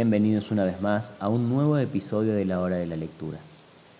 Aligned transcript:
Bienvenidos 0.00 0.50
una 0.50 0.64
vez 0.64 0.80
más 0.80 1.14
a 1.20 1.28
un 1.28 1.50
nuevo 1.50 1.76
episodio 1.76 2.32
de 2.32 2.46
la 2.46 2.60
hora 2.60 2.76
de 2.76 2.86
la 2.86 2.96
lectura. 2.96 3.36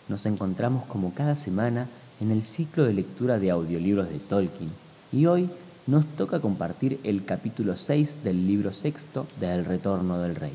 Nos 0.08 0.24
encontramos 0.24 0.86
como 0.86 1.12
cada 1.12 1.34
semana 1.34 1.88
en 2.22 2.30
el 2.30 2.42
ciclo 2.42 2.86
de 2.86 2.94
lectura 2.94 3.38
de 3.38 3.50
audiolibros 3.50 4.08
de 4.08 4.18
Tolkien 4.18 4.70
y 5.12 5.26
hoy 5.26 5.50
nos 5.86 6.06
toca 6.16 6.40
compartir 6.40 6.98
el 7.04 7.26
capítulo 7.26 7.76
6 7.76 8.24
del 8.24 8.46
libro 8.46 8.72
sexto 8.72 9.26
de 9.40 9.52
El 9.52 9.66
Retorno 9.66 10.18
del 10.20 10.36
Rey. 10.36 10.54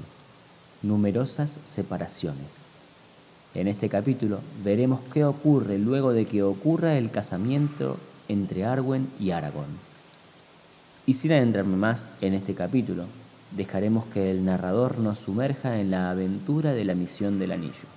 Numerosas 0.82 1.60
separaciones. 1.64 2.64
En 3.54 3.68
este 3.68 3.88
capítulo 3.88 4.40
veremos 4.64 5.00
qué 5.14 5.26
ocurre 5.26 5.78
luego 5.78 6.12
de 6.12 6.26
que 6.26 6.42
ocurra 6.42 6.98
el 6.98 7.12
casamiento 7.12 7.98
entre 8.28 8.66
Arwen 8.66 9.12
y 9.20 9.30
Aragorn. 9.30 9.78
Y 11.06 11.14
sin 11.14 11.34
adentrarme 11.34 11.78
más 11.78 12.08
en 12.20 12.34
este 12.34 12.56
capítulo, 12.56 13.06
dejaremos 13.56 14.06
que 14.06 14.32
el 14.32 14.46
narrador 14.46 15.00
nos 15.00 15.20
sumerja 15.20 15.80
en 15.80 15.92
la 15.92 16.12
aventura 16.12 16.74
de 16.74 16.86
la 16.86 16.96
misión 16.96 17.40
del 17.40 17.52
anillo. 17.52 17.88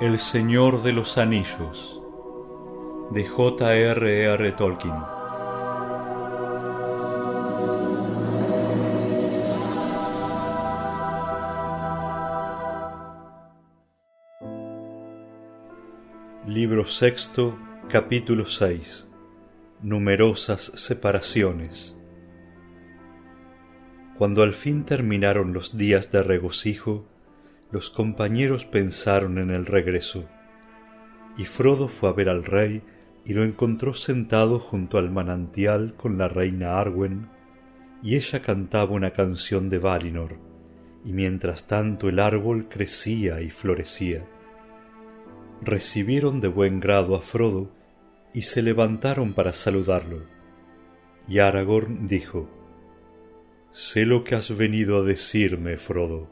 El 0.00 0.18
Señor 0.18 0.82
de 0.82 0.92
los 0.92 1.16
Anillos 1.16 2.00
de 3.10 3.26
J.R.R. 3.26 4.52
Tolkien 4.52 5.13
Libro 16.54 16.86
sexto, 16.86 17.58
capítulo 17.88 18.46
6. 18.46 19.08
Numerosas 19.82 20.70
separaciones. 20.76 21.98
Cuando 24.16 24.44
al 24.44 24.54
fin 24.54 24.84
terminaron 24.84 25.52
los 25.52 25.76
días 25.76 26.12
de 26.12 26.22
regocijo, 26.22 27.08
los 27.72 27.90
compañeros 27.90 28.66
pensaron 28.66 29.38
en 29.38 29.50
el 29.50 29.66
regreso. 29.66 30.28
Y 31.36 31.44
Frodo 31.44 31.88
fue 31.88 32.10
a 32.10 32.12
ver 32.12 32.28
al 32.28 32.44
rey 32.44 32.82
y 33.24 33.32
lo 33.32 33.42
encontró 33.42 33.92
sentado 33.92 34.60
junto 34.60 34.98
al 34.98 35.10
manantial 35.10 35.94
con 35.96 36.18
la 36.18 36.28
reina 36.28 36.78
Arwen, 36.78 37.30
y 38.00 38.14
ella 38.14 38.42
cantaba 38.42 38.92
una 38.92 39.10
canción 39.10 39.70
de 39.70 39.78
Valinor, 39.78 40.38
y 41.04 41.14
mientras 41.14 41.66
tanto 41.66 42.08
el 42.08 42.20
árbol 42.20 42.68
crecía 42.68 43.40
y 43.40 43.50
florecía 43.50 44.24
recibieron 45.64 46.40
de 46.40 46.48
buen 46.48 46.80
grado 46.80 47.14
a 47.14 47.20
Frodo 47.20 47.70
y 48.32 48.42
se 48.42 48.62
levantaron 48.62 49.32
para 49.32 49.52
saludarlo. 49.52 50.24
Y 51.26 51.38
Aragorn 51.38 52.06
dijo, 52.06 52.50
Sé 53.72 54.04
lo 54.06 54.22
que 54.22 54.34
has 54.34 54.56
venido 54.56 54.98
a 54.98 55.02
decirme, 55.02 55.76
Frodo. 55.78 56.28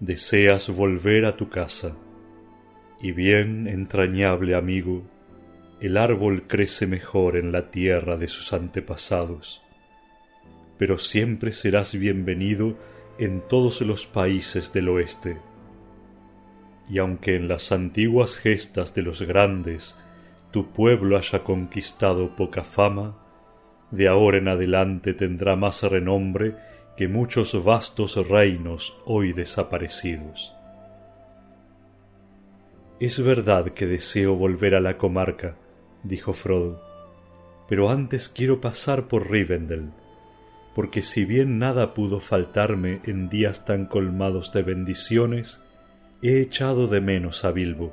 Deseas 0.00 0.68
volver 0.68 1.24
a 1.24 1.36
tu 1.36 1.48
casa. 1.48 1.96
Y 3.00 3.12
bien, 3.12 3.66
entrañable 3.66 4.54
amigo, 4.54 5.02
el 5.80 5.96
árbol 5.96 6.46
crece 6.46 6.86
mejor 6.86 7.36
en 7.36 7.50
la 7.50 7.70
tierra 7.70 8.16
de 8.16 8.28
sus 8.28 8.52
antepasados. 8.52 9.62
Pero 10.78 10.98
siempre 10.98 11.52
serás 11.52 11.94
bienvenido 11.94 12.76
en 13.18 13.40
todos 13.48 13.80
los 13.80 14.06
países 14.06 14.72
del 14.72 14.88
oeste 14.88 15.38
y 16.88 16.98
aunque 16.98 17.36
en 17.36 17.48
las 17.48 17.72
antiguas 17.72 18.36
gestas 18.36 18.94
de 18.94 19.02
los 19.02 19.22
grandes 19.22 19.96
tu 20.50 20.72
pueblo 20.72 21.16
haya 21.16 21.42
conquistado 21.42 22.36
poca 22.36 22.64
fama, 22.64 23.16
de 23.90 24.08
ahora 24.08 24.38
en 24.38 24.48
adelante 24.48 25.14
tendrá 25.14 25.56
más 25.56 25.82
renombre 25.82 26.56
que 26.96 27.08
muchos 27.08 27.62
vastos 27.64 28.16
reinos 28.28 28.96
hoy 29.04 29.32
desaparecidos. 29.32 30.54
Es 33.00 33.22
verdad 33.22 33.72
que 33.72 33.86
deseo 33.86 34.36
volver 34.36 34.74
a 34.74 34.80
la 34.80 34.98
comarca, 34.98 35.56
dijo 36.04 36.32
Frodo, 36.32 36.82
pero 37.68 37.90
antes 37.90 38.28
quiero 38.28 38.60
pasar 38.60 39.08
por 39.08 39.30
Rivendell, 39.30 39.90
porque 40.74 41.02
si 41.02 41.24
bien 41.24 41.58
nada 41.58 41.94
pudo 41.94 42.20
faltarme 42.20 43.00
en 43.04 43.28
días 43.28 43.64
tan 43.64 43.86
colmados 43.86 44.52
de 44.52 44.62
bendiciones, 44.62 45.62
he 46.22 46.40
echado 46.40 46.86
de 46.86 47.00
menos 47.00 47.44
a 47.44 47.50
Bilbo, 47.50 47.92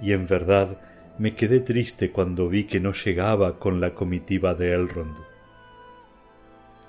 y 0.00 0.12
en 0.12 0.26
verdad 0.26 0.78
me 1.18 1.34
quedé 1.34 1.60
triste 1.60 2.12
cuando 2.12 2.48
vi 2.48 2.64
que 2.64 2.78
no 2.78 2.92
llegaba 2.92 3.58
con 3.58 3.80
la 3.80 3.94
comitiva 3.94 4.54
de 4.54 4.72
Elrond. 4.72 5.16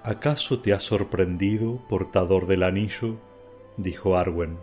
¿Acaso 0.04 0.60
te 0.60 0.72
ha 0.74 0.80
sorprendido, 0.80 1.84
portador 1.90 2.46
del 2.46 2.62
anillo? 2.62 3.20
dijo 3.78 4.18
Arwen, 4.18 4.58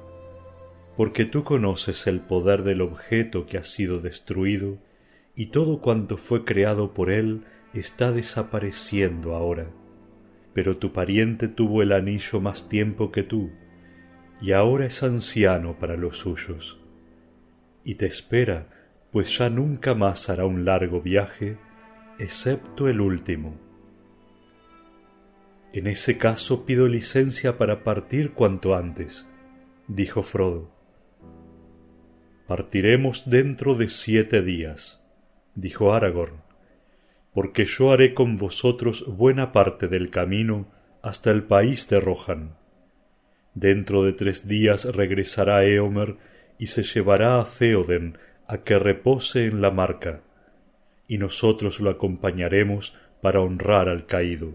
porque 0.97 1.25
tú 1.25 1.43
conoces 1.43 2.07
el 2.07 2.21
poder 2.21 2.63
del 2.63 2.81
objeto 2.81 3.47
que 3.47 3.59
ha 3.59 3.65
sido 3.65 3.99
destruido, 3.99 4.79
y 5.35 5.47
todo 5.47 5.81
cuanto 5.81 6.17
fue 6.17 6.45
creado 6.45 6.95
por 6.95 7.11
él 7.11 7.43
está 7.75 8.13
desapareciendo 8.13 9.35
ahora. 9.35 9.67
Pero 10.55 10.77
tu 10.77 10.93
pariente 10.93 11.49
tuvo 11.49 11.83
el 11.83 11.93
anillo 11.93 12.41
más 12.41 12.69
tiempo 12.69 13.11
que 13.11 13.23
tú, 13.23 13.51
y 14.43 14.51
ahora 14.51 14.87
es 14.87 15.05
anciano 15.05 15.79
para 15.79 15.97
los 15.97 16.19
suyos, 16.19 16.81
y 17.85 17.95
te 17.95 18.07
espera, 18.07 18.67
pues 19.13 19.39
ya 19.39 19.49
nunca 19.49 19.95
más 19.95 20.29
hará 20.29 20.45
un 20.47 20.65
largo 20.65 21.01
viaje, 21.01 21.59
excepto 22.19 22.89
el 22.89 23.01
último. 23.01 23.55
En 25.73 25.87
ese 25.87 26.19
caso 26.19 26.67
pido 26.67 26.89
licencia 26.89 27.57
para 27.57 27.85
partir 27.85 28.33
cuanto 28.33 28.75
antes, 28.75 29.29
dijo 29.87 30.25
Frodo. 30.25 30.73
Partiremos 32.49 33.31
dentro 33.31 33.77
de 33.77 33.89
siete 33.89 34.43
días, 34.43 35.05
dijo 35.55 35.95
Aragorn, 35.95 36.43
porque 37.33 37.65
yo 37.65 37.93
haré 37.93 38.13
con 38.13 38.39
vosotros 38.39 39.05
buena 39.07 39.53
parte 39.53 39.87
del 39.87 40.11
camino 40.11 40.67
hasta 41.01 41.31
el 41.31 41.45
país 41.45 41.89
de 41.89 42.01
Rohan 42.01 42.62
Dentro 43.55 44.03
de 44.03 44.13
tres 44.13 44.49
días 44.49 44.85
regresará 44.95 45.65
Eomer 45.65 46.17
y 46.59 46.67
se 46.67 46.83
llevará 46.83 47.41
a 47.41 47.45
Theoden 47.45 48.17
a 48.47 48.59
que 48.59 48.79
repose 48.79 49.47
en 49.47 49.61
la 49.61 49.71
marca, 49.71 50.23
y 51.07 51.19
nosotros 51.19 51.81
lo 51.81 51.91
acompañaremos 51.91 52.97
para 53.21 53.41
honrar 53.41 53.89
al 53.89 54.07
caído. 54.07 54.55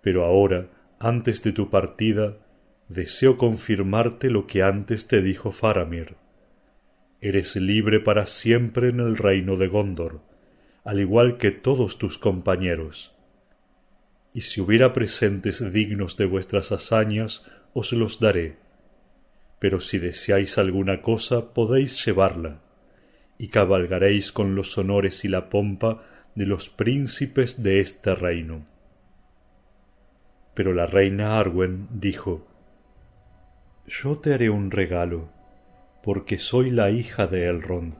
Pero 0.00 0.24
ahora, 0.24 0.68
antes 0.98 1.42
de 1.42 1.52
tu 1.52 1.68
partida, 1.68 2.38
deseo 2.88 3.36
confirmarte 3.36 4.30
lo 4.30 4.46
que 4.46 4.62
antes 4.62 5.06
te 5.06 5.22
dijo 5.22 5.52
Faramir. 5.52 6.16
Eres 7.20 7.54
libre 7.56 8.00
para 8.00 8.26
siempre 8.26 8.88
en 8.88 9.00
el 9.00 9.16
reino 9.16 9.56
de 9.56 9.68
Gondor, 9.68 10.20
al 10.84 11.00
igual 11.00 11.36
que 11.36 11.50
todos 11.50 11.98
tus 11.98 12.18
compañeros 12.18 13.11
y 14.34 14.42
si 14.42 14.60
hubiera 14.60 14.92
presentes 14.92 15.72
dignos 15.72 16.16
de 16.16 16.24
vuestras 16.24 16.72
hazañas, 16.72 17.44
os 17.74 17.92
los 17.92 18.18
daré. 18.18 18.56
Pero 19.58 19.80
si 19.80 19.98
deseáis 19.98 20.58
alguna 20.58 21.02
cosa, 21.02 21.52
podéis 21.52 22.04
llevarla, 22.04 22.60
y 23.38 23.48
cabalgaréis 23.48 24.32
con 24.32 24.54
los 24.54 24.76
honores 24.78 25.24
y 25.24 25.28
la 25.28 25.50
pompa 25.50 26.02
de 26.34 26.46
los 26.46 26.70
príncipes 26.70 27.62
de 27.62 27.80
este 27.80 28.14
reino. 28.14 28.64
Pero 30.54 30.72
la 30.72 30.86
reina 30.86 31.38
Arwen 31.38 31.88
dijo 31.90 32.46
Yo 33.86 34.18
te 34.18 34.34
haré 34.34 34.50
un 34.50 34.70
regalo, 34.70 35.28
porque 36.02 36.38
soy 36.38 36.70
la 36.70 36.90
hija 36.90 37.26
de 37.26 37.48
Elrond. 37.48 37.94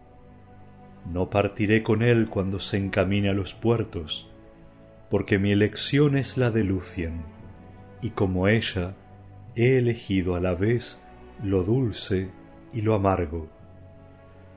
No 1.10 1.30
partiré 1.30 1.82
con 1.82 2.02
él 2.02 2.28
cuando 2.28 2.58
se 2.58 2.76
encamine 2.76 3.28
a 3.28 3.34
los 3.34 3.54
puertos, 3.54 4.31
porque 5.12 5.38
mi 5.38 5.52
elección 5.52 6.16
es 6.16 6.38
la 6.38 6.50
de 6.50 6.64
Lucien, 6.64 7.20
y 8.00 8.12
como 8.12 8.48
ella 8.48 8.94
he 9.54 9.76
elegido 9.76 10.36
a 10.36 10.40
la 10.40 10.54
vez 10.54 10.98
lo 11.44 11.64
dulce 11.64 12.30
y 12.72 12.80
lo 12.80 12.94
amargo. 12.94 13.50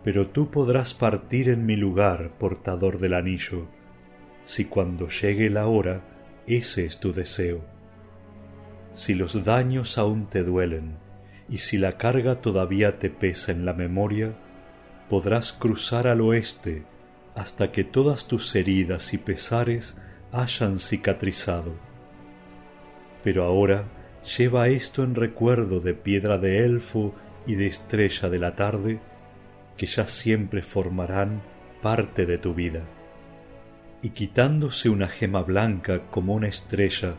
Pero 0.05 0.27
tú 0.27 0.51
podrás 0.51 0.93
partir 0.93 1.49
en 1.49 1.65
mi 1.65 1.75
lugar, 1.75 2.31
portador 2.39 2.99
del 2.99 3.15
anillo, 3.15 3.67
si 4.43 4.63
cuando 4.63 5.09
llegue 5.09 5.49
la 5.49 5.67
hora 5.67 5.99
ese 6.47 6.85
es 6.85 7.01
tu 7.01 7.11
deseo. 7.11 7.59
Si 8.93 9.13
los 9.13 9.43
daños 9.43 9.97
aún 9.97 10.27
te 10.27 10.41
duelen, 10.41 10.95
y 11.49 11.57
si 11.57 11.77
la 11.77 11.97
carga 11.97 12.35
todavía 12.35 12.97
te 12.97 13.09
pesa 13.09 13.51
en 13.51 13.65
la 13.65 13.73
memoria, 13.73 14.37
podrás 15.09 15.51
cruzar 15.51 16.07
al 16.07 16.21
oeste 16.21 16.83
hasta 17.35 17.73
que 17.73 17.83
todas 17.83 18.29
tus 18.29 18.55
heridas 18.55 19.13
y 19.13 19.17
pesares 19.17 19.97
hayan 20.35 20.79
cicatrizado. 20.79 21.73
Pero 23.23 23.45
ahora 23.45 23.85
lleva 24.37 24.67
esto 24.67 25.03
en 25.03 25.15
recuerdo 25.15 25.79
de 25.79 25.93
piedra 25.93 26.37
de 26.37 26.65
elfo 26.65 27.15
y 27.47 27.55
de 27.55 27.67
estrella 27.67 28.29
de 28.29 28.39
la 28.39 28.55
tarde, 28.55 28.99
que 29.77 29.85
ya 29.85 30.07
siempre 30.07 30.61
formarán 30.61 31.41
parte 31.81 32.25
de 32.25 32.37
tu 32.37 32.53
vida. 32.53 32.81
Y 34.01 34.09
quitándose 34.09 34.89
una 34.89 35.07
gema 35.07 35.41
blanca 35.41 36.01
como 36.11 36.33
una 36.33 36.47
estrella 36.47 37.15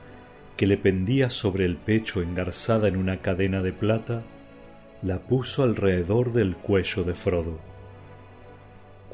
que 0.57 0.67
le 0.67 0.77
pendía 0.77 1.31
sobre 1.31 1.65
el 1.65 1.77
pecho 1.77 2.21
engarzada 2.21 2.87
en 2.89 2.97
una 2.97 3.23
cadena 3.23 3.63
de 3.63 3.73
plata, 3.73 4.23
la 5.03 5.21
puso 5.21 5.63
alrededor 5.63 6.33
del 6.33 6.57
cuello 6.57 7.05
de 7.05 7.15
Frodo. 7.15 7.76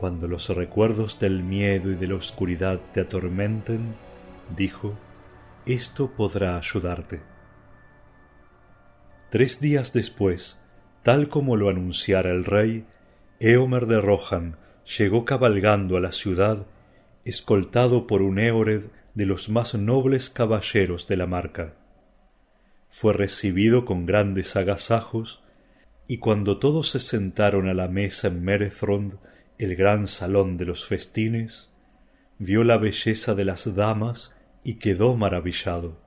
Cuando 0.02 0.26
los 0.26 0.48
recuerdos 0.48 1.20
del 1.20 1.44
miedo 1.44 1.92
y 1.92 1.94
de 1.94 2.08
la 2.08 2.16
oscuridad 2.16 2.80
te 2.92 3.02
atormenten, 3.02 3.94
dijo, 4.56 4.98
esto 5.64 6.10
podrá 6.10 6.56
ayudarte. 6.56 7.20
Tres 9.30 9.60
días 9.60 9.92
después, 9.92 10.60
tal 11.04 11.28
como 11.28 11.54
lo 11.54 11.68
anunciara 11.68 12.30
el 12.30 12.44
rey, 12.44 12.84
Eomer 13.38 13.86
de 13.86 14.00
Rohan 14.00 14.56
llegó 14.98 15.24
cabalgando 15.24 15.96
a 15.96 16.00
la 16.00 16.10
ciudad, 16.10 16.66
escoltado 17.24 18.08
por 18.08 18.22
un 18.22 18.40
Éored 18.40 18.86
de 19.14 19.24
los 19.24 19.48
más 19.50 19.76
nobles 19.76 20.30
caballeros 20.30 21.06
de 21.06 21.16
la 21.16 21.28
marca. 21.28 21.74
Fue 22.90 23.12
recibido 23.12 23.84
con 23.84 24.04
grandes 24.04 24.56
agasajos, 24.56 25.44
y 26.08 26.18
cuando 26.18 26.58
todos 26.58 26.90
se 26.90 26.98
sentaron 26.98 27.68
a 27.68 27.74
la 27.74 27.86
mesa 27.86 28.26
en 28.26 28.42
Merefrond, 28.42 29.14
el 29.62 29.76
gran 29.76 30.08
salón 30.08 30.56
de 30.56 30.64
los 30.64 30.86
festines, 30.86 31.70
vio 32.38 32.64
la 32.64 32.78
belleza 32.78 33.34
de 33.36 33.44
las 33.44 33.76
damas 33.76 34.34
y 34.64 34.74
quedó 34.74 35.16
maravillado. 35.16 36.00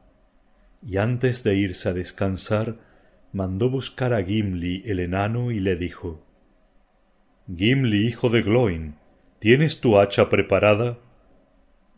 Y 0.86 0.98
antes 0.98 1.44
de 1.44 1.56
irse 1.56 1.90
a 1.90 1.94
descansar, 1.94 2.76
mandó 3.32 3.70
buscar 3.70 4.14
a 4.14 4.24
Gimli 4.24 4.84
el 4.86 5.00
enano 5.00 5.52
y 5.52 5.60
le 5.62 5.78
dijo 5.78 6.26
Gimli, 7.48 8.08
hijo 8.08 8.30
de 8.30 8.42
Gloin, 8.42 8.96
¿tienes 9.40 9.80
tu 9.80 10.00
hacha 10.00 10.30
preparada? 10.30 11.00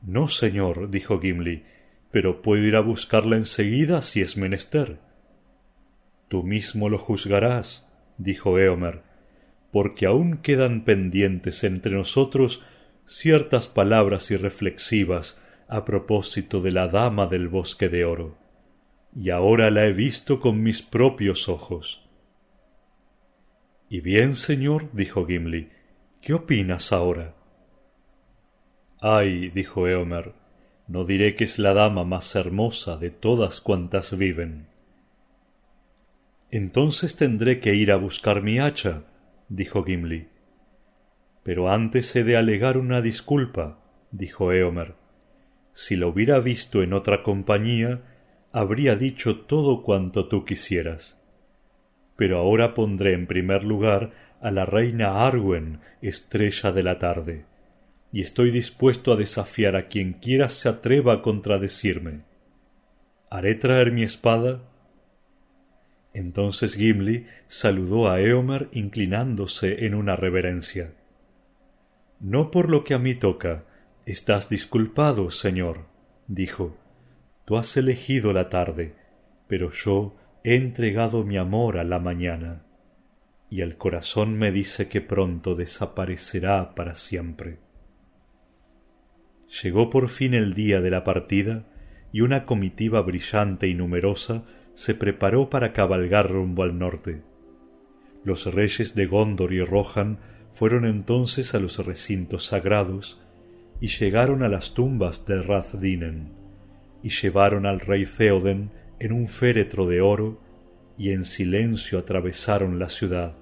No, 0.03 0.27
señor, 0.27 0.91
dijo 0.91 1.19
Gimli, 1.19 1.63
pero 2.11 2.43
puedo 2.43 2.63
ir 2.63 2.75
a 2.75 2.81
buscarla 2.81 3.35
enseguida 3.35 4.03
si 4.03 4.21
es 4.21 4.37
menester. 4.37 4.99
Tú 6.27 6.43
mismo 6.43 6.89
lo 6.89 6.99
juzgarás, 6.99 7.87
dijo 8.17 8.59
Eomer, 8.59 9.06
porque 9.77 10.07
aún 10.07 10.37
quedan 10.37 10.85
pendientes 10.85 11.63
entre 11.63 11.91
nosotros 11.91 12.63
ciertas 13.05 13.67
palabras 13.67 14.31
irreflexivas 14.31 15.39
a 15.67 15.85
propósito 15.85 16.61
de 16.61 16.71
la 16.71 16.87
dama 16.87 17.27
del 17.27 17.47
bosque 17.47 17.87
de 17.87 18.03
oro, 18.03 18.39
y 19.15 19.29
ahora 19.29 19.69
la 19.69 19.85
he 19.85 19.93
visto 19.93 20.39
con 20.39 20.63
mis 20.63 20.81
propios 20.81 21.47
ojos. 21.47 22.09
Y 23.87 24.01
bien, 24.01 24.33
señor, 24.33 24.89
dijo 24.93 25.27
Gimli, 25.27 25.69
¿qué 26.21 26.33
opinas 26.33 26.91
ahora? 26.91 27.35
Ay, 28.99 29.49
dijo 29.49 29.87
Eomer, 29.87 30.33
no 30.87 31.05
diré 31.05 31.35
que 31.35 31.43
es 31.43 31.59
la 31.59 31.75
dama 31.75 32.03
más 32.03 32.35
hermosa 32.35 32.97
de 32.97 33.11
todas 33.11 33.61
cuantas 33.61 34.17
viven. 34.17 34.69
Entonces 36.49 37.15
tendré 37.15 37.59
que 37.59 37.75
ir 37.75 37.91
a 37.91 37.97
buscar 37.97 38.41
mi 38.41 38.57
hacha, 38.57 39.03
dijo 39.49 39.83
Gimli. 39.83 40.27
Pero 41.43 41.71
antes 41.71 42.15
he 42.15 42.23
de 42.23 42.37
alegar 42.37 42.77
una 42.77 43.01
disculpa, 43.01 43.79
dijo 44.11 44.51
Eomer. 44.51 44.95
Si 45.71 45.95
lo 45.95 46.09
hubiera 46.09 46.39
visto 46.39 46.83
en 46.83 46.93
otra 46.93 47.23
compañía, 47.23 48.01
habría 48.51 48.95
dicho 48.95 49.41
todo 49.41 49.83
cuanto 49.83 50.27
tú 50.27 50.45
quisieras. 50.45 51.21
Pero 52.15 52.39
ahora 52.39 52.73
pondré 52.73 53.13
en 53.13 53.27
primer 53.27 53.63
lugar 53.63 54.11
a 54.41 54.51
la 54.51 54.65
reina 54.65 55.25
Arwen, 55.25 55.79
estrella 56.01 56.71
de 56.71 56.83
la 56.83 56.99
tarde 56.99 57.45
y 58.11 58.21
estoy 58.21 58.51
dispuesto 58.51 59.11
a 59.11 59.15
desafiar 59.15 59.75
a 59.75 59.87
quien 59.87 60.13
quiera 60.13 60.49
se 60.49 60.69
atreva 60.69 61.13
a 61.13 61.21
contradecirme. 61.21 62.21
¿Haré 63.29 63.55
traer 63.55 63.91
mi 63.91 64.03
espada? 64.03 64.61
Entonces 66.17 66.75
Gimli 66.75 67.27
saludó 67.45 68.09
a 68.09 68.19
Eomer 68.19 68.69
inclinándose 68.71 69.85
en 69.85 69.93
una 69.93 70.15
reverencia. 70.15 70.95
No 72.19 72.49
por 72.49 72.71
lo 72.71 72.83
que 72.83 72.95
a 72.95 72.97
mí 72.97 73.13
toca. 73.13 73.65
Estás 74.07 74.49
disculpado, 74.49 75.29
señor, 75.29 75.85
dijo. 76.27 76.75
Tú 77.45 77.55
has 77.55 77.77
elegido 77.77 78.33
la 78.33 78.49
tarde, 78.49 78.95
pero 79.47 79.69
yo 79.69 80.15
he 80.43 80.55
entregado 80.55 81.23
mi 81.23 81.37
amor 81.37 81.77
a 81.77 81.83
la 81.83 81.99
mañana, 81.99 82.63
y 83.51 83.61
el 83.61 83.77
corazón 83.77 84.39
me 84.39 84.51
dice 84.51 84.87
que 84.87 85.01
pronto 85.01 85.53
desaparecerá 85.53 86.73
para 86.73 86.95
siempre. 86.95 87.59
Llegó 89.61 89.91
por 89.91 90.09
fin 90.09 90.33
el 90.33 90.55
día 90.55 90.81
de 90.81 90.89
la 90.89 91.03
partida 91.03 91.67
y 92.11 92.21
una 92.21 92.47
comitiva 92.47 93.01
brillante 93.01 93.67
y 93.67 93.75
numerosa 93.75 94.45
se 94.77 94.93
preparó 94.93 95.49
para 95.49 95.73
cabalgar 95.73 96.29
rumbo 96.29 96.61
al 96.61 96.77
norte. 96.77 97.23
Los 98.23 98.45
reyes 98.53 98.93
de 98.93 99.07
Gondor 99.07 99.51
y 99.51 99.63
Rohan 99.63 100.19
fueron 100.53 100.85
entonces 100.85 101.55
a 101.55 101.59
los 101.59 101.83
recintos 101.83 102.45
sagrados 102.45 103.19
y 103.81 103.87
llegaron 103.87 104.43
a 104.43 104.49
las 104.49 104.75
tumbas 104.75 105.25
de 105.25 105.41
Rathdinen 105.41 106.29
y 107.01 107.09
llevaron 107.09 107.65
al 107.65 107.79
rey 107.79 108.05
Theoden 108.05 108.69
en 108.99 109.13
un 109.13 109.27
féretro 109.27 109.87
de 109.87 110.01
oro 110.01 110.39
y 110.95 111.09
en 111.09 111.25
silencio 111.25 111.97
atravesaron 111.97 112.77
la 112.77 112.89
ciudad 112.89 113.33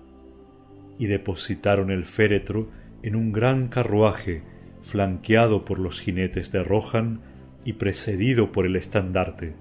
y 0.97 1.07
depositaron 1.07 1.91
el 1.91 2.05
féretro 2.05 2.69
en 3.03 3.17
un 3.17 3.33
gran 3.33 3.67
carruaje 3.67 4.41
flanqueado 4.81 5.65
por 5.65 5.79
los 5.79 5.99
jinetes 5.99 6.53
de 6.53 6.63
Rohan 6.63 7.19
y 7.65 7.73
precedido 7.73 8.53
por 8.53 8.65
el 8.65 8.77
estandarte. 8.77 9.53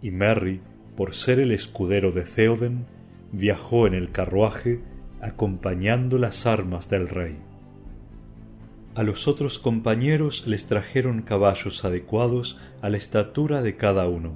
Y 0.00 0.12
Merry, 0.12 0.60
por 0.96 1.14
ser 1.14 1.40
el 1.40 1.52
escudero 1.52 2.10
de 2.10 2.22
Theoden, 2.22 2.86
viajó 3.32 3.86
en 3.86 3.94
el 3.94 4.10
carruaje 4.10 4.80
acompañando 5.20 6.18
las 6.18 6.46
armas 6.46 6.88
del 6.88 7.08
rey. 7.08 7.36
A 8.94 9.02
los 9.02 9.28
otros 9.28 9.58
compañeros 9.58 10.46
les 10.46 10.66
trajeron 10.66 11.20
caballos 11.20 11.84
adecuados 11.84 12.58
a 12.80 12.88
la 12.88 12.96
estatura 12.96 13.60
de 13.60 13.76
cada 13.76 14.08
uno, 14.08 14.32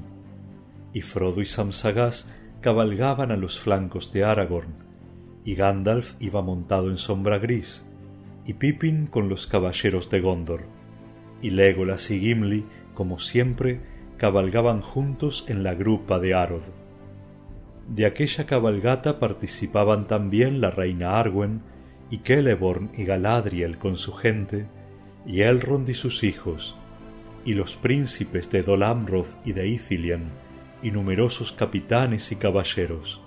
y 0.92 1.00
Frodo 1.00 1.40
y 1.40 1.46
Samsagas 1.46 2.30
cabalgaban 2.60 3.30
a 3.30 3.36
los 3.36 3.58
flancos 3.58 4.12
de 4.12 4.24
Aragorn, 4.24 4.74
y 5.44 5.54
Gandalf 5.54 6.14
iba 6.20 6.42
montado 6.42 6.90
en 6.90 6.98
sombra 6.98 7.38
gris, 7.38 7.86
y 8.44 8.54
Pippin 8.54 9.06
con 9.06 9.30
los 9.30 9.46
caballeros 9.46 10.10
de 10.10 10.20
Gondor, 10.20 10.64
y 11.40 11.50
Legolas 11.50 12.10
y 12.10 12.20
Gimli, 12.20 12.66
como 12.92 13.18
siempre, 13.18 13.80
cabalgaban 14.20 14.82
juntos 14.82 15.46
en 15.48 15.62
la 15.62 15.74
grupa 15.74 16.18
de 16.18 16.34
Arod. 16.34 16.60
De 17.88 18.04
aquella 18.04 18.44
cabalgata 18.44 19.18
participaban 19.18 20.06
también 20.08 20.60
la 20.60 20.70
reina 20.70 21.18
Arwen, 21.18 21.62
y 22.10 22.18
Celeborn 22.18 22.90
y 22.98 23.04
Galadriel 23.04 23.78
con 23.78 23.96
su 23.96 24.12
gente, 24.12 24.66
y 25.24 25.40
Elrond 25.40 25.88
y 25.88 25.94
sus 25.94 26.22
hijos, 26.22 26.76
y 27.46 27.54
los 27.54 27.76
príncipes 27.76 28.50
de 28.50 28.62
Dol 28.62 28.82
Amroth 28.82 29.38
y 29.46 29.52
de 29.54 29.68
Ithilien, 29.68 30.24
y 30.82 30.90
numerosos 30.90 31.52
capitanes 31.52 32.30
y 32.30 32.36
caballeros. 32.36 33.22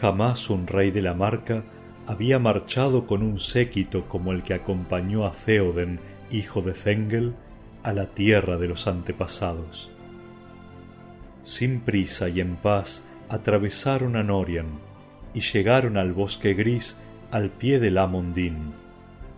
Jamás 0.00 0.48
un 0.48 0.68
rey 0.68 0.90
de 0.90 1.02
la 1.02 1.12
marca 1.12 1.64
había 2.06 2.38
marchado 2.38 3.06
con 3.06 3.22
un 3.22 3.38
séquito 3.38 4.08
como 4.08 4.32
el 4.32 4.42
que 4.42 4.54
acompañó 4.54 5.26
a 5.26 5.32
Theoden, 5.32 6.00
hijo 6.30 6.62
de 6.62 6.72
Zengel, 6.72 7.34
a 7.82 7.92
la 7.92 8.06
tierra 8.06 8.56
de 8.56 8.68
los 8.68 8.86
antepasados. 8.86 9.90
Sin 11.42 11.80
prisa 11.80 12.28
y 12.28 12.40
en 12.40 12.56
paz 12.56 13.04
atravesaron 13.28 14.16
a 14.16 14.22
Norian, 14.22 14.66
y 15.34 15.40
llegaron 15.40 15.96
al 15.96 16.12
bosque 16.12 16.54
gris 16.54 16.96
al 17.30 17.48
pie 17.50 17.80
del 17.80 17.98
Amondín, 17.98 18.72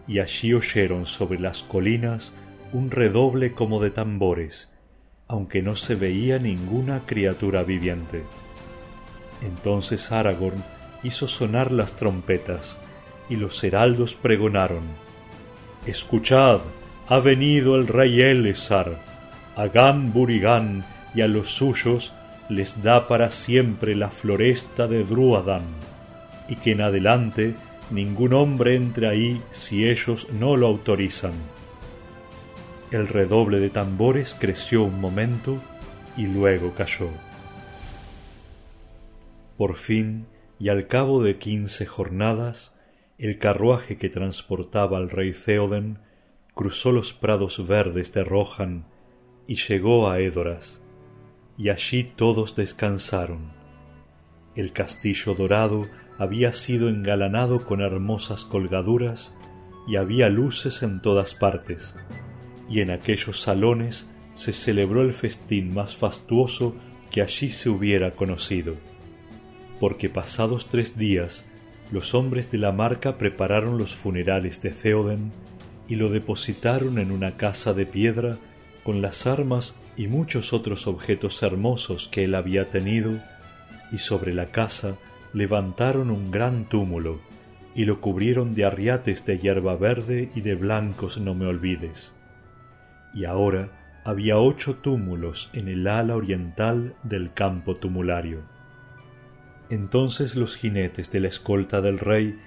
y 0.06 0.18
allí 0.18 0.52
oyeron 0.52 1.06
sobre 1.06 1.38
las 1.38 1.62
colinas 1.62 2.34
un 2.72 2.90
redoble 2.90 3.52
como 3.52 3.80
de 3.80 3.90
tambores, 3.90 4.70
aunque 5.28 5.62
no 5.62 5.76
se 5.76 5.94
veía 5.94 6.38
ninguna 6.38 7.02
criatura 7.06 7.62
viviente. 7.62 8.24
Entonces 9.42 10.10
Aragorn 10.12 10.62
hizo 11.02 11.28
sonar 11.28 11.70
las 11.70 11.96
trompetas, 11.96 12.78
y 13.30 13.36
los 13.36 13.62
heraldos 13.64 14.14
pregonaron 14.14 14.82
Escuchad, 15.86 16.60
ha 17.08 17.18
venido 17.18 17.76
el 17.76 17.86
rey 17.86 18.20
Elesar, 18.20 18.98
a 19.56 19.66
Gan 19.66 20.12
Burigán 20.12 20.84
y 21.14 21.20
a 21.20 21.28
los 21.28 21.50
suyos 21.50 22.14
les 22.48 22.82
da 22.82 23.06
para 23.08 23.30
siempre 23.30 23.94
la 23.94 24.10
floresta 24.10 24.86
de 24.86 25.04
Druadan, 25.04 25.62
y 26.48 26.56
que 26.56 26.72
en 26.72 26.80
adelante 26.80 27.54
ningún 27.90 28.32
hombre 28.32 28.74
entre 28.74 29.08
ahí 29.08 29.42
si 29.50 29.88
ellos 29.88 30.26
no 30.32 30.56
lo 30.56 30.66
autorizan. 30.66 31.32
El 32.90 33.06
redoble 33.06 33.60
de 33.60 33.70
tambores 33.70 34.36
creció 34.38 34.84
un 34.84 35.00
momento 35.00 35.60
y 36.16 36.26
luego 36.26 36.74
cayó. 36.74 37.08
Por 39.56 39.76
fin, 39.76 40.26
y 40.58 40.68
al 40.68 40.86
cabo 40.86 41.22
de 41.22 41.36
quince 41.36 41.86
jornadas, 41.86 42.74
el 43.18 43.38
carruaje 43.38 43.98
que 43.98 44.08
transportaba 44.08 44.98
al 44.98 45.10
rey 45.10 45.32
Theoden 45.32 45.98
cruzó 46.54 46.92
los 46.92 47.12
prados 47.12 47.66
verdes 47.66 48.12
de 48.12 48.22
Rohan 48.22 48.84
y 49.46 49.56
llegó 49.56 50.08
a 50.08 50.20
Édoras, 50.20 50.82
y 51.58 51.68
allí 51.68 52.04
todos 52.04 52.54
descansaron. 52.54 53.52
El 54.54 54.72
castillo 54.72 55.34
dorado 55.34 55.86
había 56.18 56.52
sido 56.52 56.88
engalanado 56.88 57.66
con 57.66 57.80
hermosas 57.80 58.44
colgaduras 58.44 59.34
y 59.88 59.96
había 59.96 60.28
luces 60.28 60.82
en 60.82 61.02
todas 61.02 61.34
partes, 61.34 61.96
y 62.68 62.80
en 62.80 62.90
aquellos 62.90 63.40
salones 63.40 64.08
se 64.34 64.52
celebró 64.52 65.02
el 65.02 65.12
festín 65.12 65.74
más 65.74 65.96
fastuoso 65.96 66.74
que 67.10 67.20
allí 67.20 67.50
se 67.50 67.68
hubiera 67.68 68.12
conocido, 68.12 68.76
porque 69.80 70.08
pasados 70.08 70.68
tres 70.68 70.96
días 70.96 71.46
los 71.90 72.14
hombres 72.14 72.50
de 72.50 72.58
la 72.58 72.72
marca 72.72 73.18
prepararon 73.18 73.76
los 73.76 73.94
funerales 73.94 74.62
de 74.62 74.70
Theoden 74.70 75.32
y 75.88 75.96
lo 75.96 76.08
depositaron 76.08 76.98
en 76.98 77.10
una 77.10 77.36
casa 77.36 77.74
de 77.74 77.86
piedra 77.86 78.38
con 78.82 79.02
las 79.02 79.26
armas 79.26 79.76
y 79.96 80.06
muchos 80.08 80.52
otros 80.52 80.86
objetos 80.86 81.42
hermosos 81.42 82.08
que 82.08 82.24
él 82.24 82.34
había 82.34 82.66
tenido, 82.66 83.18
y 83.92 83.98
sobre 83.98 84.34
la 84.34 84.46
casa 84.46 84.96
levantaron 85.32 86.10
un 86.10 86.30
gran 86.30 86.64
túmulo, 86.64 87.20
y 87.74 87.84
lo 87.84 88.00
cubrieron 88.00 88.54
de 88.54 88.64
arriates 88.64 89.26
de 89.26 89.38
hierba 89.38 89.76
verde 89.76 90.30
y 90.34 90.40
de 90.42 90.54
blancos 90.54 91.18
no 91.18 91.34
me 91.34 91.46
olvides. 91.46 92.14
Y 93.14 93.24
ahora 93.24 93.70
había 94.04 94.38
ocho 94.38 94.76
túmulos 94.76 95.50
en 95.54 95.68
el 95.68 95.86
ala 95.86 96.14
oriental 96.14 96.94
del 97.02 97.32
campo 97.32 97.76
tumulario. 97.76 98.42
Entonces 99.70 100.36
los 100.36 100.56
jinetes 100.56 101.10
de 101.10 101.20
la 101.20 101.28
escolta 101.28 101.80
del 101.80 101.98
rey 101.98 102.38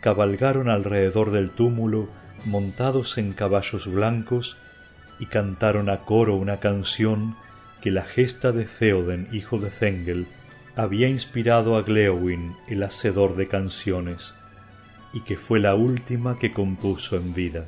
cabalgaron 0.00 0.68
alrededor 0.68 1.30
del 1.30 1.50
túmulo 1.50 2.08
montados 2.44 3.18
en 3.18 3.32
caballos 3.32 3.86
blancos 3.86 4.56
y 5.18 5.26
cantaron 5.26 5.88
a 5.88 5.98
coro 5.98 6.36
una 6.36 6.58
canción 6.58 7.34
que 7.80 7.90
la 7.90 8.02
gesta 8.02 8.52
de 8.52 8.64
Theoden, 8.64 9.28
hijo 9.32 9.58
de 9.58 9.70
Zengel, 9.70 10.26
había 10.76 11.08
inspirado 11.08 11.76
a 11.76 11.82
Gleowin, 11.82 12.54
el 12.68 12.82
hacedor 12.82 13.36
de 13.36 13.46
canciones, 13.46 14.34
y 15.12 15.20
que 15.20 15.36
fue 15.36 15.60
la 15.60 15.74
última 15.74 16.38
que 16.38 16.52
compuso 16.52 17.16
en 17.16 17.34
vida. 17.34 17.66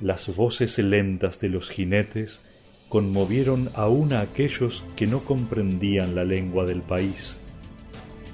Las 0.00 0.34
voces 0.34 0.78
lentas 0.78 1.40
de 1.40 1.48
los 1.48 1.70
jinetes 1.70 2.40
conmovieron 2.88 3.70
aún 3.74 4.12
a 4.12 4.20
aquellos 4.20 4.84
que 4.96 5.06
no 5.06 5.20
comprendían 5.20 6.14
la 6.14 6.24
lengua 6.24 6.66
del 6.66 6.82
país, 6.82 7.36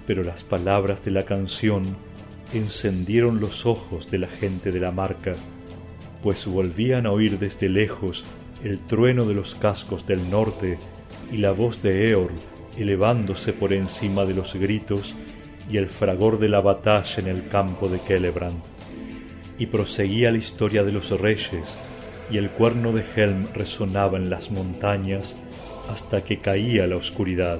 pero 0.07 0.25
las 0.25 0.43
palabras 0.43 1.05
de 1.05 1.13
la 1.13 1.25
canción 1.25 1.97
encendieron 2.53 3.41
los 3.41 3.67
ojos 3.67 4.11
de 4.11 4.19
la 4.19 4.29
gente 4.29 4.73
de 4.73 4.81
la 4.81 4.93
marca, 4.93 5.35
pues 6.23 6.47
volvían 6.47 7.07
a 7.07 7.13
oír 7.13 7.39
desde 7.39 7.69
lejos 7.69 8.25
el 8.65 8.79
trueno 8.81 9.25
de 9.25 9.35
los 9.35 9.55
cascos 9.55 10.07
del 10.07 10.31
norte 10.31 10.79
y 11.31 11.39
la 11.39 11.53
voz 11.53 11.83
de 11.83 12.11
Eor 12.11 12.33
elevándose 12.79 13.53
por 13.53 13.73
encima 13.73 14.25
de 14.25 14.35
los 14.35 14.55
gritos 14.55 15.17
y 15.71 15.77
el 15.77 15.89
fragor 15.89 16.39
de 16.39 16.49
la 16.49 16.61
batalla 16.61 17.17
en 17.19 17.27
el 17.27 17.49
campo 17.49 17.89
de 17.89 17.99
Celebrant. 17.99 18.65
Y 19.59 19.67
proseguía 19.67 20.31
la 20.31 20.39
historia 20.39 20.85
de 20.85 20.93
los 20.93 21.11
reyes, 21.11 21.77
y 22.31 22.39
el 22.39 22.51
cuerno 22.51 22.93
de 22.93 23.05
Helm 23.17 23.49
resonaba 23.55 24.19
en 24.19 24.31
las 24.31 24.51
montañas 24.51 25.37
hasta 25.91 26.23
que 26.23 26.39
caía 26.39 26.87
la 26.87 26.97
oscuridad, 26.97 27.59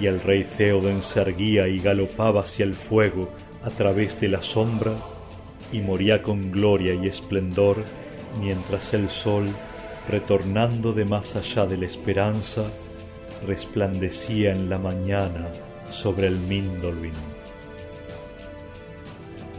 y 0.00 0.06
el 0.06 0.20
rey 0.20 0.44
Theoden 0.44 1.02
se 1.02 1.20
erguía 1.20 1.68
y 1.68 1.78
galopaba 1.78 2.42
hacia 2.42 2.64
el 2.64 2.74
fuego 2.74 3.30
a 3.64 3.70
través 3.70 4.20
de 4.20 4.28
la 4.28 4.42
sombra 4.42 4.92
y 5.72 5.80
moría 5.80 6.22
con 6.22 6.50
gloria 6.50 6.94
y 6.94 7.06
esplendor 7.08 7.78
mientras 8.40 8.94
el 8.94 9.08
sol, 9.08 9.48
retornando 10.08 10.92
de 10.92 11.04
más 11.04 11.34
allá 11.36 11.66
de 11.66 11.78
la 11.78 11.86
esperanza, 11.86 12.64
resplandecía 13.46 14.52
en 14.52 14.68
la 14.68 14.78
mañana 14.78 15.48
sobre 15.90 16.26
el 16.26 16.36
Mindolvin. 16.36 17.12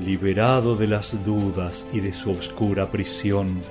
Liberado 0.05 0.75
de 0.75 0.87
las 0.87 1.23
dudas 1.25 1.87
y 1.93 2.01
de 2.01 2.13
su 2.13 2.31
oscura 2.31 2.91
prisión, 2.91 3.61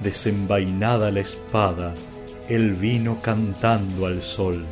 desenvainada 0.00 1.10
la 1.10 1.20
espada, 1.20 1.94
él 2.48 2.74
vino 2.74 3.20
cantando 3.22 4.06
al 4.06 4.22
sol, 4.22 4.64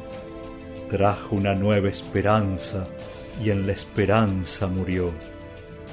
trajo 0.91 1.37
una 1.37 1.55
nueva 1.55 1.89
esperanza 1.89 2.87
y 3.43 3.51
en 3.51 3.67
la 3.67 3.73
esperanza 3.73 4.67
murió 4.67 5.13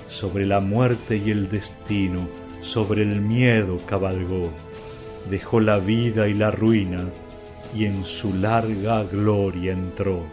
sobre 0.07 0.45
la 0.45 0.59
muerte 0.59 1.17
y 1.17 1.31
el 1.31 1.49
destino, 1.49 2.27
sobre 2.61 3.03
el 3.03 3.21
miedo 3.21 3.79
cabalgó, 3.87 4.51
dejó 5.29 5.59
la 5.59 5.79
vida 5.79 6.27
y 6.27 6.33
la 6.33 6.51
ruina, 6.51 7.09
y 7.75 7.85
en 7.85 8.05
su 8.05 8.33
larga 8.33 9.03
gloria 9.03 9.73
entró. 9.73 10.23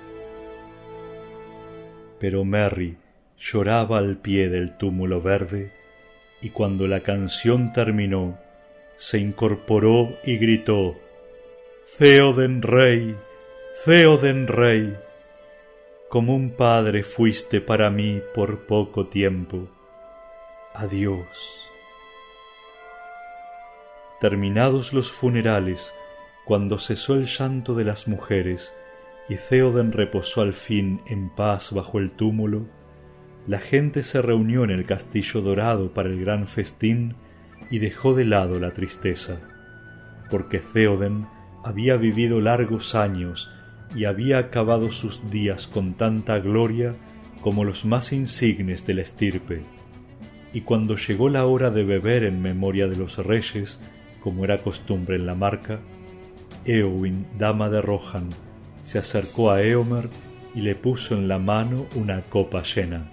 Pero 2.21 2.45
Merry 2.45 2.97
lloraba 3.39 3.99
al 3.99 4.17
pie 4.17 4.49
del 4.49 4.77
túmulo 4.77 5.21
verde, 5.21 5.73
y 6.41 6.51
cuando 6.51 6.87
la 6.87 7.01
canción 7.01 7.73
terminó, 7.73 8.39
se 8.97 9.19
incorporó 9.19 10.17
y 10.25 10.39
gritó, 10.39 10.97
Theoden 11.99 12.63
Rey, 12.63 13.17
Theoden 13.85 14.47
Rey, 14.47 14.97
como 16.15 16.37
un 16.37 16.51
padre 16.51 17.03
fuiste 17.03 17.61
para 17.61 17.91
mí 17.91 18.23
por 18.37 18.67
poco 18.67 19.09
tiempo. 19.09 19.69
Adiós. 20.73 21.67
Terminados 24.21 24.93
los 24.93 25.11
funerales, 25.11 25.93
cuando 26.45 26.79
cesó 26.79 27.15
el 27.15 27.25
llanto 27.25 27.75
de 27.75 27.83
las 27.83 28.07
mujeres 28.07 28.77
y 29.29 29.35
Theoden 29.35 29.91
reposó 29.91 30.43
al 30.43 30.53
fin 30.53 31.01
en 31.07 31.31
paz 31.31 31.73
bajo 31.73 31.99
el 31.99 32.13
túmulo, 32.13 32.69
la 33.49 33.59
gente 33.59 34.05
se 34.05 34.23
reunió 34.23 34.63
en 34.63 34.71
el 34.71 34.87
castillo 34.87 35.41
dorado 35.41 35.95
para 35.95 36.11
el 36.11 36.21
gran 36.21 36.47
festín 36.47 37.17
y 37.71 37.81
dejó 37.81 38.15
de 38.15 38.25
lado 38.25 38.61
la 38.61 38.71
tristeza, 38.71 39.41
porque 40.31 40.61
Theoden 40.61 41.27
había 41.65 41.97
vivido 41.97 42.41
largos 42.41 42.95
años 42.95 43.51
y 43.95 44.05
había 44.05 44.39
acabado 44.39 44.91
sus 44.91 45.31
días 45.31 45.67
con 45.67 45.95
tanta 45.95 46.39
gloria 46.39 46.95
como 47.41 47.65
los 47.65 47.85
más 47.85 48.13
insignes 48.13 48.87
de 48.87 48.95
la 48.95 49.03
estirpe. 49.03 49.63
Y 50.53 50.63
cuando 50.63 50.97
llegó 50.97 51.29
la 51.29 51.47
hora 51.47 51.71
de 51.71 51.85
beber 51.85 52.25
en 52.25 52.41
memoria 52.41 52.87
de 52.87 52.97
los 52.97 53.19
reyes, 53.19 53.81
como 54.21 54.45
era 54.45 54.59
costumbre 54.59 55.17
en 55.17 55.27
la 55.27 55.35
marca, 55.35 55.81
Eowyn, 56.65 57.27
dama 57.39 57.69
de 57.69 57.83
Rohan, 57.83 58.31
se 58.83 58.99
acercó 58.99 59.51
a 59.51 59.63
Eomer 59.63 60.09
y 60.55 60.61
le 60.61 60.75
puso 60.75 61.15
en 61.15 61.29
la 61.29 61.39
mano 61.39 61.87
una 61.95 62.21
copa 62.23 62.63
llena. 62.63 63.11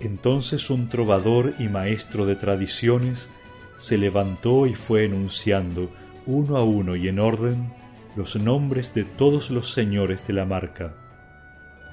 Entonces 0.00 0.70
un 0.70 0.88
trovador 0.88 1.54
y 1.58 1.64
maestro 1.64 2.26
de 2.26 2.36
tradiciones 2.36 3.28
se 3.76 3.98
levantó 3.98 4.66
y 4.66 4.74
fue 4.74 5.04
enunciando, 5.04 5.90
uno 6.26 6.56
a 6.56 6.64
uno 6.64 6.96
y 6.96 7.08
en 7.08 7.18
orden, 7.18 7.72
los 8.14 8.36
nombres 8.36 8.92
de 8.94 9.04
todos 9.04 9.50
los 9.50 9.72
señores 9.72 10.26
de 10.26 10.34
la 10.34 10.44
marca. 10.44 10.94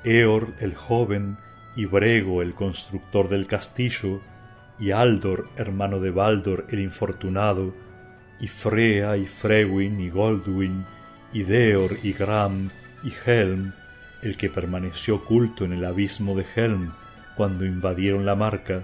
Eor 0.03 0.53
el 0.59 0.75
joven, 0.75 1.37
y 1.75 1.85
Brego 1.85 2.41
el 2.41 2.55
constructor 2.55 3.29
del 3.29 3.47
castillo, 3.47 4.21
y 4.79 4.91
Aldor, 4.91 5.47
hermano 5.55 5.99
de 5.99 6.11
Baldor 6.11 6.65
el 6.69 6.79
infortunado, 6.79 7.73
y 8.39 8.47
Frea 8.47 9.17
y 9.17 9.27
Frewin 9.27 9.99
y 9.99 10.09
Goldwyn, 10.09 10.85
y 11.31 11.43
Deor 11.43 11.97
y 12.03 12.13
Gram 12.13 12.69
y 13.03 13.13
Helm, 13.25 13.73
el 14.21 14.35
que 14.35 14.49
permaneció 14.49 15.15
oculto 15.15 15.63
en 15.63 15.73
el 15.73 15.85
abismo 15.85 16.35
de 16.35 16.45
Helm 16.55 16.91
cuando 17.37 17.65
invadieron 17.65 18.25
la 18.25 18.35
marca, 18.35 18.83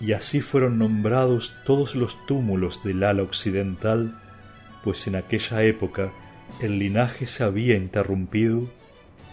y 0.00 0.12
así 0.12 0.40
fueron 0.40 0.78
nombrados 0.78 1.54
todos 1.64 1.94
los 1.94 2.26
túmulos 2.26 2.82
del 2.84 3.04
ala 3.04 3.22
occidental, 3.22 4.14
pues 4.82 5.06
en 5.06 5.16
aquella 5.16 5.62
época 5.62 6.10
el 6.60 6.78
linaje 6.78 7.26
se 7.26 7.44
había 7.44 7.76
interrumpido, 7.76 8.68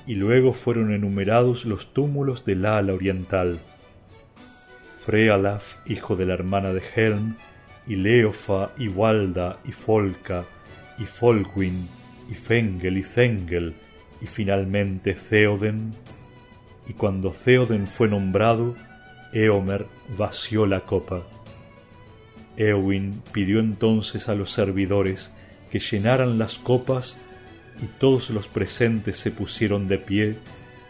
y 0.08 0.16
luego 0.16 0.54
fueron 0.54 0.94
enumerados 0.94 1.66
los 1.66 1.94
túmulos 1.94 2.46
del 2.46 2.66
ala 2.66 2.94
oriental. 2.94 3.60
Frealaf, 4.98 5.78
hijo 5.88 6.16
de 6.16 6.26
la 6.26 6.34
hermana 6.34 6.74
de 6.74 6.82
Helm, 6.96 7.36
y 7.88 7.96
Leofa, 7.96 8.72
y 8.78 8.88
Walda, 8.88 9.60
y 9.66 9.72
Folka, 9.72 10.46
y 10.98 11.06
Folkwin, 11.06 11.88
y 12.30 12.34
Fengel, 12.34 12.98
y 12.98 13.04
Zengel, 13.04 13.74
y 14.22 14.28
finalmente 14.28 15.14
Theoden. 15.14 15.94
Y 16.88 16.94
cuando 16.94 17.32
Theoden 17.32 17.88
fue 17.88 18.08
nombrado, 18.08 18.76
Eomer 19.32 19.86
vació 20.18 20.66
la 20.66 20.82
copa. 20.82 21.24
Eowyn 22.58 23.22
pidió 23.32 23.60
entonces 23.60 24.28
a 24.28 24.36
los 24.36 24.52
servidores 24.52 25.32
que 25.72 25.80
llenaran 25.80 26.38
las 26.38 26.58
copas 26.58 27.18
y 27.82 27.88
todos 28.00 28.30
los 28.30 28.48
presentes 28.48 29.18
se 29.18 29.32
pusieron 29.32 29.88
de 29.88 29.98
pie 29.98 30.36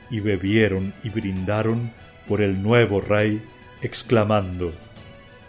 y 0.09 0.19
bebieron 0.19 0.93
y 1.03 1.09
brindaron 1.09 1.91
por 2.27 2.41
el 2.41 2.61
nuevo 2.61 3.01
rey, 3.01 3.41
exclamando 3.81 4.71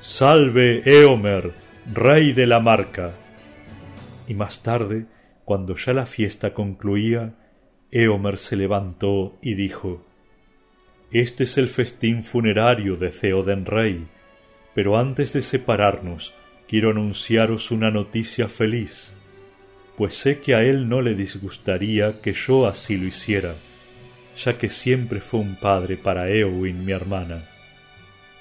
Salve 0.01 0.83
Eomer, 0.85 1.53
rey 1.93 2.33
de 2.33 2.47
la 2.47 2.61
marca. 2.61 3.13
Y 4.29 4.35
más 4.35 4.63
tarde, 4.63 5.07
cuando 5.45 5.75
ya 5.77 5.93
la 5.93 6.07
fiesta 6.07 6.55
concluía, 6.55 7.35
Eomer 7.91 8.39
se 8.39 8.57
levantó 8.57 9.39
y 9.43 9.55
dijo 9.55 10.07
Este 11.11 11.45
es 11.45 11.59
el 11.59 11.69
festín 11.69 12.23
funerario 12.23 12.97
de 12.97 13.11
Theoden 13.11 13.67
rey, 13.67 14.07
pero 14.75 14.99
antes 14.99 15.33
de 15.33 15.43
separarnos 15.43 16.35
quiero 16.69 16.91
anunciaros 16.91 17.71
una 17.71 17.91
noticia 17.91 18.49
feliz 18.49 19.15
pues 20.01 20.15
sé 20.15 20.41
que 20.41 20.55
a 20.55 20.63
él 20.63 20.89
no 20.89 21.03
le 21.03 21.15
disgustaría 21.15 22.23
que 22.23 22.33
yo 22.33 22.67
así 22.67 22.97
lo 22.97 23.05
hiciera, 23.05 23.55
ya 24.35 24.57
que 24.57 24.71
siempre 24.71 25.21
fue 25.21 25.41
un 25.41 25.57
padre 25.57 25.99
para 25.99 26.31
Eowyn 26.31 26.87
mi 26.87 26.93
hermana. 26.93 27.51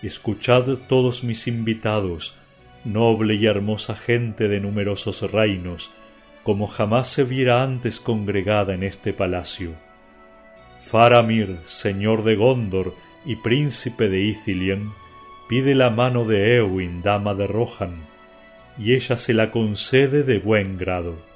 Escuchad 0.01 0.77
todos 0.87 1.21
mis 1.25 1.49
invitados, 1.49 2.33
noble 2.85 3.35
y 3.35 3.45
hermosa 3.45 3.97
gente 3.97 4.47
de 4.47 4.61
numerosos 4.61 5.29
reinos, 5.33 5.91
como 6.43 6.65
jamás 6.65 7.07
se 7.07 7.25
viera 7.25 7.61
antes 7.61 7.99
congregada 7.99 8.73
en 8.73 8.83
este 8.83 9.11
palacio. 9.11 9.73
Faramir, 10.79 11.57
señor 11.65 12.23
de 12.23 12.37
Gondor 12.37 12.95
y 13.25 13.35
príncipe 13.35 14.07
de 14.07 14.21
Ithilien, 14.21 14.93
pide 15.49 15.75
la 15.75 15.89
mano 15.89 16.23
de 16.23 16.55
Eowyn, 16.55 17.01
dama 17.01 17.33
de 17.33 17.47
Rohan, 17.47 17.97
y 18.77 18.93
ella 18.93 19.17
se 19.17 19.33
la 19.33 19.51
concede 19.51 20.23
de 20.23 20.39
buen 20.39 20.77
grado 20.77 21.27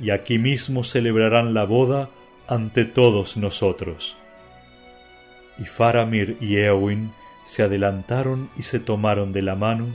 y 0.00 0.10
aquí 0.10 0.38
mismo 0.38 0.82
celebrarán 0.82 1.54
la 1.54 1.64
boda 1.64 2.08
ante 2.48 2.84
todos 2.84 3.36
nosotros. 3.36 4.16
Y 5.58 5.64
Faramir 5.64 6.36
y 6.40 6.56
Eowyn 6.56 7.12
se 7.44 7.62
adelantaron 7.62 8.50
y 8.56 8.62
se 8.62 8.80
tomaron 8.80 9.32
de 9.32 9.42
la 9.42 9.54
mano, 9.54 9.86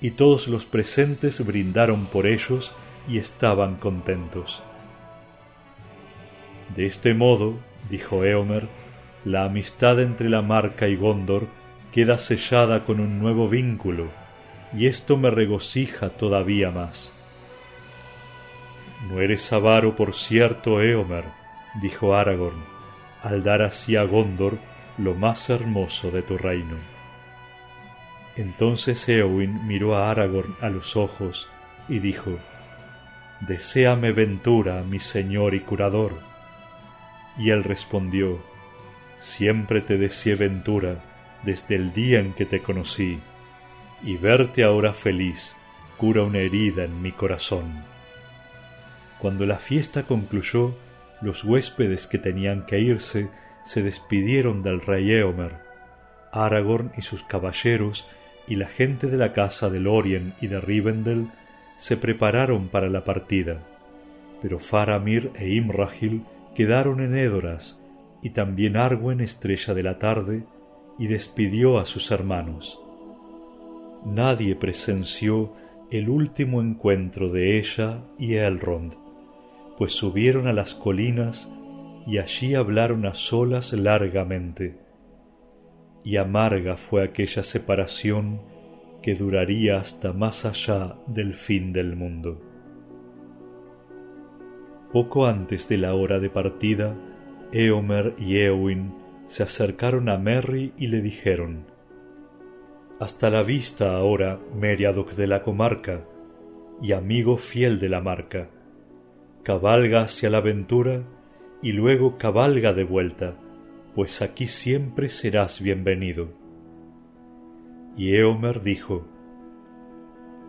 y 0.00 0.12
todos 0.12 0.48
los 0.48 0.64
presentes 0.64 1.44
brindaron 1.44 2.06
por 2.06 2.26
ellos 2.26 2.74
y 3.08 3.18
estaban 3.18 3.76
contentos. 3.76 4.62
De 6.74 6.86
este 6.86 7.14
modo, 7.14 7.56
dijo 7.90 8.24
Eomer, 8.24 8.68
la 9.24 9.44
amistad 9.44 10.00
entre 10.00 10.28
la 10.28 10.42
marca 10.42 10.88
y 10.88 10.96
Gondor 10.96 11.46
queda 11.92 12.18
sellada 12.18 12.84
con 12.84 12.98
un 12.98 13.18
nuevo 13.18 13.48
vínculo, 13.48 14.08
y 14.76 14.86
esto 14.86 15.16
me 15.16 15.30
regocija 15.30 16.08
todavía 16.10 16.70
más. 16.70 17.12
No 19.08 19.20
eres 19.20 19.52
avaro, 19.52 19.96
por 19.96 20.14
cierto, 20.14 20.80
Eomer, 20.80 21.24
dijo 21.80 22.14
Aragorn, 22.14 22.64
al 23.22 23.42
dar 23.42 23.62
así 23.62 23.96
a 23.96 24.04
Gondor 24.04 24.58
lo 24.98 25.14
más 25.14 25.50
hermoso 25.50 26.10
de 26.10 26.22
tu 26.22 26.38
reino. 26.38 26.76
Entonces 28.36 29.08
Eowyn 29.08 29.66
miró 29.66 29.96
a 29.96 30.10
Aragorn 30.10 30.56
a 30.60 30.68
los 30.68 30.96
ojos 30.96 31.48
y 31.88 31.98
dijo, 31.98 32.38
Deséame 33.40 34.12
ventura, 34.12 34.82
mi 34.84 34.98
señor 34.98 35.54
y 35.54 35.60
curador. 35.60 36.20
Y 37.36 37.50
él 37.50 37.64
respondió, 37.64 38.38
Siempre 39.18 39.80
te 39.80 39.98
deseé 39.98 40.36
ventura 40.36 41.02
desde 41.42 41.74
el 41.74 41.92
día 41.92 42.20
en 42.20 42.32
que 42.34 42.46
te 42.46 42.60
conocí, 42.60 43.18
y 44.02 44.16
verte 44.16 44.64
ahora 44.64 44.92
feliz 44.92 45.56
cura 45.96 46.22
una 46.22 46.38
herida 46.38 46.84
en 46.84 47.02
mi 47.02 47.12
corazón. 47.12 47.91
Cuando 49.22 49.46
la 49.46 49.60
fiesta 49.60 50.02
concluyó, 50.02 50.74
los 51.20 51.44
huéspedes 51.44 52.08
que 52.08 52.18
tenían 52.18 52.66
que 52.66 52.80
irse 52.80 53.30
se 53.62 53.84
despidieron 53.84 54.64
del 54.64 54.80
rey 54.80 55.12
Eomer. 55.12 55.60
Aragorn 56.32 56.90
y 56.96 57.02
sus 57.02 57.22
caballeros 57.22 58.08
y 58.48 58.56
la 58.56 58.66
gente 58.66 59.06
de 59.06 59.16
la 59.16 59.32
casa 59.32 59.70
de 59.70 59.78
Lorien 59.78 60.34
y 60.40 60.48
de 60.48 60.60
Rivendell 60.60 61.28
se 61.76 61.96
prepararon 61.96 62.66
para 62.66 62.88
la 62.88 63.04
partida, 63.04 63.62
pero 64.42 64.58
Faramir 64.58 65.30
e 65.36 65.54
Imrahil 65.54 66.24
quedaron 66.56 67.00
en 67.00 67.16
Édoras, 67.16 67.78
y 68.22 68.30
también 68.30 68.76
Arwen, 68.76 69.20
estrella 69.20 69.72
de 69.72 69.84
la 69.84 70.00
tarde, 70.00 70.42
y 70.98 71.06
despidió 71.06 71.78
a 71.78 71.86
sus 71.86 72.10
hermanos. 72.10 72.80
Nadie 74.04 74.56
presenció 74.56 75.52
el 75.92 76.08
último 76.08 76.60
encuentro 76.60 77.30
de 77.30 77.58
ella 77.58 78.02
y 78.18 78.34
Elrond, 78.34 79.01
pues 79.82 79.94
subieron 79.94 80.46
a 80.46 80.52
las 80.52 80.76
colinas 80.76 81.50
y 82.06 82.18
allí 82.18 82.54
hablaron 82.54 83.04
a 83.04 83.14
solas 83.14 83.72
largamente. 83.72 84.78
Y 86.04 86.18
amarga 86.18 86.76
fue 86.76 87.02
aquella 87.02 87.42
separación 87.42 88.42
que 89.02 89.16
duraría 89.16 89.80
hasta 89.80 90.12
más 90.12 90.44
allá 90.44 90.94
del 91.08 91.34
fin 91.34 91.72
del 91.72 91.96
mundo. 91.96 92.40
Poco 94.92 95.26
antes 95.26 95.68
de 95.68 95.78
la 95.78 95.96
hora 95.96 96.20
de 96.20 96.30
partida, 96.30 96.94
Eomer 97.50 98.14
y 98.18 98.36
Eowyn 98.36 98.94
se 99.24 99.42
acercaron 99.42 100.08
a 100.08 100.16
Merry 100.16 100.74
y 100.76 100.86
le 100.86 101.00
dijeron 101.00 101.64
Hasta 103.00 103.30
la 103.30 103.42
vista 103.42 103.96
ahora, 103.96 104.38
Meriadoc 104.54 105.14
de 105.14 105.26
la 105.26 105.42
comarca, 105.42 106.04
y 106.80 106.92
amigo 106.92 107.36
fiel 107.36 107.80
de 107.80 107.88
la 107.88 108.00
marca 108.00 108.48
cabalga 109.42 110.02
hacia 110.02 110.30
la 110.30 110.38
aventura 110.38 111.02
y 111.62 111.72
luego 111.72 112.16
cabalga 112.16 112.72
de 112.72 112.84
vuelta, 112.84 113.34
pues 113.94 114.22
aquí 114.22 114.46
siempre 114.46 115.08
serás 115.08 115.60
bienvenido. 115.60 116.28
Y 117.96 118.14
Eomer 118.14 118.62
dijo, 118.62 119.04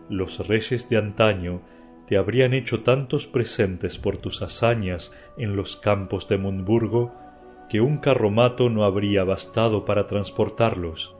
Los 0.08 0.46
reyes 0.46 0.88
de 0.88 0.96
antaño 0.96 1.60
te 2.06 2.16
habrían 2.16 2.54
hecho 2.54 2.82
tantos 2.82 3.26
presentes 3.26 3.98
por 3.98 4.18
tus 4.18 4.42
hazañas 4.42 5.12
en 5.36 5.56
los 5.56 5.76
campos 5.76 6.28
de 6.28 6.38
Mundburgo 6.38 7.12
que 7.68 7.80
un 7.80 7.96
carromato 7.96 8.70
no 8.70 8.84
habría 8.84 9.24
bastado 9.24 9.84
para 9.84 10.06
transportarlos. 10.06 11.16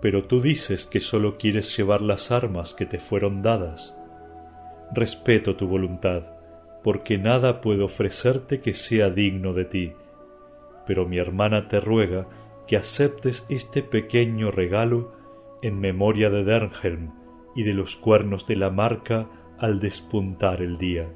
Pero 0.00 0.24
tú 0.24 0.40
dices 0.40 0.86
que 0.86 1.00
sólo 1.00 1.36
quieres 1.36 1.76
llevar 1.76 2.00
las 2.00 2.30
armas 2.30 2.74
que 2.74 2.86
te 2.86 2.98
fueron 2.98 3.42
dadas. 3.42 3.96
Respeto 4.94 5.56
tu 5.56 5.66
voluntad 5.68 6.41
porque 6.82 7.18
nada 7.18 7.60
puedo 7.60 7.84
ofrecerte 7.84 8.60
que 8.60 8.72
sea 8.72 9.10
digno 9.10 9.52
de 9.52 9.64
ti. 9.64 9.92
Pero 10.86 11.06
mi 11.06 11.18
hermana 11.18 11.68
te 11.68 11.80
ruega 11.80 12.26
que 12.66 12.76
aceptes 12.76 13.46
este 13.48 13.82
pequeño 13.82 14.50
regalo 14.50 15.12
en 15.62 15.78
memoria 15.78 16.28
de 16.30 16.42
Dernhelm 16.44 17.12
y 17.54 17.62
de 17.62 17.74
los 17.74 17.96
cuernos 17.96 18.46
de 18.46 18.56
la 18.56 18.70
marca 18.70 19.28
al 19.58 19.78
despuntar 19.78 20.60
el 20.60 20.78
día. 20.78 21.08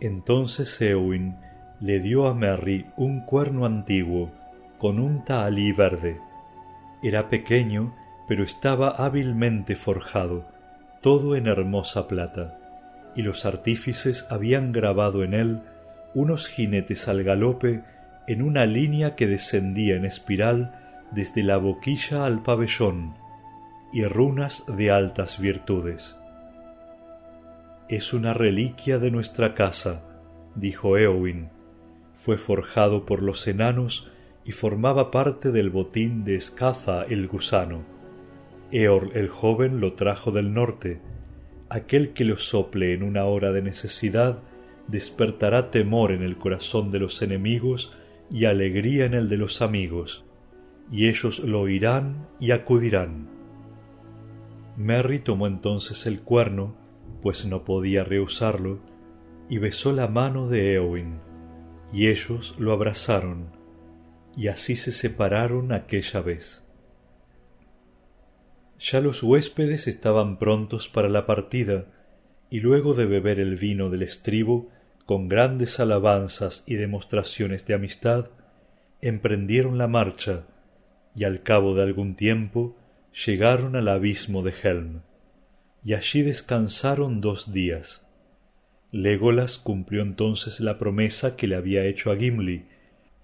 Entonces 0.00 0.80
Eowyn 0.80 1.36
le 1.80 1.98
dio 1.98 2.28
a 2.28 2.34
Merry 2.34 2.86
un 2.96 3.24
cuerno 3.24 3.66
antiguo 3.66 4.30
con 4.78 5.00
un 5.00 5.24
tahalí 5.24 5.72
verde. 5.72 6.20
Era 7.02 7.28
pequeño, 7.28 7.94
pero 8.28 8.44
estaba 8.44 8.90
hábilmente 8.90 9.74
forjado, 9.76 10.44
todo 11.02 11.36
en 11.36 11.46
hermosa 11.46 12.06
plata 12.06 12.63
y 13.16 13.22
los 13.22 13.46
artífices 13.46 14.26
habían 14.30 14.72
grabado 14.72 15.24
en 15.24 15.34
él 15.34 15.60
unos 16.14 16.48
jinetes 16.48 17.08
al 17.08 17.22
galope 17.24 17.82
en 18.26 18.42
una 18.42 18.66
línea 18.66 19.16
que 19.16 19.26
descendía 19.26 19.96
en 19.96 20.04
espiral 20.04 21.06
desde 21.10 21.42
la 21.42 21.56
boquilla 21.56 22.24
al 22.24 22.42
pabellón, 22.42 23.14
y 23.92 24.04
runas 24.04 24.64
de 24.76 24.90
altas 24.90 25.38
virtudes. 25.38 26.18
Es 27.88 28.12
una 28.12 28.34
reliquia 28.34 28.98
de 28.98 29.10
nuestra 29.10 29.54
casa, 29.54 30.02
dijo 30.54 30.96
Eowyn, 30.96 31.50
fue 32.14 32.38
forjado 32.38 33.04
por 33.04 33.22
los 33.22 33.46
enanos 33.46 34.10
y 34.44 34.52
formaba 34.52 35.10
parte 35.10 35.52
del 35.52 35.70
botín 35.70 36.24
de 36.24 36.36
Escaza 36.36 37.04
el 37.04 37.28
gusano. 37.28 37.82
Eor 38.72 39.10
el 39.14 39.28
joven 39.28 39.80
lo 39.80 39.92
trajo 39.92 40.30
del 40.30 40.54
norte. 40.54 41.00
Aquel 41.68 42.12
que 42.12 42.24
lo 42.24 42.36
sople 42.36 42.92
en 42.92 43.02
una 43.02 43.24
hora 43.24 43.52
de 43.52 43.62
necesidad 43.62 44.38
despertará 44.86 45.70
temor 45.70 46.12
en 46.12 46.22
el 46.22 46.36
corazón 46.36 46.90
de 46.90 46.98
los 46.98 47.22
enemigos 47.22 47.96
y 48.30 48.44
alegría 48.44 49.06
en 49.06 49.14
el 49.14 49.28
de 49.28 49.36
los 49.36 49.62
amigos, 49.62 50.24
y 50.90 51.08
ellos 51.08 51.38
lo 51.40 51.62
oirán 51.62 52.28
y 52.38 52.50
acudirán. 52.50 53.28
Merry 54.76 55.20
tomó 55.20 55.46
entonces 55.46 56.06
el 56.06 56.20
cuerno, 56.20 56.76
pues 57.22 57.46
no 57.46 57.64
podía 57.64 58.04
rehusarlo, 58.04 58.80
y 59.48 59.58
besó 59.58 59.92
la 59.92 60.08
mano 60.08 60.48
de 60.48 60.74
Eowyn, 60.74 61.20
y 61.92 62.08
ellos 62.08 62.54
lo 62.58 62.72
abrazaron, 62.72 63.46
y 64.36 64.48
así 64.48 64.76
se 64.76 64.92
separaron 64.92 65.72
aquella 65.72 66.20
vez. 66.20 66.63
Ya 68.86 69.00
los 69.00 69.22
huéspedes 69.22 69.88
estaban 69.88 70.38
prontos 70.38 70.90
para 70.90 71.08
la 71.08 71.24
partida, 71.24 71.86
y 72.50 72.60
luego 72.60 72.92
de 72.92 73.06
beber 73.06 73.40
el 73.40 73.56
vino 73.56 73.88
del 73.88 74.02
estribo, 74.02 74.70
con 75.06 75.26
grandes 75.26 75.80
alabanzas 75.80 76.64
y 76.66 76.74
demostraciones 76.74 77.66
de 77.66 77.72
amistad, 77.72 78.26
emprendieron 79.00 79.78
la 79.78 79.88
marcha, 79.88 80.44
y 81.16 81.24
al 81.24 81.42
cabo 81.42 81.74
de 81.74 81.82
algún 81.82 82.14
tiempo 82.14 82.76
llegaron 83.24 83.74
al 83.74 83.88
abismo 83.88 84.42
de 84.42 84.52
Helm, 84.62 85.00
y 85.82 85.94
allí 85.94 86.20
descansaron 86.20 87.22
dos 87.22 87.54
días. 87.54 88.06
Legolas 88.92 89.56
cumplió 89.56 90.02
entonces 90.02 90.60
la 90.60 90.78
promesa 90.78 91.36
que 91.36 91.46
le 91.46 91.56
había 91.56 91.86
hecho 91.86 92.10
a 92.10 92.16
Gimli, 92.16 92.66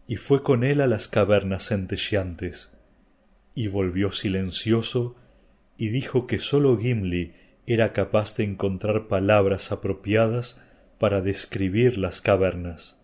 y 0.07 0.17
fue 0.17 0.43
con 0.43 0.65
él 0.65 0.81
a 0.81 0.87
las 0.87 1.07
cavernas 1.07 1.69
centelleantes, 1.69 2.73
y 3.55 3.69
volvió 3.69 4.11
silencioso, 4.11 5.17
y 5.81 5.89
dijo 5.89 6.27
que 6.27 6.39
sólo 6.39 6.77
Gimli 6.77 7.33
era 7.67 7.95
capaz 7.95 8.37
de 8.37 8.45
encontrar 8.45 9.09
palabras 9.09 9.73
apropiadas 9.73 10.61
para 10.99 11.23
describir 11.23 11.97
las 11.97 12.21
cavernas. 12.21 13.01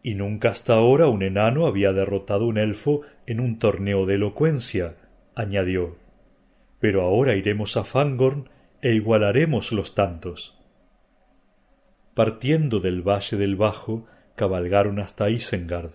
Y 0.00 0.14
nunca 0.14 0.50
hasta 0.50 0.74
ahora 0.74 1.08
un 1.08 1.24
enano 1.24 1.66
había 1.66 1.92
derrotado 1.92 2.46
un 2.46 2.56
elfo 2.56 3.00
en 3.26 3.40
un 3.40 3.58
torneo 3.58 4.06
de 4.06 4.14
elocuencia, 4.14 4.94
añadió. 5.34 5.96
Pero 6.78 7.02
ahora 7.02 7.34
iremos 7.34 7.76
a 7.76 7.82
Fangorn 7.82 8.48
e 8.80 8.94
igualaremos 8.94 9.72
los 9.72 9.92
tantos. 9.96 10.56
Partiendo 12.14 12.78
del 12.78 13.02
valle 13.02 13.36
del 13.36 13.56
Bajo, 13.56 14.06
cabalgaron 14.36 15.00
hasta 15.00 15.30
Isengard, 15.30 15.90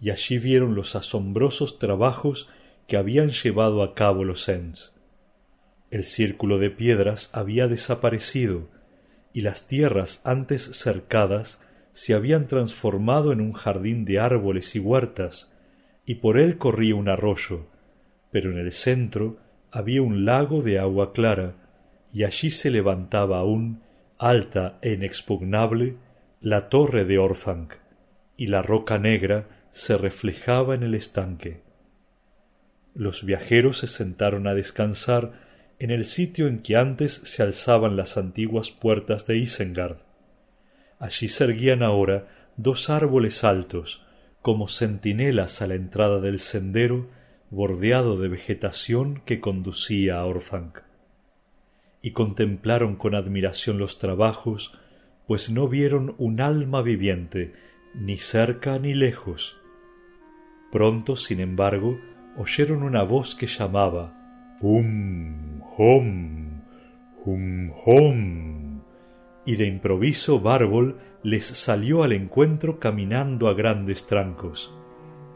y 0.00 0.10
allí 0.10 0.38
vieron 0.38 0.76
los 0.76 0.94
asombrosos 0.94 1.80
trabajos 1.80 2.48
que 2.90 2.96
habían 2.96 3.30
llevado 3.30 3.84
a 3.84 3.94
cabo 3.94 4.24
los 4.24 4.48
Ents. 4.48 4.96
El 5.92 6.02
círculo 6.02 6.58
de 6.58 6.70
piedras 6.70 7.30
había 7.32 7.68
desaparecido, 7.68 8.68
y 9.32 9.42
las 9.42 9.68
tierras 9.68 10.20
antes 10.24 10.64
cercadas 10.76 11.64
se 11.92 12.14
habían 12.14 12.48
transformado 12.48 13.30
en 13.30 13.40
un 13.40 13.52
jardín 13.52 14.04
de 14.04 14.18
árboles 14.18 14.74
y 14.74 14.80
huertas, 14.80 15.56
y 16.04 16.16
por 16.16 16.36
él 16.36 16.58
corría 16.58 16.96
un 16.96 17.08
arroyo, 17.08 17.68
pero 18.32 18.50
en 18.50 18.58
el 18.58 18.72
centro 18.72 19.36
había 19.70 20.02
un 20.02 20.24
lago 20.24 20.60
de 20.60 20.80
agua 20.80 21.12
clara, 21.12 21.54
y 22.12 22.24
allí 22.24 22.50
se 22.50 22.72
levantaba 22.72 23.38
aún, 23.38 23.84
alta 24.18 24.80
e 24.82 24.94
inexpugnable, 24.94 25.94
la 26.40 26.68
torre 26.68 27.04
de 27.04 27.18
Orthanc, 27.18 27.72
y 28.36 28.48
la 28.48 28.62
roca 28.62 28.98
negra 28.98 29.46
se 29.70 29.96
reflejaba 29.96 30.74
en 30.74 30.82
el 30.82 30.96
estanque. 30.96 31.69
Los 32.94 33.24
viajeros 33.24 33.78
se 33.78 33.86
sentaron 33.86 34.46
a 34.46 34.54
descansar 34.54 35.32
en 35.78 35.90
el 35.90 36.04
sitio 36.04 36.46
en 36.46 36.60
que 36.60 36.76
antes 36.76 37.14
se 37.14 37.42
alzaban 37.42 37.96
las 37.96 38.16
antiguas 38.16 38.70
puertas 38.70 39.26
de 39.26 39.38
Isengard. 39.38 39.98
Allí 40.98 41.28
se 41.28 41.44
erguían 41.44 41.82
ahora 41.82 42.28
dos 42.56 42.90
árboles 42.90 43.44
altos, 43.44 44.04
como 44.42 44.68
centinelas 44.68 45.62
a 45.62 45.66
la 45.66 45.74
entrada 45.74 46.20
del 46.20 46.38
sendero 46.38 47.08
bordeado 47.50 48.18
de 48.18 48.28
vegetación 48.28 49.22
que 49.24 49.40
conducía 49.40 50.18
a 50.18 50.26
Orthanc. 50.26 50.80
Y 52.02 52.12
contemplaron 52.12 52.96
con 52.96 53.14
admiración 53.14 53.78
los 53.78 53.98
trabajos, 53.98 54.78
pues 55.26 55.50
no 55.50 55.68
vieron 55.68 56.14
un 56.18 56.40
alma 56.40 56.82
viviente, 56.82 57.54
ni 57.94 58.16
cerca 58.18 58.78
ni 58.78 58.94
lejos. 58.94 59.56
Pronto, 60.70 61.16
sin 61.16 61.40
embargo, 61.40 61.98
oyeron 62.40 62.82
una 62.82 63.02
voz 63.02 63.34
que 63.34 63.46
llamaba 63.46 64.14
hum, 64.62 65.60
hum, 65.76 66.62
hum, 67.26 67.72
hum. 67.84 68.80
Y 69.44 69.56
de 69.56 69.66
improviso 69.66 70.40
Bárbol 70.40 70.96
les 71.22 71.44
salió 71.44 72.02
al 72.02 72.12
encuentro 72.12 72.78
caminando 72.78 73.48
a 73.48 73.52
grandes 73.52 74.06
trancos, 74.06 74.74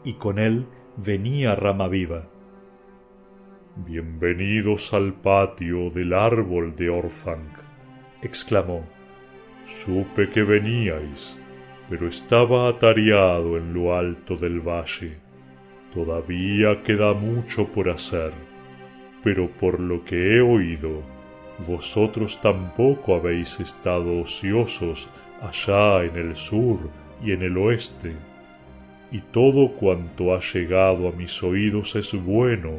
y 0.03 0.13
con 0.13 0.39
él 0.39 0.65
venía 0.97 1.53
Rama 1.53 1.87
Viva. 1.89 2.27
Bienvenidos 3.75 4.91
al 4.91 5.13
patio 5.13 5.91
del 5.91 6.11
árbol 6.11 6.75
de 6.75 6.89
Orthanc, 6.89 7.59
exclamó. 8.23 8.83
Supe 9.63 10.31
que 10.31 10.41
veníais, 10.41 11.39
pero 11.87 12.07
estaba 12.07 12.67
atareado 12.67 13.57
en 13.57 13.75
lo 13.75 13.95
alto 13.95 14.37
del 14.37 14.59
valle. 14.59 15.24
Todavía 15.95 16.83
queda 16.83 17.13
mucho 17.13 17.67
por 17.69 17.89
hacer 17.89 18.33
pero 19.25 19.49
por 19.49 19.79
lo 19.79 20.05
que 20.05 20.35
he 20.35 20.39
oído, 20.39 21.01
vosotros 21.67 22.39
tampoco 22.41 23.15
habéis 23.15 23.59
estado 23.59 24.21
ociosos 24.21 25.09
allá 25.41 26.03
en 26.03 26.15
el 26.15 26.35
sur 26.35 26.77
y 27.23 27.31
en 27.31 27.41
el 27.41 27.57
oeste, 27.57 28.13
y 29.11 29.21
todo 29.21 29.71
cuanto 29.71 30.35
ha 30.35 30.39
llegado 30.41 31.07
a 31.07 31.11
mis 31.11 31.41
oídos 31.41 31.95
es 31.95 32.13
bueno, 32.13 32.73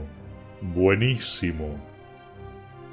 buenísimo. 0.60 1.76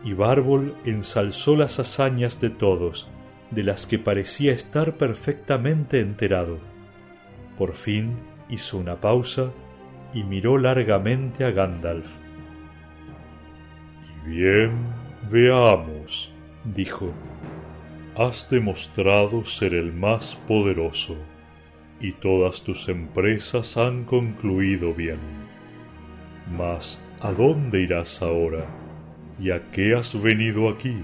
Y 0.04 0.14
Bárbol 0.14 0.76
ensalzó 0.84 1.56
las 1.56 1.80
hazañas 1.80 2.42
de 2.42 2.50
todos, 2.50 3.08
de 3.52 3.62
las 3.62 3.86
que 3.86 4.00
parecía 4.00 4.52
estar 4.52 4.98
perfectamente 4.98 6.00
enterado. 6.00 6.58
Por 7.56 7.76
fin 7.76 8.16
hizo 8.50 8.80
una 8.80 9.00
pausa 9.00 9.52
y 10.14 10.24
miró 10.24 10.58
largamente 10.58 11.44
a 11.44 11.52
Gandalf. 11.52 12.10
Bien, 14.26 14.72
veamos, 15.30 16.32
dijo. 16.64 17.12
Has 18.16 18.48
demostrado 18.50 19.44
ser 19.44 19.74
el 19.74 19.92
más 19.92 20.36
poderoso, 20.48 21.18
y 22.00 22.12
todas 22.12 22.64
tus 22.64 22.88
empresas 22.90 23.76
han 23.76 24.04
concluido 24.04 24.94
bien. 24.94 25.20
Mas, 26.56 27.02
¿a 27.22 27.32
dónde 27.32 27.82
irás 27.82 28.22
ahora? 28.22 28.66
¿Y 29.40 29.50
a 29.50 29.72
qué 29.72 29.96
has 29.96 30.22
venido 30.22 30.70
aquí? 30.70 31.04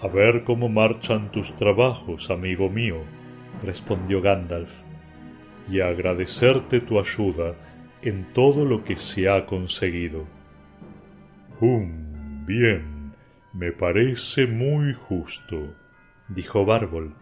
A 0.00 0.08
ver 0.08 0.44
cómo 0.44 0.68
marchan 0.68 1.30
tus 1.32 1.54
trabajos, 1.54 2.30
amigo 2.30 2.70
mío, 2.70 3.02
respondió 3.62 4.22
Gandalf, 4.22 4.72
y 5.68 5.80
agradecerte 5.80 6.80
tu 6.80 6.98
ayuda 6.98 7.54
en 8.04 8.32
todo 8.34 8.66
lo 8.66 8.84
que 8.84 8.96
se 8.96 9.30
ha 9.30 9.46
conseguido. 9.46 10.26
Hum, 11.60 12.44
bien, 12.44 13.14
me 13.54 13.72
parece 13.72 14.46
muy 14.46 14.92
justo, 14.92 15.74
dijo 16.28 16.66
Bárbol. 16.66 17.14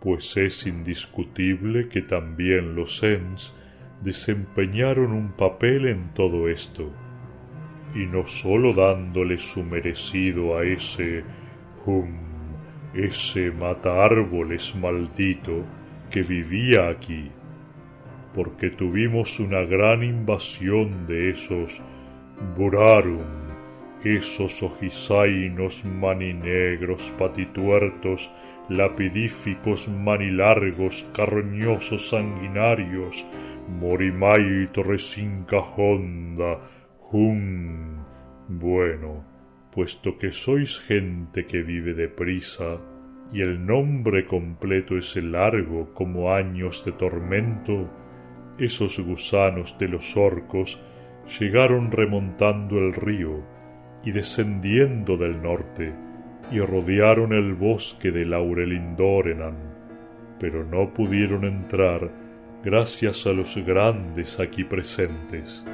Pues 0.00 0.36
es 0.36 0.66
indiscutible 0.66 1.88
que 1.88 2.02
también 2.02 2.74
los 2.74 3.04
Ents 3.04 3.54
desempeñaron 4.00 5.12
un 5.12 5.30
papel 5.30 5.86
en 5.86 6.12
todo 6.12 6.48
esto, 6.48 6.90
y 7.94 8.06
no 8.06 8.26
sólo 8.26 8.72
dándole 8.72 9.38
su 9.38 9.62
merecido 9.62 10.58
a 10.58 10.64
ese 10.64 11.22
hum, 11.86 12.18
ese 12.94 13.52
mata 13.52 14.04
árboles 14.04 14.74
maldito 14.74 15.64
que 16.10 16.22
vivía 16.22 16.88
aquí, 16.88 17.30
porque 18.34 18.70
tuvimos 18.70 19.40
una 19.40 19.62
gran 19.62 20.02
invasión 20.02 21.06
de 21.06 21.30
esos 21.30 21.82
Burarum, 22.56 23.22
esos 24.04 24.62
ojisainos 24.62 25.84
maninegros, 25.84 27.12
patituertos, 27.18 28.32
lapidíficos, 28.68 29.88
manilargos, 29.88 31.08
carroñosos, 31.14 32.08
sanguinarios, 32.08 33.26
morimai 33.80 34.66
torresinca 34.72 35.58
honda, 35.58 36.58
hum. 37.12 38.02
Bueno, 38.48 39.24
puesto 39.72 40.18
que 40.18 40.30
sois 40.30 40.80
gente 40.80 41.46
que 41.46 41.62
vive 41.62 41.94
deprisa, 41.94 42.80
y 43.32 43.40
el 43.40 43.64
nombre 43.64 44.26
completo 44.26 44.98
es 44.98 45.16
largo 45.16 45.94
como 45.94 46.34
años 46.34 46.84
de 46.84 46.92
tormento, 46.92 47.88
esos 48.62 48.98
gusanos 49.00 49.76
de 49.78 49.88
los 49.88 50.16
orcos 50.16 50.80
llegaron 51.38 51.90
remontando 51.90 52.78
el 52.78 52.94
río 52.94 53.42
y 54.04 54.12
descendiendo 54.12 55.16
del 55.16 55.42
norte 55.42 55.92
y 56.50 56.60
rodearon 56.60 57.32
el 57.32 57.54
bosque 57.54 58.10
de 58.10 58.24
Laurelindorenan, 58.24 59.56
pero 60.38 60.64
no 60.64 60.92
pudieron 60.92 61.44
entrar 61.44 62.10
gracias 62.64 63.26
a 63.26 63.32
los 63.32 63.56
grandes 63.56 64.40
aquí 64.40 64.64
presentes. 64.64 65.64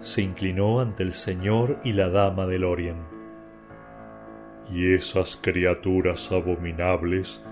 Se 0.00 0.22
inclinó 0.22 0.80
ante 0.80 1.02
el 1.02 1.12
señor 1.12 1.78
y 1.84 1.92
la 1.92 2.08
dama 2.08 2.46
del 2.46 2.64
Orient 2.64 3.14
y 4.72 4.94
esas 4.94 5.38
criaturas 5.40 6.30
abominables 6.32 7.42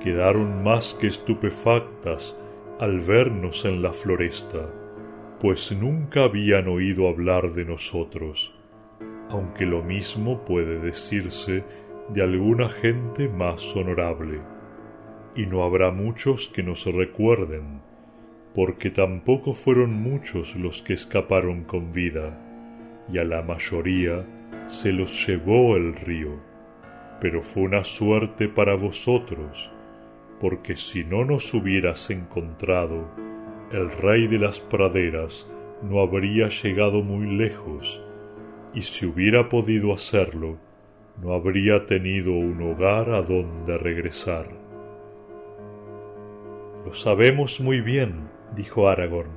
quedaron 0.00 0.62
más 0.62 0.94
que 0.94 1.06
estupefactas 1.06 2.38
al 2.80 3.00
vernos 3.00 3.64
en 3.64 3.82
la 3.82 3.92
floresta, 3.92 4.70
pues 5.40 5.72
nunca 5.72 6.24
habían 6.24 6.68
oído 6.68 7.08
hablar 7.08 7.52
de 7.52 7.64
nosotros, 7.64 8.54
aunque 9.30 9.66
lo 9.66 9.82
mismo 9.82 10.44
puede 10.44 10.78
decirse 10.78 11.64
de 12.10 12.22
alguna 12.22 12.68
gente 12.68 13.28
más 13.28 13.74
honorable, 13.74 14.40
y 15.34 15.46
no 15.46 15.64
habrá 15.64 15.90
muchos 15.90 16.48
que 16.48 16.62
nos 16.62 16.86
recuerden, 16.86 17.80
porque 18.54 18.90
tampoco 18.90 19.52
fueron 19.52 19.92
muchos 19.92 20.56
los 20.56 20.82
que 20.82 20.94
escaparon 20.94 21.64
con 21.64 21.92
vida, 21.92 22.38
y 23.12 23.18
a 23.18 23.24
la 23.24 23.42
mayoría 23.42 24.24
se 24.66 24.92
los 24.92 25.26
llevó 25.26 25.76
el 25.76 25.94
río. 25.94 26.40
Pero 27.20 27.42
fue 27.42 27.64
una 27.64 27.82
suerte 27.82 28.48
para 28.48 28.74
vosotros, 28.74 29.72
porque 30.40 30.76
si 30.76 31.04
no 31.04 31.24
nos 31.24 31.52
hubieras 31.54 32.10
encontrado, 32.10 33.08
el 33.72 33.90
rey 33.90 34.26
de 34.26 34.38
las 34.38 34.60
praderas 34.60 35.50
no 35.82 36.00
habría 36.00 36.48
llegado 36.48 37.02
muy 37.02 37.26
lejos, 37.36 38.02
y 38.74 38.82
si 38.82 39.06
hubiera 39.06 39.48
podido 39.48 39.92
hacerlo, 39.92 40.58
no 41.20 41.32
habría 41.32 41.86
tenido 41.86 42.32
un 42.32 42.62
hogar 42.62 43.10
a 43.10 43.22
donde 43.22 43.76
regresar. 43.78 44.48
Lo 46.84 46.92
sabemos 46.92 47.60
muy 47.60 47.80
bien, 47.80 48.28
dijo 48.54 48.88
Aragorn, 48.88 49.32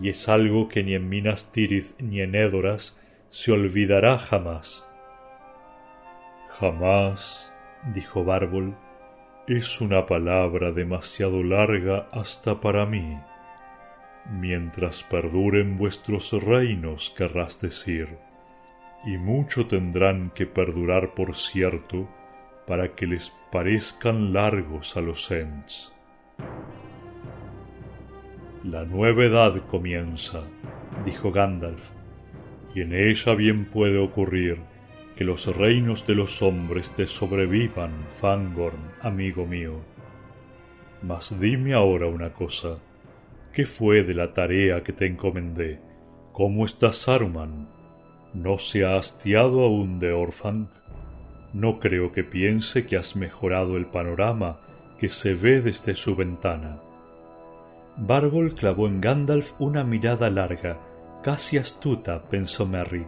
y 0.00 0.10
es 0.10 0.28
algo 0.28 0.68
que 0.68 0.82
ni 0.82 0.94
en 0.94 1.08
Minas 1.08 1.50
Tirith 1.52 1.98
ni 2.00 2.20
en 2.20 2.34
Édoras 2.34 2.98
se 3.30 3.52
olvidará 3.52 4.18
jamás. 4.18 4.86
Jamás, 6.50 7.52
dijo 7.94 8.24
Bárbol, 8.24 8.76
es 9.46 9.80
una 9.80 10.06
palabra 10.06 10.72
demasiado 10.72 11.44
larga 11.44 12.08
hasta 12.10 12.60
para 12.60 12.84
mí. 12.84 13.16
Mientras 14.40 15.04
perduren 15.04 15.78
vuestros 15.78 16.32
reinos, 16.32 17.14
querrás 17.16 17.60
decir, 17.60 18.08
y 19.04 19.16
mucho 19.18 19.68
tendrán 19.68 20.30
que 20.30 20.46
perdurar 20.46 21.14
por 21.14 21.36
cierto 21.36 22.08
para 22.66 22.96
que 22.96 23.06
les 23.06 23.32
parezcan 23.52 24.32
largos 24.32 24.96
a 24.96 25.00
los 25.00 25.30
Ents. 25.30 25.94
La 28.64 28.84
nueva 28.84 29.26
edad 29.26 29.64
comienza, 29.68 30.42
dijo 31.04 31.30
Gandalf, 31.30 31.92
y 32.74 32.80
en 32.80 32.92
ella 32.92 33.34
bien 33.36 33.66
puede 33.66 33.98
ocurrir 33.98 34.58
que 35.16 35.24
los 35.24 35.46
reinos 35.56 36.06
de 36.06 36.14
los 36.14 36.42
hombres 36.42 36.92
te 36.92 37.06
sobrevivan, 37.06 37.90
Fangorn, 38.20 38.78
amigo 39.00 39.46
mío. 39.46 39.80
Mas 41.02 41.40
dime 41.40 41.72
ahora 41.72 42.06
una 42.06 42.34
cosa. 42.34 42.78
¿Qué 43.52 43.64
fue 43.64 44.02
de 44.02 44.12
la 44.12 44.34
tarea 44.34 44.82
que 44.82 44.92
te 44.92 45.06
encomendé? 45.06 45.80
¿Cómo 46.32 46.66
está 46.66 46.92
Saruman? 46.92 47.66
¿No 48.34 48.58
se 48.58 48.84
ha 48.84 48.98
hastiado 48.98 49.62
aún 49.62 49.98
de 49.98 50.12
Orfang? 50.12 50.68
No 51.54 51.80
creo 51.80 52.12
que 52.12 52.22
piense 52.22 52.84
que 52.84 52.98
has 52.98 53.16
mejorado 53.16 53.78
el 53.78 53.86
panorama 53.86 54.60
que 55.00 55.08
se 55.08 55.32
ve 55.34 55.62
desde 55.62 55.94
su 55.94 56.14
ventana. 56.14 56.78
Barbol 57.96 58.54
clavó 58.54 58.86
en 58.86 59.00
Gandalf 59.00 59.52
una 59.58 59.82
mirada 59.82 60.28
larga, 60.28 60.78
casi 61.22 61.56
astuta, 61.56 62.22
pensó 62.24 62.66
Merry. 62.66 63.06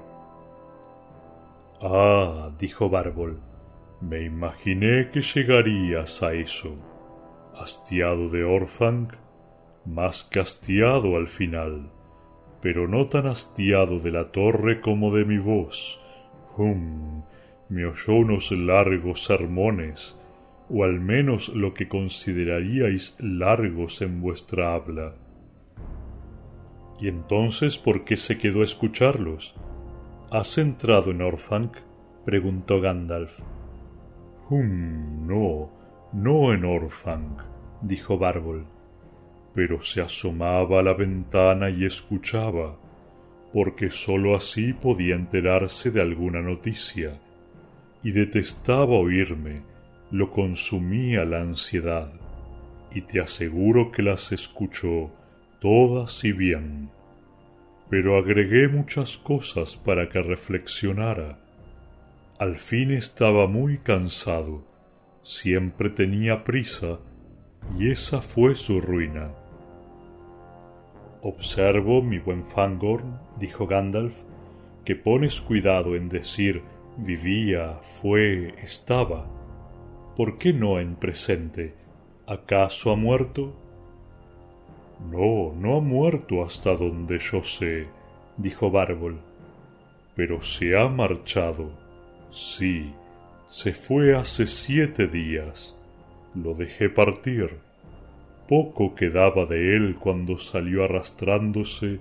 Ah, 1.80 2.50
dijo 2.58 2.88
Bárbol, 2.88 3.40
me 4.00 4.24
imaginé 4.24 5.10
que 5.12 5.20
llegarías 5.20 6.24
a 6.24 6.32
eso. 6.32 6.74
Hastiado 7.54 8.28
de 8.28 8.42
Orfang, 8.42 9.12
más 9.84 10.24
castiado 10.24 11.16
al 11.16 11.28
final, 11.28 11.88
pero 12.60 12.88
no 12.88 13.06
tan 13.06 13.28
hastiado 13.28 14.00
de 14.00 14.10
la 14.10 14.32
torre 14.32 14.80
como 14.80 15.14
de 15.14 15.24
mi 15.24 15.38
voz. 15.38 16.00
Hum, 16.56 17.22
me 17.68 17.86
oyó 17.86 18.14
unos 18.14 18.50
largos 18.50 19.24
sermones, 19.24 20.18
o 20.68 20.82
al 20.82 20.98
menos 20.98 21.48
lo 21.50 21.74
que 21.74 21.88
consideraríais 21.88 23.16
largos 23.20 24.02
en 24.02 24.20
vuestra 24.20 24.74
habla. 24.74 25.14
¿Y 27.00 27.06
entonces 27.06 27.78
por 27.78 28.04
qué 28.04 28.16
se 28.16 28.36
quedó 28.36 28.62
a 28.62 28.64
escucharlos? 28.64 29.54
¿Has 30.30 30.58
entrado 30.58 31.10
en 31.10 31.22
Orthanc? 31.22 31.78
preguntó 32.26 32.82
Gandalf. 32.82 33.40
Hum, 34.50 35.26
no, 35.26 35.70
no 36.12 36.52
en 36.52 36.66
Orthanc, 36.66 37.40
dijo 37.80 38.18
Bárbol, 38.18 38.66
pero 39.54 39.82
se 39.82 40.02
asomaba 40.02 40.80
a 40.80 40.82
la 40.82 40.92
ventana 40.92 41.70
y 41.70 41.86
escuchaba, 41.86 42.76
porque 43.54 43.88
sólo 43.88 44.36
así 44.36 44.74
podía 44.74 45.14
enterarse 45.14 45.90
de 45.90 46.02
alguna 46.02 46.42
noticia, 46.42 47.18
y 48.04 48.10
detestaba 48.10 48.98
oírme, 48.98 49.62
lo 50.10 50.30
consumía 50.30 51.24
la 51.24 51.40
ansiedad, 51.40 52.12
y 52.94 53.00
te 53.00 53.22
aseguro 53.22 53.90
que 53.90 54.02
las 54.02 54.30
escuchó 54.30 55.10
todas 55.58 56.22
y 56.22 56.32
bien 56.32 56.90
pero 57.90 58.18
agregué 58.18 58.68
muchas 58.68 59.16
cosas 59.16 59.77
para 59.77 60.09
que 60.09 60.22
reflexionara. 60.22 61.38
Al 62.38 62.59
fin 62.59 62.90
estaba 62.90 63.46
muy 63.46 63.79
cansado, 63.79 64.64
siempre 65.22 65.90
tenía 65.90 66.44
prisa, 66.44 66.98
y 67.79 67.90
esa 67.90 68.22
fue 68.22 68.55
su 68.55 68.81
ruina. 68.81 69.31
Observo, 71.22 72.03
mi 72.03 72.18
buen 72.18 72.44
Fangorn, 72.44 73.18
dijo 73.38 73.66
Gandalf, 73.66 74.14
que 74.85 74.94
pones 74.94 75.40
cuidado 75.40 75.96
en 75.96 76.09
decir 76.09 76.62
vivía, 76.98 77.79
fue, 77.83 78.55
estaba. 78.62 79.27
¿Por 80.16 80.38
qué 80.38 80.53
no 80.53 80.81
en 80.81 80.96
presente? 80.96 81.74
¿Acaso 82.27 82.90
ha 82.90 82.96
muerto? 82.96 83.67
No, 85.11 85.54
no 85.54 85.76
ha 85.76 85.80
muerto 85.80 86.44
hasta 86.44 86.74
donde 86.74 87.18
yo 87.18 87.42
sé, 87.42 87.87
dijo 88.37 88.70
Bárbol. 88.70 89.18
Pero 90.16 90.42
se 90.42 90.76
ha 90.76 90.88
marchado. 90.88 91.70
Sí, 92.32 92.92
se 93.48 93.72
fue 93.72 94.16
hace 94.16 94.46
siete 94.46 95.06
días. 95.06 95.76
Lo 96.34 96.54
dejé 96.54 96.88
partir. 96.88 97.50
Poco 98.48 98.94
quedaba 98.94 99.46
de 99.46 99.76
él 99.76 99.96
cuando 99.98 100.38
salió 100.38 100.84
arrastrándose, 100.84 102.00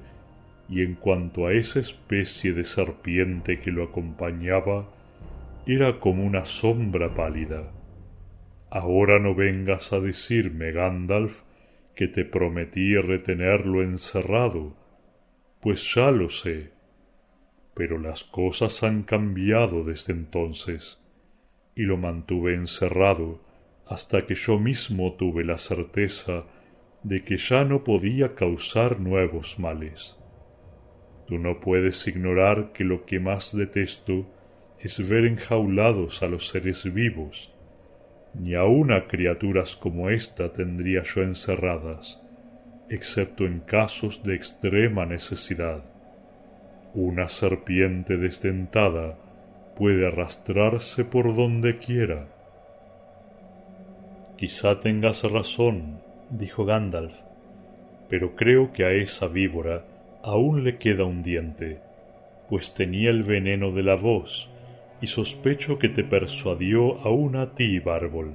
y 0.69 0.81
en 0.81 0.95
cuanto 0.95 1.47
a 1.47 1.53
esa 1.53 1.79
especie 1.79 2.53
de 2.53 2.63
serpiente 2.63 3.59
que 3.59 3.71
lo 3.71 3.83
acompañaba, 3.83 4.85
era 5.65 5.99
como 5.99 6.25
una 6.25 6.45
sombra 6.45 7.09
pálida. 7.09 7.71
Ahora 8.69 9.19
no 9.19 9.33
vengas 9.33 9.93
a 9.93 9.99
decirme, 9.99 10.71
Gandalf, 10.71 11.41
que 11.97 12.07
te 12.07 12.25
prometí 12.25 12.95
retenerlo 12.95 13.81
encerrado, 13.81 14.77
pues 15.59 15.95
ya 15.95 16.11
lo 16.11 16.29
sé. 16.29 16.69
Pero 17.73 17.97
las 17.97 18.23
cosas 18.23 18.83
han 18.83 19.01
cambiado 19.01 19.83
desde 19.83 20.13
entonces, 20.13 21.03
y 21.75 21.81
lo 21.81 21.97
mantuve 21.97 22.53
encerrado 22.53 23.41
hasta 23.87 24.27
que 24.27 24.35
yo 24.35 24.59
mismo 24.59 25.13
tuve 25.13 25.43
la 25.43 25.57
certeza 25.57 26.45
de 27.01 27.23
que 27.23 27.37
ya 27.37 27.65
no 27.65 27.83
podía 27.83 28.35
causar 28.35 28.99
nuevos 28.99 29.57
males. 29.57 30.19
Tú 31.25 31.39
no 31.39 31.59
puedes 31.59 32.07
ignorar 32.07 32.73
que 32.73 32.83
lo 32.83 33.05
que 33.05 33.19
más 33.19 33.57
detesto 33.57 34.27
es 34.79 35.09
ver 35.09 35.25
enjaulados 35.25 36.21
a 36.21 36.27
los 36.27 36.47
seres 36.47 36.93
vivos, 36.93 37.51
ni 38.33 38.55
aun 38.55 38.91
a 38.91 39.07
criaturas 39.07 39.75
como 39.75 40.09
ésta 40.09 40.51
tendría 40.53 41.03
yo 41.03 41.21
encerradas, 41.23 42.21
excepto 42.89 43.45
en 43.45 43.59
casos 43.59 44.23
de 44.23 44.35
extrema 44.35 45.05
necesidad. 45.05 45.83
Una 46.93 47.27
serpiente 47.27 48.17
desdentada 48.17 49.17
puede 49.75 50.07
arrastrarse 50.07 51.05
por 51.05 51.35
donde 51.35 51.77
quiera. 51.77 52.27
Quizá 54.37 54.79
tengas 54.79 55.23
razón, 55.23 55.99
dijo 56.29 56.65
Gandalf, 56.65 57.15
pero 58.09 58.35
creo 58.35 58.71
que 58.71 58.85
a 58.85 58.91
esa 58.91 59.27
víbora 59.27 59.83
aún 60.23 60.63
le 60.63 60.77
queda 60.77 61.05
un 61.05 61.23
diente, 61.23 61.79
pues 62.49 62.73
tenía 62.73 63.09
el 63.09 63.23
veneno 63.23 63.71
de 63.71 63.83
la 63.83 63.95
voz, 63.95 64.49
y 65.01 65.07
sospecho 65.07 65.77
que 65.77 65.89
te 65.89 66.03
persuadió 66.03 66.99
aún 67.01 67.35
a 67.35 67.53
ti, 67.53 67.79
Bárbol, 67.79 68.33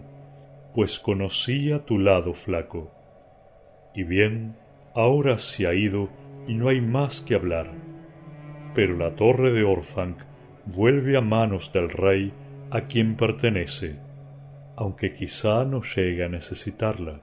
pues 0.75 1.01
conocía 1.01 1.85
tu 1.85 1.99
lado 1.99 2.35
flaco. 2.35 2.91
Y 3.95 4.05
bien, 4.05 4.57
ahora 4.95 5.39
se 5.39 5.67
ha 5.67 5.75
ido 5.75 6.09
y 6.47 6.55
no 6.55 6.69
hay 6.69 6.81
más 6.81 7.21
que 7.21 7.35
hablar. 7.35 7.71
Pero 8.75 8.97
la 8.97 9.15
torre 9.17 9.53
de 9.53 9.65
Orthanc 9.65 10.19
vuelve 10.67 11.17
a 11.17 11.21
manos 11.21 11.73
del 11.73 11.91
rey 11.91 12.33
a 12.71 12.83
quien 12.83 13.17
pertenece, 13.17 13.97
aunque 14.77 15.15
quizá 15.15 15.65
no 15.65 15.83
llegue 15.83 16.25
a 16.25 16.29
necesitarla. 16.29 17.21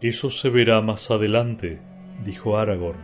Eso 0.00 0.30
se 0.30 0.50
verá 0.50 0.80
más 0.80 1.10
adelante, 1.10 1.80
dijo 2.24 2.56
Aragorn, 2.56 3.00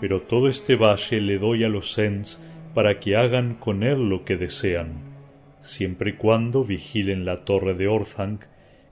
pero 0.00 0.22
todo 0.22 0.48
este 0.48 0.76
valle 0.76 1.20
le 1.20 1.38
doy 1.38 1.64
a 1.64 1.68
los 1.68 1.98
Ents 1.98 2.40
para 2.74 2.98
que 2.98 3.16
hagan 3.16 3.54
con 3.54 3.82
él 3.82 4.08
lo 4.08 4.24
que 4.24 4.36
desean, 4.36 5.14
siempre 5.60 6.10
y 6.10 6.12
cuando 6.14 6.64
vigilen 6.64 7.24
la 7.24 7.44
torre 7.44 7.74
de 7.74 7.88
Orthanc 7.88 8.42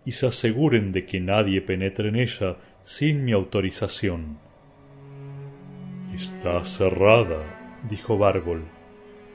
y 0.05 0.13
se 0.13 0.29
aseguren 0.29 0.93
de 0.93 1.05
que 1.05 1.21
nadie 1.21 1.61
penetre 1.61 2.09
en 2.09 2.17
ella 2.17 2.57
sin 2.83 3.25
mi 3.25 3.33
autorización. 3.33 4.39
Está 6.15 6.63
cerrada, 6.65 7.39
dijo 7.89 8.19
Bárbol. 8.19 8.63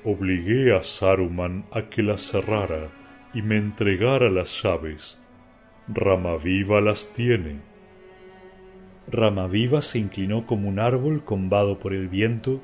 Obligué 0.03 0.75
a 0.75 0.83
Saruman 0.83 1.65
a 1.71 1.89
que 1.89 2.01
la 2.03 2.17
cerrara 2.17 2.89
y 3.33 3.41
me 3.41 3.57
entregara 3.57 4.29
las 4.29 4.61
llaves. 4.61 5.19
Ramaviva 5.87 6.81
las 6.81 7.11
tiene. 7.13 7.61
Ramaviva 9.09 9.81
se 9.81 9.99
inclinó 9.99 10.45
como 10.45 10.69
un 10.69 10.79
árbol 10.79 11.23
combado 11.23 11.79
por 11.79 11.93
el 11.93 12.07
viento 12.09 12.61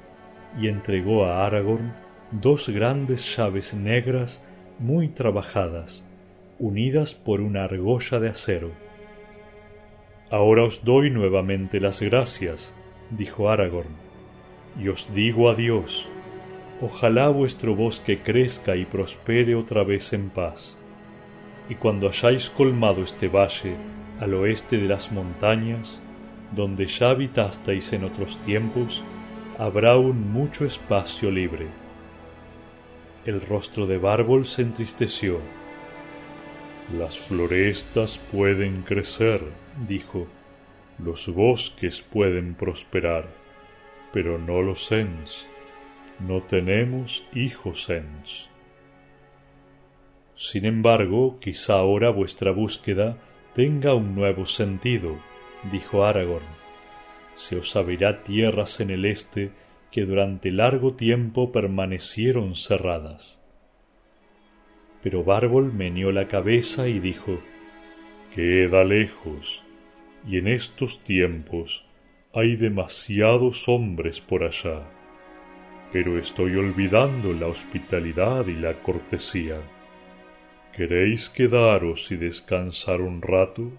y 0.59 0.67
entregó 0.67 1.25
a 1.25 1.45
Aragorn 1.45 1.93
dos 2.31 2.69
grandes 2.69 3.35
llaves 3.35 3.73
negras 3.73 4.41
muy 4.79 5.07
trabajadas, 5.07 6.05
unidas 6.59 7.13
por 7.13 7.41
una 7.41 7.65
argolla 7.65 8.19
de 8.19 8.29
acero. 8.29 8.71
Ahora 10.29 10.63
os 10.63 10.83
doy 10.83 11.09
nuevamente 11.09 11.79
las 11.79 12.01
gracias, 12.01 12.73
dijo 13.11 13.49
Aragorn, 13.49 13.95
y 14.81 14.87
os 14.87 15.13
digo 15.13 15.49
adiós. 15.49 16.09
Ojalá 16.81 17.29
vuestro 17.29 17.75
bosque 17.75 18.19
crezca 18.19 18.75
y 18.75 18.85
prospere 18.85 19.55
otra 19.55 19.83
vez 19.83 20.11
en 20.13 20.29
paz. 20.29 20.77
Y 21.69 21.75
cuando 21.75 22.09
hayáis 22.09 22.49
colmado 22.49 23.03
este 23.03 23.27
valle 23.27 23.75
al 24.19 24.33
oeste 24.33 24.77
de 24.77 24.87
las 24.87 25.11
montañas, 25.11 26.01
donde 26.55 26.87
ya 26.87 27.11
habitasteis 27.11 27.93
en 27.93 28.03
otros 28.03 28.37
tiempos, 28.41 29.03
habrá 29.57 29.91
aún 29.91 30.31
mucho 30.31 30.65
espacio 30.65 31.29
libre. 31.29 31.67
El 33.25 33.41
rostro 33.41 33.85
de 33.85 33.97
Bárbol 33.97 34.45
se 34.45 34.63
entristeció. 34.63 35.39
Las 36.97 37.17
florestas 37.17 38.17
pueden 38.17 38.81
crecer, 38.81 39.41
dijo, 39.87 40.27
los 40.99 41.27
bosques 41.27 42.01
pueden 42.01 42.55
prosperar, 42.55 43.27
pero 44.11 44.37
no 44.37 44.61
los 44.61 44.91
Ents. 44.91 45.47
No 46.19 46.41
tenemos 46.43 47.25
hijos 47.33 47.89
Ents. 47.89 48.49
Sin 50.35 50.65
embargo, 50.65 51.39
quizá 51.39 51.75
ahora 51.75 52.09
vuestra 52.09 52.51
búsqueda 52.51 53.17
tenga 53.55 53.93
un 53.93 54.15
nuevo 54.15 54.45
sentido, 54.45 55.17
dijo 55.71 56.03
Aragorn. 56.03 56.62
Se 57.35 57.57
os 57.57 57.75
abrirá 57.75 58.23
tierras 58.23 58.79
en 58.79 58.89
el 58.89 59.05
este 59.05 59.51
que 59.91 60.05
durante 60.05 60.51
largo 60.51 60.93
tiempo 60.93 61.51
permanecieron 61.51 62.55
cerradas. 62.55 63.41
Pero 65.03 65.23
Bárbol 65.23 65.71
meneó 65.71 66.11
la 66.11 66.27
cabeza 66.27 66.87
y 66.87 66.99
dijo, 66.99 67.39
Queda 68.33 68.83
lejos, 68.83 69.63
y 70.27 70.37
en 70.37 70.47
estos 70.47 71.03
tiempos 71.03 71.85
hay 72.33 72.55
demasiados 72.55 73.69
hombres 73.69 74.19
por 74.19 74.43
allá, 74.43 74.81
pero 75.91 76.17
estoy 76.17 76.55
olvidando 76.55 77.31
la 77.33 77.45
hospitalidad 77.45 78.47
y 78.47 78.55
la 78.55 78.73
cortesía. 78.81 79.61
¿Queréis 80.75 81.29
quedaros 81.29 82.11
y 82.11 82.15
descansar 82.15 83.01
un 83.01 83.21
rato? 83.21 83.71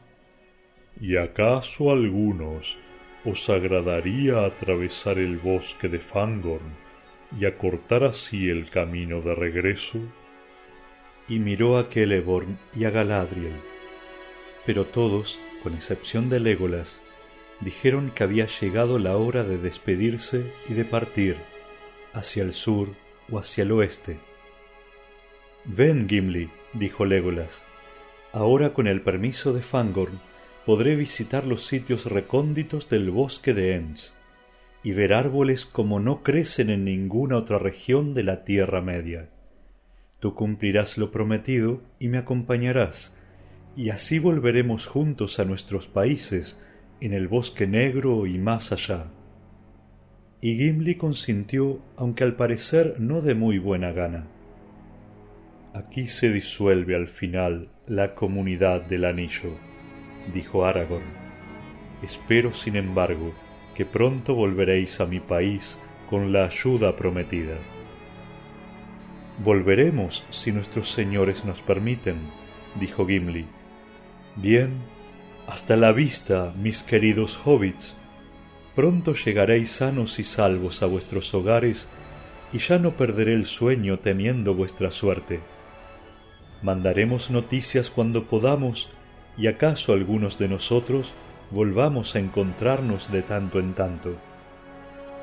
¿Y 1.01 1.17
acaso 1.17 1.91
algunos 1.91 2.79
os 3.25 3.49
agradaría 3.49 4.45
atravesar 4.45 5.19
el 5.19 5.39
bosque 5.39 5.89
de 5.89 5.99
Fangorn 5.99 6.75
y 7.39 7.47
acortar 7.47 8.05
así 8.05 8.49
el 8.49 8.71
camino 8.71 9.21
de 9.21 9.35
regreso? 9.35 9.99
Y 11.29 11.39
miró 11.39 11.79
a 11.79 11.85
Celeborn 11.85 12.59
y 12.75 12.85
a 12.85 12.91
Galadriel, 12.91 13.57
pero 14.67 14.85
todos 14.85 15.41
con 15.63 15.75
excepción 15.75 16.29
de 16.29 16.41
Legolas, 16.41 17.03
dijeron 17.61 18.13
que 18.15 18.25
había 18.25 18.47
llegado 18.47 18.99
la 18.99 19.17
hora 19.17 19.43
de 19.43 19.57
despedirse 19.57 20.53
y 20.69 20.75
de 20.75 20.85
partir 20.85 21.37
hacia 22.13 22.43
el 22.43 22.53
sur 22.53 22.89
o 23.31 23.39
hacia 23.39 23.63
el 23.63 23.73
oeste. 23.73 24.19
Ven, 25.65 26.07
Gimli, 26.07 26.51
dijo 26.75 27.07
Legolas. 27.07 27.65
Ahora 28.33 28.75
con 28.75 28.87
el 28.87 29.01
permiso 29.01 29.55
de 29.55 29.63
Fangorn 29.63 30.21
podré 30.65 30.97
visitar 30.97 31.47
los 31.47 31.67
sitios 31.67 32.07
recónditos 32.07 32.89
del 32.89 33.11
bosque 33.11 33.53
de 33.53 33.75
Ents 33.75 34.15
y 34.83 34.93
ver 34.93 35.13
árboles 35.13 35.67
como 35.67 36.01
no 36.01 36.23
crecen 36.23 36.71
en 36.71 36.85
ninguna 36.85 37.37
otra 37.37 37.59
región 37.59 38.15
de 38.15 38.23
la 38.23 38.45
Tierra 38.45 38.81
Media. 38.81 39.29
Tú 40.21 40.35
cumplirás 40.35 40.97
lo 40.97 41.11
prometido 41.11 41.83
y 41.99 42.09
me 42.09 42.19
acompañarás 42.19 43.17
y 43.77 43.91
así 43.91 44.19
volveremos 44.19 44.87
juntos 44.87 45.41
a 45.41 45.45
nuestros 45.45 45.89
países, 45.89 46.61
en 47.01 47.13
el 47.13 47.29
bosque 47.29 47.67
negro 47.67 48.27
y 48.27 48.39
más 48.39 48.73
allá. 48.73 49.07
Y 50.41 50.57
Gimli 50.57 50.95
consintió, 50.95 51.81
aunque 51.97 52.25
al 52.25 52.37
parecer 52.37 53.01
no 53.01 53.21
de 53.21 53.35
muy 53.35 53.59
buena 53.59 53.93
gana. 53.93 54.27
Aquí 55.73 56.07
se 56.07 56.33
disuelve 56.33 56.95
al 56.95 57.09
final 57.09 57.69
la 57.87 58.15
comunidad 58.15 58.83
del 58.83 59.07
anillo, 59.07 59.59
dijo 60.33 60.65
Aragorn. 60.65 61.05
Espero, 62.03 62.53
sin 62.53 62.77
embargo, 62.77 63.33
que 63.75 63.85
pronto 63.85 64.35
volveréis 64.35 65.01
a 65.01 65.07
mi 65.07 65.21
país 65.21 65.81
con 66.09 66.33
la 66.33 66.45
ayuda 66.45 66.97
prometida. 66.97 67.57
Volveremos 69.43 70.25
si 70.31 70.53
nuestros 70.53 70.91
señores 70.91 71.45
nos 71.45 71.61
permiten, 71.61 72.19
dijo 72.79 73.07
Gimli 73.07 73.47
Bien, 74.37 74.79
hasta 75.47 75.77
la 75.77 75.93
vista, 75.93 76.53
mis 76.57 76.83
queridos 76.83 77.39
hobbits. 77.45 77.97
Pronto 78.75 79.13
llegaréis 79.15 79.71
sanos 79.71 80.19
y 80.19 80.25
salvos 80.25 80.83
a 80.83 80.87
vuestros 80.87 81.33
hogares, 81.35 81.89
y 82.53 82.59
ya 82.59 82.79
no 82.79 82.93
perderé 82.93 83.35
el 83.35 83.45
sueño 83.45 83.99
temiendo 83.99 84.55
vuestra 84.55 84.91
suerte. 84.91 85.41
Mandaremos 86.63 87.31
noticias 87.31 87.91
cuando 87.91 88.25
podamos, 88.25 88.91
y 89.37 89.49
acaso 89.49 89.93
algunos 89.93 90.39
de 90.39 90.49
nosotros 90.49 91.15
volvamos 91.51 92.15
a 92.15 92.19
encontrarnos 92.19 93.11
de 93.11 93.23
tanto 93.23 93.59
en 93.59 93.75
tanto. 93.75 94.17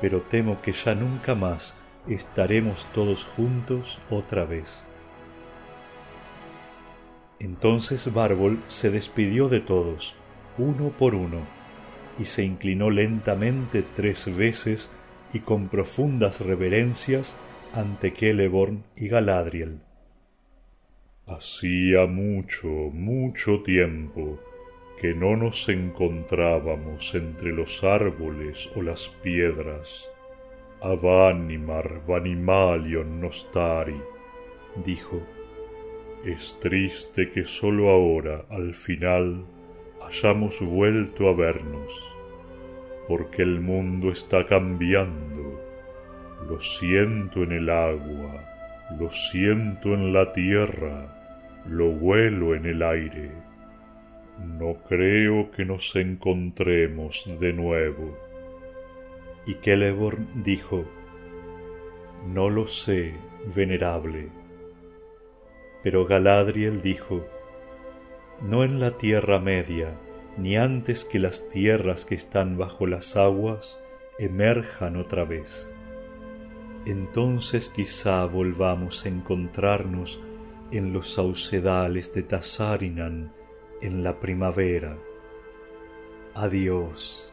Pero 0.00 0.20
temo 0.22 0.60
que 0.60 0.72
ya 0.72 0.94
nunca 0.94 1.34
más 1.34 1.74
estaremos 2.08 2.86
todos 2.94 3.24
juntos 3.24 3.98
otra 4.10 4.44
vez. 4.44 4.86
Entonces 7.38 8.12
Bárbol 8.12 8.60
se 8.68 8.90
despidió 8.90 9.48
de 9.48 9.60
todos, 9.60 10.14
uno 10.58 10.90
por 10.90 11.14
uno, 11.14 11.38
y 12.18 12.26
se 12.26 12.44
inclinó 12.44 12.90
lentamente 12.90 13.84
tres 13.96 14.36
veces 14.36 14.90
y 15.32 15.40
con 15.40 15.68
profundas 15.68 16.40
reverencias 16.40 17.36
ante 17.74 18.10
Celeborn 18.10 18.84
y 18.96 19.08
Galadriel. 19.08 19.80
Hacía 21.34 22.06
mucho, 22.06 22.68
mucho 22.68 23.62
tiempo 23.62 24.38
que 25.00 25.14
no 25.14 25.36
nos 25.36 25.68
encontrábamos 25.68 27.14
entre 27.14 27.52
los 27.52 27.82
árboles 27.84 28.70
o 28.76 28.82
las 28.82 29.08
piedras. 29.22 30.10
Avanimar 30.80 32.02
Vanimalion 32.06 33.20
Nostari, 33.20 34.00
dijo 34.84 35.22
es 36.24 36.56
triste 36.60 37.32
que 37.32 37.44
sólo 37.44 37.90
ahora, 37.90 38.44
al 38.48 38.76
final, 38.76 39.44
hayamos 40.06 40.60
vuelto 40.60 41.28
a 41.28 41.34
vernos, 41.34 42.08
porque 43.08 43.42
el 43.42 43.60
mundo 43.60 44.12
está 44.12 44.46
cambiando. 44.46 45.60
Lo 46.48 46.60
siento 46.60 47.42
en 47.42 47.50
el 47.50 47.68
agua, 47.68 48.88
lo 49.00 49.10
siento 49.10 49.94
en 49.94 50.12
la 50.12 50.32
tierra, 50.32 51.21
lo 51.66 51.90
huelo 51.90 52.54
en 52.54 52.66
el 52.66 52.82
aire. 52.82 53.30
No 54.58 54.74
creo 54.88 55.50
que 55.50 55.64
nos 55.64 55.94
encontremos 55.96 57.28
de 57.38 57.52
nuevo. 57.52 58.16
Y 59.46 59.54
Celeborn 59.54 60.42
dijo, 60.42 60.84
No 62.26 62.50
lo 62.50 62.66
sé, 62.66 63.14
venerable. 63.54 64.28
Pero 65.82 66.06
Galadriel 66.06 66.82
dijo, 66.82 67.26
No 68.40 68.64
en 68.64 68.80
la 68.80 68.96
Tierra 68.96 69.38
Media, 69.38 69.94
ni 70.38 70.56
antes 70.56 71.04
que 71.04 71.18
las 71.18 71.48
tierras 71.48 72.04
que 72.04 72.14
están 72.14 72.56
bajo 72.56 72.86
las 72.86 73.16
aguas 73.16 73.82
emerjan 74.18 74.96
otra 74.96 75.24
vez. 75.24 75.74
Entonces 76.86 77.68
quizá 77.68 78.24
volvamos 78.26 79.04
a 79.04 79.08
encontrarnos 79.08 80.20
en 80.72 80.92
los 80.92 81.14
saucedales 81.14 82.12
de 82.14 82.22
Tazarinan 82.22 83.32
en 83.82 84.02
la 84.02 84.18
primavera. 84.20 84.96
Adiós. 86.34 87.32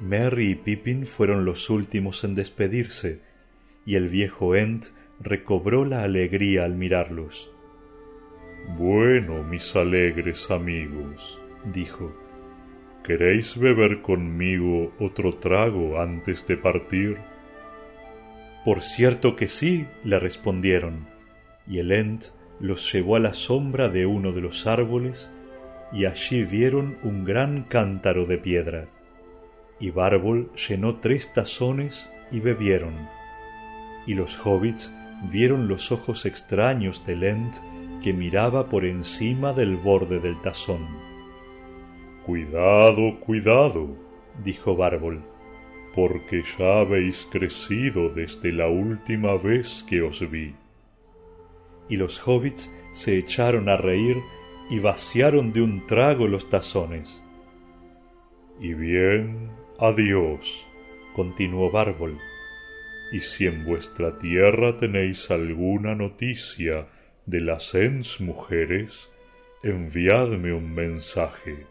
Merry 0.00 0.52
y 0.52 0.54
Pippin 0.54 1.06
fueron 1.06 1.44
los 1.44 1.68
últimos 1.68 2.22
en 2.24 2.34
despedirse, 2.34 3.20
y 3.84 3.96
el 3.96 4.08
viejo 4.08 4.54
Ent 4.54 4.86
recobró 5.20 5.84
la 5.84 6.02
alegría 6.02 6.64
al 6.64 6.74
mirarlos. 6.74 7.50
Bueno, 8.78 9.42
mis 9.42 9.74
alegres 9.74 10.50
amigos, 10.50 11.40
dijo, 11.72 12.12
¿queréis 13.04 13.56
beber 13.58 14.02
conmigo 14.02 14.92
otro 15.00 15.32
trago 15.32 16.00
antes 16.00 16.46
de 16.46 16.56
partir? 16.56 17.18
Por 18.64 18.82
cierto 18.82 19.34
que 19.34 19.48
sí, 19.48 19.86
le 20.04 20.20
respondieron, 20.20 21.11
y 21.66 21.78
el 21.78 21.92
Ent 21.92 22.26
los 22.60 22.92
llevó 22.92 23.16
a 23.16 23.20
la 23.20 23.34
sombra 23.34 23.88
de 23.88 24.06
uno 24.06 24.32
de 24.32 24.40
los 24.40 24.66
árboles, 24.66 25.30
y 25.92 26.06
allí 26.06 26.44
vieron 26.44 26.96
un 27.02 27.24
gran 27.24 27.64
cántaro 27.64 28.24
de 28.24 28.38
piedra. 28.38 28.88
Y 29.78 29.90
Bárbol 29.90 30.50
llenó 30.54 30.96
tres 31.00 31.32
tazones 31.32 32.10
y 32.30 32.40
bebieron. 32.40 32.94
Y 34.06 34.14
los 34.14 34.44
hobbits 34.46 34.94
vieron 35.30 35.68
los 35.68 35.92
ojos 35.92 36.24
extraños 36.24 37.04
del 37.06 37.24
Ent 37.24 37.56
que 38.02 38.12
miraba 38.12 38.68
por 38.68 38.84
encima 38.84 39.52
del 39.52 39.76
borde 39.76 40.18
del 40.18 40.40
tazón. 40.40 40.86
Cuidado, 42.26 43.18
cuidado, 43.20 43.96
dijo 44.44 44.76
Bárbol, 44.76 45.22
porque 45.94 46.42
ya 46.58 46.80
habéis 46.80 47.26
crecido 47.30 48.08
desde 48.08 48.52
la 48.52 48.68
última 48.68 49.36
vez 49.36 49.84
que 49.88 50.02
os 50.02 50.28
vi. 50.30 50.54
Y 51.92 51.96
los 51.98 52.26
hobbits 52.26 52.74
se 52.90 53.18
echaron 53.18 53.68
a 53.68 53.76
reír 53.76 54.16
y 54.70 54.78
vaciaron 54.78 55.52
de 55.52 55.60
un 55.60 55.86
trago 55.86 56.26
los 56.26 56.48
tazones. 56.48 57.22
Y 58.58 58.72
bien, 58.72 59.50
adiós, 59.78 60.66
continuó 61.14 61.70
Bárbol. 61.70 62.16
Y 63.12 63.20
si 63.20 63.46
en 63.46 63.66
vuestra 63.66 64.18
tierra 64.18 64.78
tenéis 64.78 65.30
alguna 65.30 65.94
noticia 65.94 66.88
de 67.26 67.42
las 67.42 67.74
ens 67.74 68.22
mujeres, 68.22 69.10
enviadme 69.62 70.54
un 70.54 70.74
mensaje. 70.74 71.66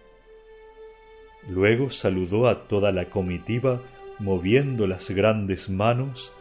Luego 1.50 1.90
saludó 1.90 2.48
a 2.48 2.68
toda 2.68 2.92
la 2.92 3.10
comitiva 3.10 3.82
moviendo 4.20 4.86
las 4.86 5.10
grandes 5.10 5.68
manos 5.68 6.32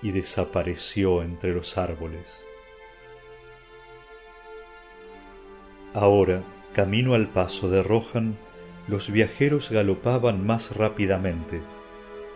y 0.00 0.12
desapareció 0.12 1.22
entre 1.22 1.52
los 1.52 1.76
árboles. 1.76 2.47
Ahora, 5.94 6.42
camino 6.74 7.14
al 7.14 7.28
paso 7.28 7.70
de 7.70 7.82
Rohan, 7.82 8.36
los 8.88 9.10
viajeros 9.10 9.70
galopaban 9.70 10.46
más 10.46 10.76
rápidamente, 10.76 11.60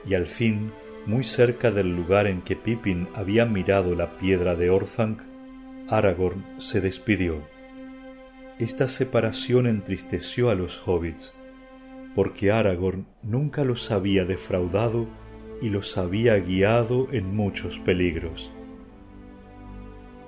y 0.07 0.15
al 0.15 0.27
fin, 0.27 0.73
muy 1.07 1.25
cerca 1.25 1.71
del 1.71 1.95
lugar 1.95 2.27
en 2.27 2.43
que 2.43 2.57
Pippin 2.57 3.09
había 3.15 3.45
mirado 3.45 3.95
la 3.95 4.17
piedra 4.19 4.55
de 4.55 4.71
Orthanc, 4.71 5.21
Aragorn 5.89 6.45
se 6.59 6.81
despidió. 6.81 7.43
Esta 8.59 8.87
separación 8.87 9.67
entristeció 9.67 10.51
a 10.51 10.55
los 10.55 10.81
hobbits, 10.87 11.35
porque 12.15 12.53
Aragorn 12.53 13.07
nunca 13.23 13.65
los 13.65 13.91
había 13.91 14.25
defraudado 14.25 15.07
y 15.61 15.71
los 15.71 15.99
había 15.99 16.37
guiado 16.37 17.09
en 17.13 17.35
muchos 17.35 17.79
peligros. 17.79 18.53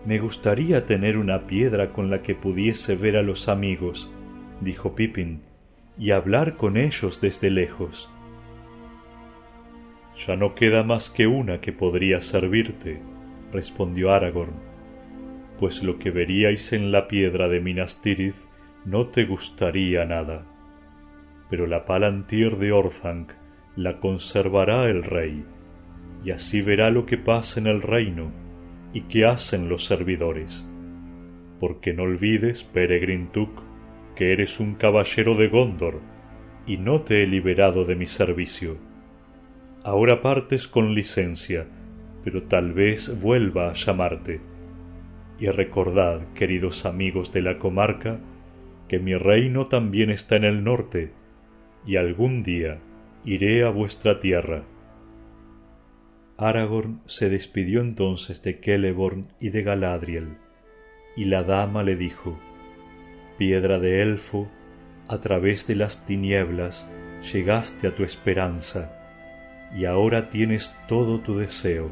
Me 0.05 0.19
gustaría 0.19 0.87
tener 0.87 1.17
una 1.17 1.47
piedra 1.47 1.93
con 1.93 2.11
la 2.11 2.23
que 2.23 2.35
pudiese 2.35 2.97
ver 2.97 3.17
a 3.17 3.23
los 3.23 3.49
amigos, 3.49 4.11
dijo 4.61 4.95
Pippin, 4.95 5.43
y 5.99 6.11
hablar 6.11 6.57
con 6.57 6.77
ellos 6.77 7.21
desde 7.21 7.51
lejos. 7.51 8.11
Ya 10.27 10.37
no 10.37 10.55
queda 10.55 10.83
más 10.83 11.11
que 11.11 11.27
una 11.27 11.61
que 11.61 11.73
podría 11.73 12.21
servirte, 12.21 13.01
respondió 13.53 14.13
Aragorn 14.13 14.75
pues 15.59 15.83
lo 15.83 15.99
que 15.99 16.11
veríais 16.11 16.73
en 16.73 16.93
la 16.93 17.09
piedra 17.09 17.49
de 17.49 17.61
Minas 17.61 18.01
Tirith 18.01 18.37
no 18.85 19.07
te 19.07 19.25
gustaría 19.25 20.05
nada. 20.05 20.45
Pero 21.49 21.67
la 21.67 21.85
Palantir 21.85 22.59
de 22.59 22.73
Orthanc 22.73 23.33
la 23.77 23.99
conservará 23.99 24.85
el 24.91 25.03
rey, 25.03 25.45
y 26.25 26.31
así 26.31 26.61
verá 26.61 26.91
lo 26.91 27.07
que 27.07 27.19
pasa 27.19 27.61
en 27.61 27.67
el 27.67 27.83
reino 27.83 28.31
y 28.95 29.03
qué 29.03 29.27
hacen 29.27 29.69
los 29.69 29.85
servidores. 29.85 30.65
Porque 31.61 31.93
no 31.93 32.05
olvides, 32.05 32.65
Peregrin 32.65 33.27
Tuk, 33.33 33.51
que 34.17 34.33
eres 34.33 34.59
un 34.59 34.77
caballero 34.77 35.35
de 35.35 35.49
Gondor, 35.49 36.01
y 36.67 36.79
no 36.79 37.03
te 37.03 37.23
he 37.23 37.27
liberado 37.27 37.85
de 37.85 37.97
mi 37.97 38.07
servicio. 38.07 38.79
Ahora 39.83 40.23
partes 40.23 40.67
con 40.67 40.95
licencia, 40.95 41.67
pero 42.25 42.45
tal 42.45 42.73
vez 42.73 43.21
vuelva 43.21 43.69
a 43.69 43.75
llamarte 43.75 44.41
y 45.39 45.49
recordad, 45.49 46.21
queridos 46.35 46.87
amigos 46.87 47.33
de 47.33 47.43
la 47.43 47.59
comarca, 47.59 48.19
que 48.89 48.99
mi 48.99 49.15
reino 49.15 49.67
también 49.67 50.11
está 50.11 50.37
en 50.37 50.45
el 50.45 50.63
norte, 50.63 51.13
y 51.87 51.97
algún 51.97 52.43
día 52.43 52.79
iré 53.25 53.65
a 53.65 53.71
vuestra 53.71 54.21
tierra. 54.21 54.63
Aragorn 56.37 57.01
se 57.07 57.31
despidió 57.31 57.81
entonces 57.81 58.43
de 58.43 58.55
Celeborn 58.55 59.29
y 59.39 59.51
de 59.51 59.63
Galadriel, 59.63 60.37
y 61.17 61.27
la 61.27 61.45
dama 61.45 61.85
le 61.85 61.95
dijo, 61.95 62.37
Piedra 63.39 63.79
de 63.79 64.03
elfo, 64.03 64.51
a 65.09 65.21
través 65.21 65.69
de 65.69 65.77
las 65.77 66.05
tinieblas 66.05 66.89
llegaste 67.33 67.87
a 67.87 67.95
tu 67.95 68.03
esperanza, 68.03 69.01
y 69.77 69.85
ahora 69.85 70.29
tienes 70.29 70.75
todo 70.89 71.21
tu 71.21 71.39
deseo. 71.39 71.89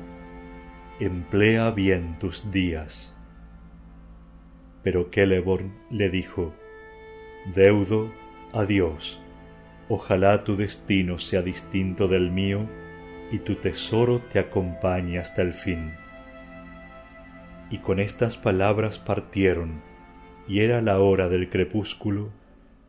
Emplea 0.98 1.70
bien 1.70 2.18
tus 2.18 2.50
días. 2.50 3.16
Pero 4.82 5.08
Celeborn 5.12 5.72
le 5.88 6.10
dijo, 6.10 6.52
Deudo, 7.54 8.12
adiós, 8.52 9.20
ojalá 9.88 10.42
tu 10.42 10.56
destino 10.56 11.18
sea 11.18 11.42
distinto 11.42 12.08
del 12.08 12.32
mío 12.32 12.68
y 13.32 13.38
tu 13.38 13.54
tesoro 13.56 14.20
te 14.30 14.38
acompañe 14.38 15.18
hasta 15.18 15.40
el 15.42 15.54
fin. 15.54 15.94
Y 17.70 17.78
con 17.78 17.98
estas 17.98 18.36
palabras 18.36 18.98
partieron, 18.98 19.80
y 20.46 20.60
era 20.60 20.82
la 20.82 21.00
hora 21.00 21.30
del 21.30 21.48
crepúsculo, 21.48 22.28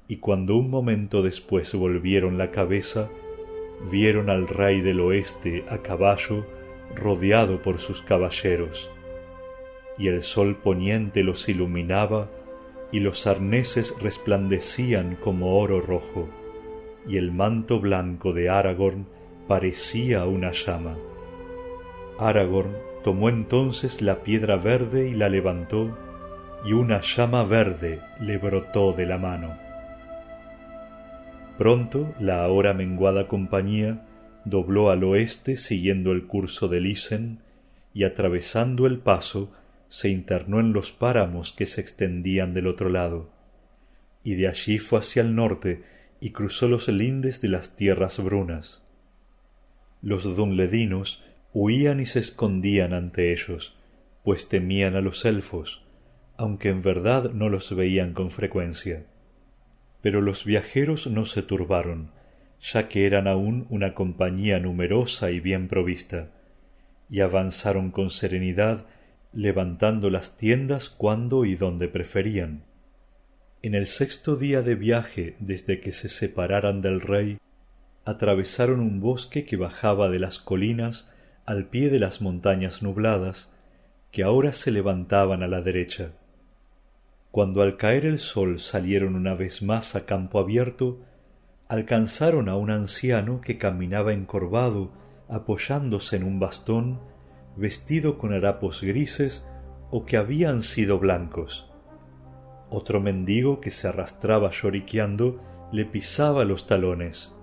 y 0.09 0.17
cuando 0.17 0.57
un 0.57 0.69
momento 0.69 1.23
después 1.23 1.73
volvieron 1.73 2.37
la 2.37 2.51
cabeza, 2.51 3.09
vieron 3.89 4.29
al 4.29 4.47
rey 4.47 4.81
del 4.81 4.99
oeste 4.99 5.63
a 5.69 5.77
caballo 5.77 6.45
rodeado 6.93 7.61
por 7.61 7.79
sus 7.79 8.01
caballeros, 8.01 8.91
y 9.97 10.09
el 10.09 10.21
sol 10.23 10.57
poniente 10.57 11.23
los 11.23 11.47
iluminaba, 11.47 12.29
y 12.91 12.99
los 12.99 13.25
arneses 13.27 13.95
resplandecían 14.01 15.15
como 15.15 15.57
oro 15.57 15.79
rojo, 15.79 16.27
y 17.07 17.15
el 17.15 17.31
manto 17.31 17.79
blanco 17.79 18.33
de 18.33 18.49
Aragorn 18.49 19.07
parecía 19.47 20.25
una 20.25 20.51
llama. 20.51 20.97
Aragorn 22.19 22.75
tomó 23.03 23.29
entonces 23.29 24.01
la 24.01 24.23
piedra 24.23 24.55
verde 24.55 25.09
y 25.09 25.13
la 25.13 25.29
levantó, 25.29 25.97
y 26.65 26.73
una 26.73 27.01
llama 27.01 27.43
verde 27.43 27.99
le 28.21 28.37
brotó 28.37 28.93
de 28.93 29.05
la 29.05 29.17
mano. 29.17 29.57
Pronto 31.57 32.13
la 32.19 32.43
ahora 32.43 32.73
menguada 32.73 33.27
compañía 33.27 34.05
dobló 34.45 34.89
al 34.89 35.03
oeste 35.03 35.55
siguiendo 35.57 36.11
el 36.11 36.25
curso 36.25 36.67
del 36.67 36.87
Isen, 36.87 37.39
y 37.93 38.05
atravesando 38.05 38.87
el 38.87 38.99
paso 38.99 39.51
se 39.87 40.09
internó 40.09 40.59
en 40.59 40.73
los 40.73 40.91
páramos 40.91 41.53
que 41.53 41.65
se 41.65 41.81
extendían 41.81 42.53
del 42.53 42.67
otro 42.67 42.89
lado, 42.89 43.29
y 44.23 44.35
de 44.35 44.47
allí 44.47 44.79
fue 44.79 44.99
hacia 44.99 45.21
el 45.21 45.35
norte 45.35 45.83
y 46.19 46.31
cruzó 46.31 46.67
los 46.67 46.87
lindes 46.87 47.41
de 47.41 47.49
las 47.49 47.75
tierras 47.75 48.23
brunas. 48.23 48.82
Los 50.04 50.36
dunledinos 50.36 51.24
huían 51.54 52.01
y 52.01 52.06
se 52.06 52.20
escondían 52.20 52.93
ante 52.93 53.32
ellos, 53.32 53.80
pues 54.26 54.49
temían 54.49 54.97
a 54.97 55.01
los 55.01 55.24
elfos, 55.24 55.82
aunque 56.36 56.68
en 56.68 56.82
verdad 56.82 57.32
no 57.32 57.47
los 57.47 57.74
veían 57.74 58.12
con 58.12 58.30
frecuencia. 58.30 59.06
Pero 60.01 60.20
los 60.20 60.43
viajeros 60.43 61.08
no 61.08 61.26
se 61.26 61.41
turbaron, 61.41 62.12
ya 62.60 62.89
que 62.89 63.06
eran 63.06 63.30
aún 63.30 63.66
una 63.70 63.93
compañía 63.93 64.60
numerosa 64.60 65.32
y 65.32 65.39
bien 65.39 65.70
provista, 65.70 66.32
y 67.10 67.22
avanzaron 67.22 67.89
con 67.89 68.10
serenidad, 68.10 68.86
levantando 69.32 70.10
las 70.10 70.36
tiendas 70.36 70.89
cuando 70.89 71.45
y 71.45 71.56
donde 71.56 71.88
preferían. 71.88 72.66
En 73.62 73.74
el 73.74 73.88
sexto 73.88 74.36
día 74.36 74.64
de 74.64 74.76
viaje 74.76 75.38
desde 75.39 75.80
que 75.80 75.93
se 75.93 76.10
separaran 76.10 76.82
del 76.82 76.99
rey, 76.99 77.38
atravesaron 78.06 78.80
un 78.80 78.99
bosque 78.99 79.45
que 79.45 79.58
bajaba 79.58 80.10
de 80.10 80.20
las 80.20 80.39
colinas 80.39 81.10
al 81.45 81.66
pie 81.66 81.89
de 81.89 81.99
las 81.99 82.22
montañas 82.22 82.84
nubladas, 82.84 83.54
que 84.12 84.24
ahora 84.24 84.51
se 84.51 84.72
levantaban 84.72 85.43
a 85.43 85.47
la 85.47 85.62
derecha. 85.62 86.12
Cuando 87.32 87.62
al 87.62 87.78
caer 87.78 88.06
el 88.06 88.20
sol 88.20 88.60
salieron 88.60 89.16
una 89.16 89.34
vez 89.34 89.64
más 89.64 89.95
a 89.95 90.06
campo 90.06 90.39
abierto, 90.39 90.99
alcanzaron 91.68 92.47
a 92.49 92.56
un 92.56 92.70
anciano 92.70 93.41
que 93.41 93.58
caminaba 93.58 94.14
encorvado, 94.14 94.91
apoyándose 95.30 96.18
en 96.18 96.24
un 96.24 96.39
bastón, 96.39 96.99
vestido 97.56 98.18
con 98.18 98.34
harapos 98.34 98.84
grises 98.84 99.47
o 99.89 100.06
que 100.06 100.18
habían 100.18 100.62
sido 100.62 100.99
blancos. 100.99 101.70
Otro 102.70 102.99
mendigo 102.99 103.62
que 103.62 103.70
se 103.70 103.88
arrastraba 103.88 104.51
lloriqueando 104.51 105.41
le 105.72 105.86
pisaba 105.86 106.45
los 106.45 106.68
talones. 106.68 107.34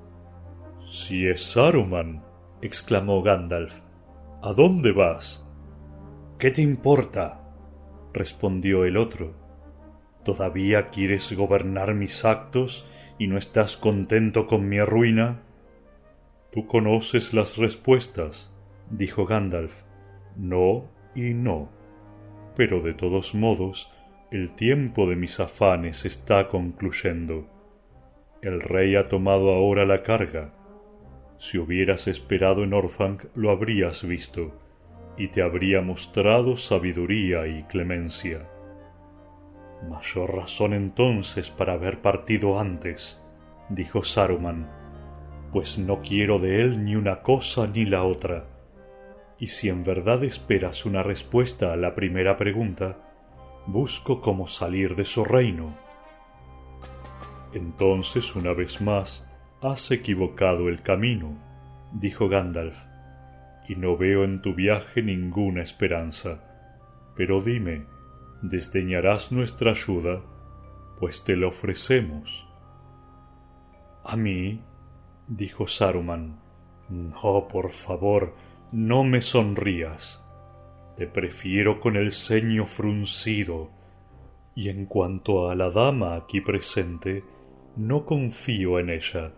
Si 0.92 1.28
es 1.28 1.44
Saruman, 1.44 2.20
exclamó 2.62 3.22
Gandalf, 3.22 3.78
¿a 4.42 4.52
dónde 4.52 4.90
vas? 4.90 5.46
¿Qué 6.36 6.50
te 6.50 6.62
importa? 6.62 7.42
respondió 8.12 8.84
el 8.84 8.96
otro. 8.96 9.32
¿Todavía 10.24 10.88
quieres 10.88 11.32
gobernar 11.32 11.94
mis 11.94 12.24
actos 12.24 12.88
y 13.20 13.28
no 13.28 13.38
estás 13.38 13.76
contento 13.76 14.48
con 14.48 14.68
mi 14.68 14.80
ruina? 14.80 15.42
Tú 16.50 16.66
conoces 16.66 17.34
las 17.34 17.56
respuestas, 17.56 18.52
dijo 18.90 19.26
Gandalf. 19.26 19.84
No 20.34 20.90
y 21.14 21.34
no. 21.34 21.68
Pero 22.56 22.80
de 22.80 22.94
todos 22.94 23.36
modos, 23.36 23.92
el 24.32 24.56
tiempo 24.56 25.08
de 25.08 25.14
mis 25.14 25.38
afanes 25.38 26.04
está 26.04 26.48
concluyendo. 26.48 27.46
El 28.42 28.60
rey 28.60 28.96
ha 28.96 29.08
tomado 29.08 29.52
ahora 29.52 29.86
la 29.86 30.02
carga. 30.02 30.52
Si 31.40 31.56
hubieras 31.56 32.06
esperado 32.06 32.64
en 32.64 32.74
Orthanc 32.74 33.24
lo 33.34 33.50
habrías 33.50 34.06
visto, 34.06 34.52
y 35.16 35.28
te 35.28 35.40
habría 35.40 35.80
mostrado 35.80 36.54
sabiduría 36.54 37.46
y 37.46 37.62
clemencia. 37.62 38.46
Mayor 39.88 40.36
razón 40.36 40.74
entonces 40.74 41.48
para 41.48 41.72
haber 41.72 42.02
partido 42.02 42.60
antes, 42.60 43.24
dijo 43.70 44.02
Saruman, 44.02 44.70
pues 45.50 45.78
no 45.78 46.02
quiero 46.02 46.38
de 46.38 46.60
él 46.60 46.84
ni 46.84 46.94
una 46.94 47.22
cosa 47.22 47.66
ni 47.66 47.86
la 47.86 48.04
otra. 48.04 48.44
Y 49.38 49.46
si 49.46 49.70
en 49.70 49.82
verdad 49.82 50.22
esperas 50.22 50.84
una 50.84 51.02
respuesta 51.02 51.72
a 51.72 51.76
la 51.76 51.94
primera 51.94 52.36
pregunta, 52.36 52.98
busco 53.66 54.20
cómo 54.20 54.46
salir 54.46 54.94
de 54.94 55.06
su 55.06 55.24
reino. 55.24 55.74
Entonces, 57.54 58.36
una 58.36 58.52
vez 58.52 58.82
más, 58.82 59.29
has 59.62 59.90
equivocado 59.90 60.68
el 60.68 60.82
camino, 60.82 61.36
dijo 61.92 62.28
Gandalf, 62.28 62.84
y 63.68 63.76
no 63.76 63.96
veo 63.96 64.24
en 64.24 64.40
tu 64.40 64.54
viaje 64.54 65.02
ninguna 65.02 65.62
esperanza. 65.62 66.40
Pero 67.14 67.42
dime, 67.42 67.86
desdeñarás 68.42 69.32
nuestra 69.32 69.72
ayuda, 69.72 70.22
pues 70.98 71.24
te 71.24 71.36
la 71.36 71.48
ofrecemos. 71.48 72.48
A 74.04 74.16
mí, 74.16 74.62
dijo 75.28 75.66
Saruman, 75.66 76.40
no, 76.88 77.46
por 77.48 77.70
favor, 77.70 78.34
no 78.72 79.04
me 79.04 79.20
sonrías. 79.20 80.24
Te 80.96 81.06
prefiero 81.06 81.80
con 81.80 81.96
el 81.96 82.12
ceño 82.12 82.66
fruncido, 82.66 83.70
y 84.54 84.68
en 84.68 84.86
cuanto 84.86 85.48
a 85.48 85.54
la 85.54 85.70
dama 85.70 86.16
aquí 86.16 86.40
presente, 86.40 87.22
no 87.76 88.04
confío 88.04 88.78
en 88.78 88.90
ella. 88.90 89.32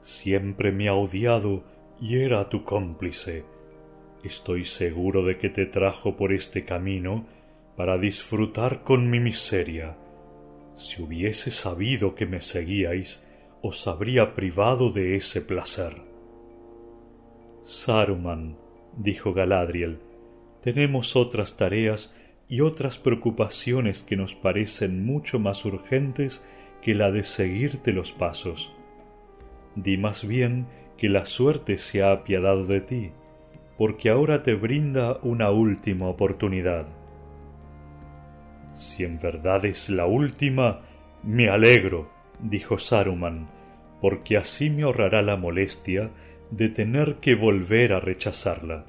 Siempre 0.00 0.72
me 0.72 0.88
ha 0.88 0.94
odiado 0.94 1.64
y 2.00 2.18
era 2.18 2.48
tu 2.48 2.64
cómplice. 2.64 3.44
Estoy 4.22 4.64
seguro 4.64 5.24
de 5.24 5.38
que 5.38 5.48
te 5.48 5.66
trajo 5.66 6.16
por 6.16 6.32
este 6.32 6.64
camino 6.64 7.26
para 7.76 7.98
disfrutar 7.98 8.82
con 8.82 9.08
mi 9.10 9.20
miseria. 9.20 9.96
Si 10.74 11.02
hubiese 11.02 11.50
sabido 11.50 12.14
que 12.14 12.26
me 12.26 12.40
seguíais, 12.40 13.24
os 13.62 13.86
habría 13.86 14.34
privado 14.34 14.90
de 14.90 15.16
ese 15.16 15.40
placer. 15.40 16.02
Saruman, 17.62 18.56
dijo 18.96 19.32
Galadriel, 19.32 19.98
tenemos 20.62 21.16
otras 21.16 21.56
tareas 21.56 22.14
y 22.48 22.60
otras 22.62 22.98
preocupaciones 22.98 24.02
que 24.02 24.16
nos 24.16 24.34
parecen 24.34 25.04
mucho 25.04 25.38
más 25.38 25.64
urgentes 25.64 26.44
que 26.82 26.94
la 26.94 27.10
de 27.12 27.24
seguirte 27.24 27.92
los 27.92 28.12
pasos. 28.12 28.72
Di 29.82 29.96
más 29.96 30.26
bien 30.26 30.66
que 30.96 31.08
la 31.08 31.24
suerte 31.24 31.78
se 31.78 32.02
ha 32.02 32.10
apiadado 32.10 32.64
de 32.64 32.80
ti, 32.80 33.12
porque 33.76 34.10
ahora 34.10 34.42
te 34.42 34.54
brinda 34.54 35.18
una 35.22 35.52
última 35.52 36.08
oportunidad. 36.08 36.88
Si 38.74 39.04
en 39.04 39.20
verdad 39.20 39.64
es 39.64 39.88
la 39.88 40.06
última, 40.06 40.80
me 41.22 41.48
alegro, 41.48 42.10
dijo 42.40 42.76
Saruman, 42.76 43.48
porque 44.00 44.36
así 44.36 44.68
me 44.68 44.82
ahorrará 44.82 45.22
la 45.22 45.36
molestia 45.36 46.10
de 46.50 46.68
tener 46.68 47.16
que 47.16 47.36
volver 47.36 47.92
a 47.92 48.00
rechazarla. 48.00 48.84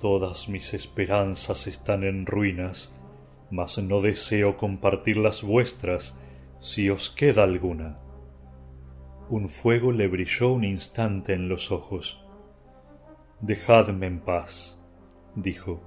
Todas 0.00 0.50
mis 0.50 0.74
esperanzas 0.74 1.66
están 1.66 2.04
en 2.04 2.26
ruinas, 2.26 2.94
mas 3.50 3.78
no 3.78 4.02
deseo 4.02 4.58
compartir 4.58 5.16
las 5.16 5.42
vuestras 5.42 6.18
si 6.58 6.90
os 6.90 7.08
queda 7.08 7.44
alguna. 7.44 7.96
Un 9.34 9.48
fuego 9.48 9.90
le 9.90 10.06
brilló 10.06 10.52
un 10.52 10.62
instante 10.62 11.32
en 11.32 11.48
los 11.48 11.72
ojos. 11.72 12.24
Dejadme 13.40 14.06
en 14.06 14.20
paz, 14.20 14.80
dijo 15.34 15.82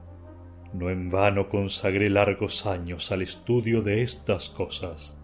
no 0.73 0.89
en 0.89 1.09
vano 1.09 1.47
consagré 1.47 2.09
largos 2.09 2.65
años 2.65 3.09
al 3.13 3.21
estudio 3.21 3.81
de 3.81 4.01
estas 4.01 4.49
cosas. 4.49 5.17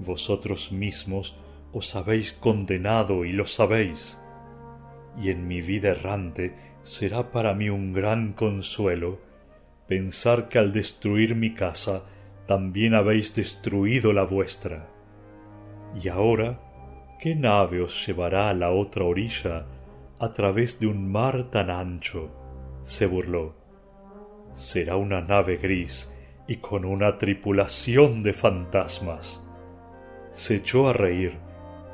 Vosotros 0.00 0.72
mismos 0.72 1.36
os 1.72 1.94
habéis 1.94 2.32
condenado 2.32 3.24
y 3.24 3.30
lo 3.30 3.46
sabéis, 3.46 4.20
y 5.16 5.30
en 5.30 5.46
mi 5.46 5.60
vida 5.60 5.90
errante 5.90 6.56
será 6.82 7.30
para 7.30 7.54
mí 7.54 7.70
un 7.70 7.92
gran 7.92 8.32
consuelo 8.32 9.20
pensar 9.86 10.48
que 10.48 10.58
al 10.58 10.72
destruir 10.72 11.36
mi 11.36 11.54
casa 11.54 12.02
también 12.48 12.92
habéis 12.92 13.36
destruido 13.36 14.12
la 14.12 14.24
vuestra. 14.24 14.88
Y 16.02 16.08
ahora, 16.08 16.69
¿qué 17.20 17.34
nave 17.34 17.82
os 17.82 18.06
llevará 18.06 18.48
a 18.48 18.54
la 18.54 18.70
otra 18.70 19.04
orilla 19.04 19.66
a 20.18 20.32
través 20.32 20.80
de 20.80 20.86
un 20.86 21.10
mar 21.10 21.50
tan 21.50 21.70
ancho? 21.70 22.30
se 22.82 23.06
burló 23.06 23.60
será 24.52 24.96
una 24.96 25.20
nave 25.20 25.56
gris 25.56 26.12
y 26.46 26.56
con 26.56 26.84
una 26.84 27.18
tripulación 27.18 28.22
de 28.22 28.32
fantasmas. 28.32 29.46
Se 30.32 30.56
echó 30.56 30.88
a 30.88 30.92
reír, 30.92 31.38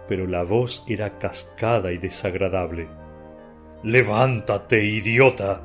pero 0.08 0.26
la 0.26 0.42
voz 0.42 0.84
era 0.88 1.18
cascada 1.18 1.92
y 1.92 1.98
desagradable. 1.98 2.88
Levántate, 3.82 4.84
idiota. 4.84 5.62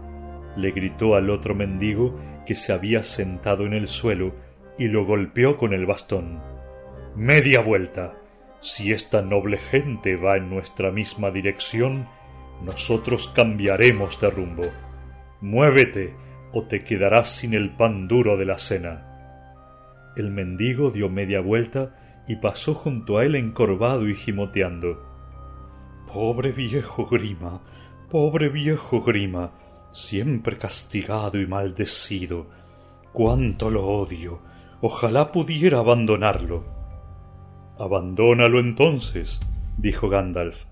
le 0.57 0.71
gritó 0.71 1.15
al 1.15 1.29
otro 1.29 1.55
mendigo 1.55 2.19
que 2.45 2.55
se 2.55 2.73
había 2.73 3.03
sentado 3.03 3.65
en 3.65 3.73
el 3.73 3.87
suelo 3.87 4.33
y 4.77 4.87
lo 4.89 5.05
golpeó 5.05 5.57
con 5.57 5.73
el 5.73 5.85
bastón. 5.85 6.41
Media 7.15 7.61
vuelta. 7.61 8.20
Si 8.61 8.91
esta 8.91 9.23
noble 9.23 9.57
gente 9.57 10.15
va 10.15 10.37
en 10.37 10.51
nuestra 10.51 10.91
misma 10.91 11.31
dirección, 11.31 12.07
nosotros 12.63 13.27
cambiaremos 13.27 14.19
de 14.21 14.29
rumbo. 14.29 14.63
Muévete 15.41 16.13
o 16.53 16.63
te 16.63 16.83
quedarás 16.83 17.27
sin 17.27 17.55
el 17.55 17.71
pan 17.71 18.07
duro 18.07 18.37
de 18.37 18.45
la 18.45 18.59
cena. 18.59 19.07
El 20.15 20.29
mendigo 20.29 20.91
dio 20.91 21.09
media 21.09 21.41
vuelta 21.41 22.23
y 22.27 22.35
pasó 22.35 22.75
junto 22.75 23.17
a 23.17 23.25
él 23.25 23.35
encorvado 23.35 24.07
y 24.07 24.13
gimoteando. 24.13 25.09
Pobre 26.13 26.51
viejo 26.51 27.07
Grima, 27.07 27.61
pobre 28.11 28.49
viejo 28.49 29.01
Grima, 29.01 29.53
siempre 29.91 30.59
castigado 30.59 31.39
y 31.39 31.47
maldecido. 31.47 32.47
Cuánto 33.11 33.71
lo 33.71 33.87
odio. 33.87 34.39
Ojalá 34.81 35.31
pudiera 35.31 35.79
abandonarlo. 35.79 36.80
Abandónalo 37.81 38.59
entonces, 38.59 39.39
dijo 39.79 40.07
Gandalf. 40.07 40.65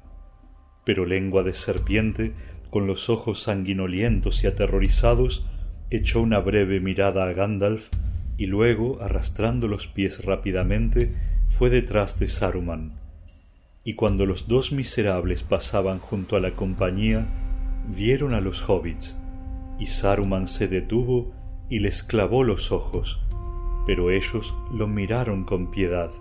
Pero 0.86 1.08
lengua 1.08 1.42
de 1.42 1.56
serpiente, 1.56 2.34
con 2.70 2.86
los 2.86 3.10
ojos 3.10 3.42
sanguinolientos 3.42 4.44
y 4.44 4.48
aterrorizados, 4.48 5.44
echó 5.90 6.22
una 6.22 6.38
breve 6.38 6.80
mirada 6.80 7.28
a 7.28 7.34
Gandalf 7.34 7.90
y 8.38 8.46
luego, 8.46 9.02
arrastrando 9.02 9.68
los 9.68 9.88
pies 9.88 10.24
rápidamente, 10.24 11.12
fue 11.48 11.72
detrás 11.72 12.20
de 12.20 12.28
Saruman. 12.28 12.92
Y 13.84 13.96
cuando 13.96 14.28
los 14.28 14.48
dos 14.48 14.72
miserables 14.72 15.42
pasaban 15.42 15.98
junto 15.98 16.36
a 16.36 16.40
la 16.40 16.52
compañía, 16.52 17.26
vieron 17.88 18.36
a 18.36 18.40
los 18.40 18.70
hobbits, 18.70 19.20
y 19.80 19.88
Saruman 19.88 20.48
se 20.48 20.68
detuvo 20.68 21.34
y 21.72 21.80
les 21.80 22.04
clavó 22.04 22.44
los 22.44 22.72
ojos, 22.72 23.20
pero 23.88 24.12
ellos 24.12 24.54
lo 24.72 24.88
miraron 24.88 25.44
con 25.44 25.72
piedad. 25.72 26.12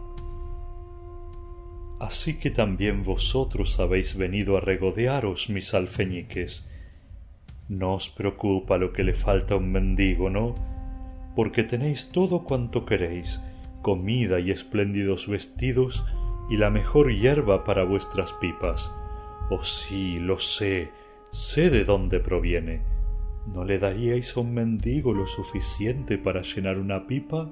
Así 2.00 2.38
que 2.38 2.50
también 2.50 3.02
vosotros 3.02 3.80
habéis 3.80 4.16
venido 4.16 4.56
a 4.56 4.60
regodearos, 4.60 5.50
mis 5.50 5.74
alfeñiques. 5.74 6.64
No 7.68 7.94
os 7.94 8.08
preocupa 8.08 8.78
lo 8.78 8.92
que 8.92 9.02
le 9.02 9.14
falta 9.14 9.54
a 9.54 9.56
un 9.56 9.72
mendigo, 9.72 10.30
¿no? 10.30 10.54
Porque 11.34 11.64
tenéis 11.64 12.10
todo 12.12 12.44
cuanto 12.44 12.86
queréis, 12.86 13.40
comida 13.82 14.38
y 14.38 14.52
espléndidos 14.52 15.26
vestidos, 15.26 16.04
y 16.48 16.56
la 16.56 16.70
mejor 16.70 17.12
hierba 17.12 17.64
para 17.64 17.84
vuestras 17.84 18.32
pipas. 18.34 18.92
Oh 19.50 19.62
sí, 19.62 20.18
lo 20.18 20.38
sé, 20.38 20.90
sé 21.32 21.68
de 21.68 21.84
dónde 21.84 22.20
proviene. 22.20 22.80
¿No 23.52 23.64
le 23.64 23.78
daríais 23.78 24.36
a 24.36 24.40
un 24.40 24.54
mendigo 24.54 25.12
lo 25.12 25.26
suficiente 25.26 26.16
para 26.16 26.42
llenar 26.42 26.78
una 26.78 27.06
pipa? 27.06 27.50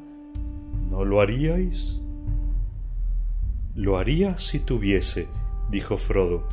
¿No 0.91 1.05
lo 1.05 1.21
haríais? 1.21 2.01
Lo 3.77 3.99
haría 3.99 4.39
si 4.39 4.59
tuviese, 4.59 5.29
dijo 5.69 5.99
Frodo. 5.99 6.49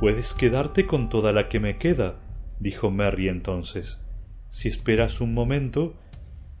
Puedes 0.00 0.32
quedarte 0.32 0.86
con 0.86 1.10
toda 1.10 1.32
la 1.32 1.50
que 1.50 1.60
me 1.60 1.76
queda, 1.76 2.16
dijo 2.60 2.90
Merry 2.90 3.28
entonces. 3.28 4.00
Si 4.48 4.68
esperas 4.68 5.20
un 5.20 5.34
momento. 5.34 5.94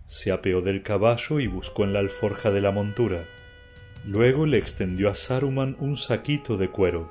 Se 0.04 0.32
apeó 0.32 0.60
del 0.60 0.82
caballo 0.82 1.40
y 1.40 1.46
buscó 1.46 1.84
en 1.84 1.94
la 1.94 2.00
alforja 2.00 2.50
de 2.50 2.60
la 2.60 2.72
montura. 2.72 3.24
Luego 4.06 4.44
le 4.44 4.58
extendió 4.58 5.08
a 5.08 5.14
Saruman 5.14 5.76
un 5.80 5.96
saquito 5.96 6.58
de 6.58 6.70
cuero. 6.70 7.10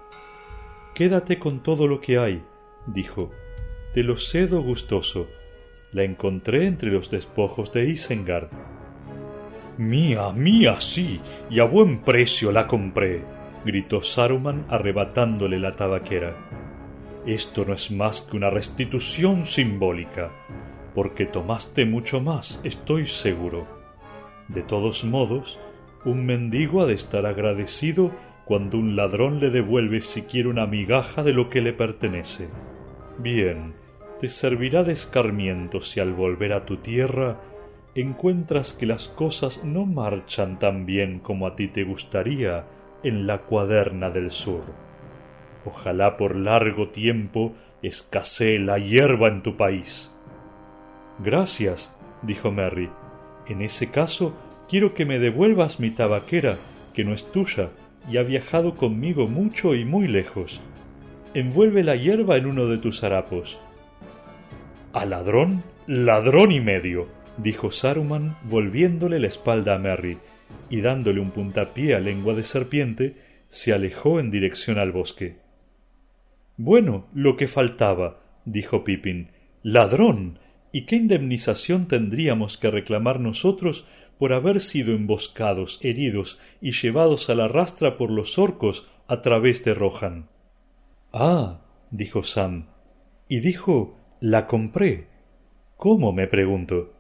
Quédate 0.94 1.40
con 1.40 1.64
todo 1.64 1.88
lo 1.88 2.02
que 2.02 2.20
hay, 2.20 2.44
dijo. 2.86 3.32
Te 3.96 4.04
lo 4.04 4.16
cedo 4.16 4.62
gustoso. 4.62 5.28
La 5.92 6.04
encontré 6.04 6.68
entre 6.68 6.92
los 6.92 7.10
despojos 7.10 7.72
de 7.72 7.90
Isengard. 7.90 8.50
Mía, 9.78 10.32
mía, 10.32 10.80
sí, 10.80 11.22
y 11.52 11.60
a 11.60 11.66
buen 11.66 12.00
precio 12.00 12.52
la 12.52 12.66
compré, 12.66 13.24
gritó 13.64 14.02
Saruman 14.02 14.66
arrebatándole 14.70 15.60
la 15.60 15.74
tabaquera. 15.74 16.36
Esto 17.28 17.64
no 17.64 17.76
es 17.76 17.92
más 17.92 18.24
que 18.24 18.38
una 18.38 18.50
restitución 18.50 19.46
simbólica, 19.46 20.32
porque 20.96 21.28
tomaste 21.28 21.86
mucho 21.86 22.22
más, 22.22 22.60
estoy 22.64 23.06
seguro. 23.06 23.68
De 24.48 24.64
todos 24.64 25.04
modos, 25.04 25.60
un 26.06 26.26
mendigo 26.26 26.82
ha 26.82 26.88
de 26.88 26.96
estar 26.96 27.28
agradecido 27.28 28.10
cuando 28.46 28.80
un 28.80 28.96
ladrón 28.96 29.40
le 29.40 29.52
devuelve 29.52 30.02
siquiera 30.02 30.50
una 30.50 30.66
migaja 30.66 31.22
de 31.22 31.34
lo 31.34 31.52
que 31.52 31.62
le 31.62 31.74
pertenece. 31.74 32.48
Bien, 33.20 33.76
te 34.20 34.28
servirá 34.28 34.84
de 34.84 34.94
escarmiento 34.94 35.82
si 35.82 36.00
al 36.00 36.14
volver 36.14 36.54
a 36.54 36.66
tu 36.66 36.78
tierra 36.78 37.38
encuentras 38.02 38.74
que 38.74 38.86
las 38.86 39.08
cosas 39.08 39.64
no 39.64 39.86
marchan 39.86 40.60
tan 40.60 40.86
bien 40.86 41.20
como 41.20 41.48
a 41.48 41.56
ti 41.56 41.68
te 41.68 41.84
gustaría 41.84 42.66
en 43.04 43.28
la 43.28 43.40
cuaderna 43.40 44.10
del 44.10 44.32
sur. 44.32 44.62
Ojalá 45.66 46.18
por 46.18 46.36
largo 46.36 46.90
tiempo 46.90 47.54
escasee 47.82 48.60
la 48.60 48.78
hierba 48.78 49.28
en 49.30 49.42
tu 49.42 49.58
país. 49.58 50.12
Gracias, 51.20 51.96
dijo 52.22 52.52
Merry. 52.52 52.90
En 53.48 53.62
ese 53.62 53.90
caso, 53.90 54.34
quiero 54.70 54.94
que 54.94 55.06
me 55.06 55.20
devuelvas 55.20 55.80
mi 55.80 55.90
tabaquera, 55.90 56.56
que 56.94 57.04
no 57.04 57.14
es 57.14 57.32
tuya, 57.32 57.70
y 58.10 58.18
ha 58.18 58.24
viajado 58.24 58.76
conmigo 58.76 59.28
mucho 59.28 59.76
y 59.76 59.86
muy 59.86 60.08
lejos. 60.08 60.62
Envuelve 61.34 61.84
la 61.84 61.96
hierba 61.96 62.38
en 62.38 62.46
uno 62.46 62.68
de 62.68 62.78
tus 62.78 63.04
harapos. 63.04 63.60
¿A 64.94 65.06
ladrón? 65.06 65.64
Ladrón 65.88 66.52
y 66.52 66.60
medio, 66.60 67.08
dijo 67.38 67.72
Saruman 67.72 68.36
volviéndole 68.44 69.20
la 69.20 69.28
espalda 69.28 69.76
a 69.76 69.80
Merry, 69.80 70.18
y 70.70 70.82
dándole 70.82 71.20
un 71.20 71.32
puntapié 71.32 71.96
a 71.96 72.00
lengua 72.00 72.34
de 72.34 72.44
serpiente, 72.44 73.16
se 73.50 73.74
alejó 73.74 74.20
en 74.20 74.32
dirección 74.32 74.78
al 74.78 74.92
bosque. 74.92 75.38
Bueno, 76.58 77.08
lo 77.14 77.38
que 77.38 77.48
faltaba, 77.48 78.22
dijo 78.46 78.84
Pippin. 78.84 79.30
Ladrón. 79.64 80.40
¿Y 80.72 80.86
qué 80.86 80.96
indemnización 80.96 81.88
tendríamos 81.88 82.58
que 82.58 82.70
reclamar 82.70 83.20
nosotros 83.20 83.86
por 84.18 84.34
haber 84.34 84.60
sido 84.60 84.94
emboscados, 84.94 85.80
heridos 85.82 86.40
y 86.62 86.72
llevados 86.72 87.30
a 87.30 87.36
la 87.36 87.48
rastra 87.48 87.98
por 87.98 88.12
los 88.12 88.38
orcos 88.38 88.90
a 89.08 89.22
través 89.22 89.64
de 89.64 89.74
Rohan? 89.74 90.28
Ah, 91.14 91.62
dijo 91.92 92.24
Sam. 92.24 92.68
Y 93.30 93.40
dijo 93.40 93.98
la 94.20 94.48
compré. 94.48 95.08
¿Cómo? 95.78 96.12
me 96.12 96.28
pregunto 96.28 96.97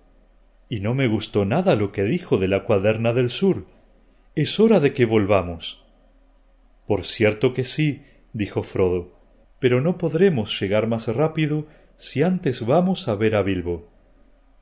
y 0.69 0.81
no 0.81 0.93
me 0.93 1.07
gustó 1.07 1.45
nada 1.45 1.75
lo 1.75 1.91
que 1.91 2.03
dijo 2.03 2.37
de 2.37 2.47
la 2.47 2.63
cuaderna 2.63 3.13
del 3.13 3.29
sur. 3.29 3.65
Es 4.35 4.59
hora 4.59 4.79
de 4.79 4.93
que 4.93 5.05
volvamos. 5.05 5.83
Por 6.85 7.05
cierto 7.05 7.53
que 7.53 7.63
sí, 7.63 8.03
dijo 8.33 8.63
Frodo, 8.63 9.15
pero 9.59 9.81
no 9.81 9.97
podremos 9.97 10.59
llegar 10.59 10.87
más 10.87 11.07
rápido 11.07 11.67
si 11.95 12.21
antes 12.21 12.65
vamos 12.65 13.07
a 13.07 13.15
ver 13.15 13.35
a 13.35 13.41
Bilbo. 13.41 13.89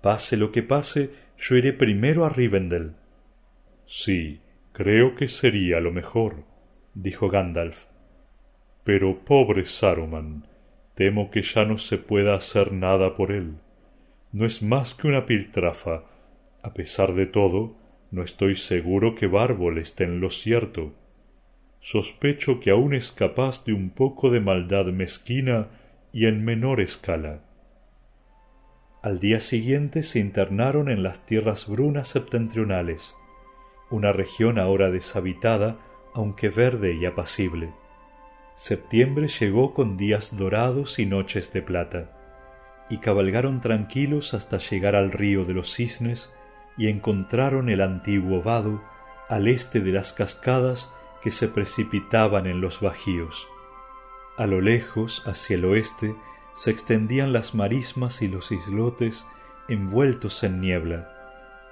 Pase 0.02 0.38
lo 0.38 0.52
que 0.52 0.64
pase, 0.64 1.10
yo 1.38 1.56
iré 1.56 1.74
primero 1.74 2.26
a 2.26 2.30
Rivendell. 2.30 2.94
Sí, 3.86 4.42
creo 4.72 5.16
que 5.16 5.28
sería 5.28 5.80
lo 5.80 5.92
mejor, 5.92 6.46
dijo 6.94 7.30
Gandalf. 7.30 7.86
Pero 8.84 9.26
pobre 9.26 9.66
Saruman, 9.66 10.48
temo 10.94 11.32
que 11.32 11.42
ya 11.42 11.66
no 11.66 11.78
se 11.78 11.98
pueda 11.98 12.36
hacer 12.36 12.72
nada 12.72 13.16
por 13.16 13.32
él 13.32 13.56
no 14.36 14.46
es 14.46 14.62
más 14.62 14.94
que 14.94 15.08
una 15.08 15.26
piltrafa. 15.26 16.04
A 16.62 16.74
pesar 16.74 17.14
de 17.14 17.26
todo, 17.26 17.78
no 18.12 18.22
estoy 18.22 18.56
seguro 18.56 19.16
que 19.16 19.28
Bárbol 19.28 19.78
esté 19.78 20.04
en 20.04 20.20
lo 20.20 20.30
cierto. 20.30 20.92
Sospecho 21.80 22.60
que 22.60 22.70
aún 22.70 22.94
es 22.94 23.14
capaz 23.14 23.64
de 23.64 23.72
un 23.72 23.92
poco 23.92 24.30
de 24.32 24.42
maldad 24.42 24.88
mezquina 24.88 25.70
y 26.12 26.26
en 26.26 26.44
menor 26.44 26.82
escala. 26.82 27.44
Al 29.02 29.22
día 29.22 29.40
siguiente 29.40 30.04
se 30.04 30.20
internaron 30.20 30.90
en 30.90 31.02
las 31.02 31.26
tierras 31.26 31.70
brunas 31.70 32.10
septentrionales, 32.10 33.16
una 33.90 34.12
región 34.12 34.60
ahora 34.60 34.92
deshabitada, 34.92 35.80
aunque 36.14 36.50
verde 36.50 36.94
y 36.94 37.06
apacible. 37.06 37.70
Septiembre 38.56 39.30
llegó 39.30 39.74
con 39.74 39.96
días 39.96 40.36
dorados 40.36 41.00
y 41.00 41.06
noches 41.06 41.54
de 41.54 41.62
plata 41.62 42.15
y 42.90 42.98
cabalgaron 42.98 43.62
tranquilos 43.62 44.34
hasta 44.34 44.58
llegar 44.58 44.96
al 44.96 45.12
río 45.12 45.46
de 45.46 45.54
los 45.54 45.74
cisnes 45.74 46.34
y 46.78 46.88
encontraron 46.88 47.70
el 47.70 47.82
antiguo 47.82 48.42
vado 48.42 48.82
al 49.30 49.48
este 49.48 49.80
de 49.80 49.92
las 49.92 50.14
cascadas 50.14 50.92
que 51.22 51.32
se 51.32 51.48
precipitaban 51.48 52.46
en 52.46 52.62
los 52.62 52.82
bajíos. 52.82 53.48
A 54.38 54.46
lo 54.46 54.62
lejos, 54.62 55.24
hacia 55.26 55.56
el 55.56 55.66
oeste, 55.66 56.16
se 56.54 56.72
extendían 56.72 57.34
las 57.34 57.56
marismas 57.56 58.22
y 58.22 58.28
los 58.28 58.52
islotes 58.52 59.26
envueltos 59.68 60.44
en 60.44 60.62
niebla, 60.62 61.12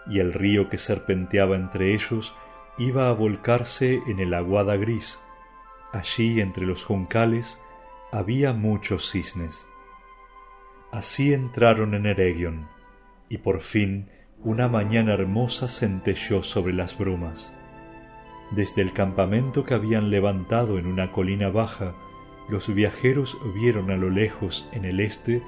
y 0.08 0.20
el 0.20 0.34
río 0.34 0.70
que 0.70 0.78
serpenteaba 0.78 1.56
entre 1.56 1.94
ellos 1.94 2.34
iba 2.78 3.10
a 3.10 3.14
volcarse 3.14 4.02
en 4.08 4.20
el 4.20 4.34
aguada 4.34 4.76
gris. 4.76 5.20
Allí 5.92 6.42
entre 6.42 6.66
los 6.66 6.84
juncales 6.84 7.62
había 8.12 8.54
muchos 8.54 9.12
cisnes. 9.12 9.70
Así 10.94 11.34
entraron 11.34 11.96
en 11.96 12.06
Eregion, 12.06 12.68
y 13.28 13.40
por 13.40 13.62
fin 13.62 14.10
una 14.44 14.68
mañana 14.68 15.16
hermosa 15.16 15.68
centelló 15.68 16.44
sobre 16.44 16.72
las 16.72 16.96
brumas. 16.96 17.52
Desde 18.52 18.84
el 18.84 18.94
campamento 18.94 19.64
que 19.64 19.74
habían 19.74 20.12
levantado 20.12 20.78
en 20.78 20.86
una 20.86 21.12
colina 21.12 21.50
baja, 21.50 21.96
los 22.48 22.72
viajeros 22.72 23.40
vieron 23.56 23.90
a 23.90 23.98
lo 23.98 24.12
lejos, 24.12 24.70
en 24.72 24.86
el 24.86 25.00
este, 25.00 25.42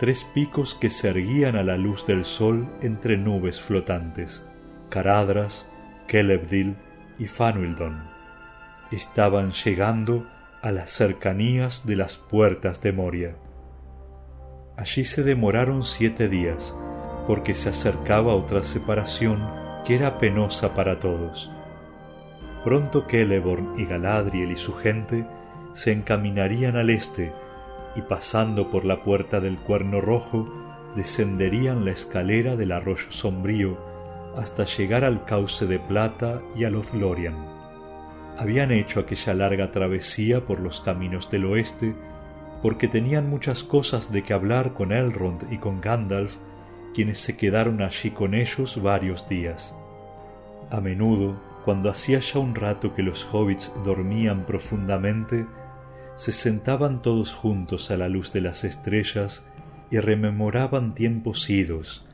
tres 0.00 0.24
picos 0.24 0.74
que 0.74 0.90
se 0.90 1.10
erguían 1.10 1.54
a 1.54 1.62
la 1.62 1.78
luz 1.78 2.04
del 2.04 2.24
sol 2.24 2.66
entre 2.82 3.16
nubes 3.16 3.60
flotantes, 3.60 4.44
Caradras, 4.88 5.70
Kelebdil 6.08 6.74
y 7.20 7.28
Fanuildon. 7.28 8.02
Estaban 8.90 9.52
llegando 9.52 10.26
a 10.60 10.72
las 10.72 10.90
cercanías 10.90 11.86
de 11.86 11.94
las 11.94 12.16
puertas 12.16 12.82
de 12.82 12.92
Moria. 12.92 13.36
Allí 14.78 15.04
se 15.04 15.24
demoraron 15.24 15.82
siete 15.82 16.28
días, 16.28 16.72
porque 17.26 17.56
se 17.56 17.70
acercaba 17.70 18.36
otra 18.36 18.62
separación 18.62 19.44
que 19.84 19.96
era 19.96 20.18
penosa 20.18 20.72
para 20.72 21.00
todos. 21.00 21.50
Pronto 22.62 23.04
Celeborn 23.10 23.74
y 23.76 23.86
Galadriel 23.86 24.52
y 24.52 24.56
su 24.56 24.74
gente 24.74 25.26
se 25.72 25.90
encaminarían 25.90 26.76
al 26.76 26.90
este, 26.90 27.32
y 27.96 28.02
pasando 28.02 28.70
por 28.70 28.84
la 28.84 29.02
puerta 29.02 29.40
del 29.40 29.58
cuerno 29.58 30.00
rojo, 30.00 30.48
descenderían 30.94 31.84
la 31.84 31.90
escalera 31.90 32.54
del 32.54 32.70
arroyo 32.70 33.10
sombrío 33.10 33.76
hasta 34.36 34.64
llegar 34.64 35.02
al 35.02 35.24
cauce 35.24 35.66
de 35.66 35.80
plata 35.80 36.40
y 36.54 36.62
a 36.62 36.70
Lothlorien. 36.70 37.34
Habían 38.36 38.70
hecho 38.70 39.00
aquella 39.00 39.34
larga 39.34 39.72
travesía 39.72 40.46
por 40.46 40.60
los 40.60 40.80
caminos 40.80 41.28
del 41.30 41.46
oeste 41.46 41.96
porque 42.62 42.88
tenían 42.88 43.30
muchas 43.30 43.62
cosas 43.62 44.12
de 44.12 44.22
que 44.22 44.32
hablar 44.32 44.74
con 44.74 44.92
Elrond 44.92 45.52
y 45.52 45.58
con 45.58 45.80
Gandalf, 45.80 46.36
quienes 46.94 47.18
se 47.18 47.36
quedaron 47.36 47.82
allí 47.82 48.10
con 48.10 48.34
ellos 48.34 48.82
varios 48.82 49.28
días. 49.28 49.74
A 50.70 50.80
menudo, 50.80 51.40
cuando 51.64 51.90
hacía 51.90 52.18
ya 52.18 52.38
un 52.38 52.54
rato 52.54 52.94
que 52.94 53.02
los 53.02 53.26
hobbits 53.32 53.72
dormían 53.84 54.46
profundamente, 54.46 55.46
se 56.14 56.32
sentaban 56.32 57.02
todos 57.02 57.32
juntos 57.32 57.90
a 57.90 57.96
la 57.96 58.08
luz 58.08 58.32
de 58.32 58.40
las 58.40 58.64
estrellas 58.64 59.46
y 59.90 59.98
rememoraban 59.98 60.94
tiempos 60.94 61.48
idos 61.48 62.04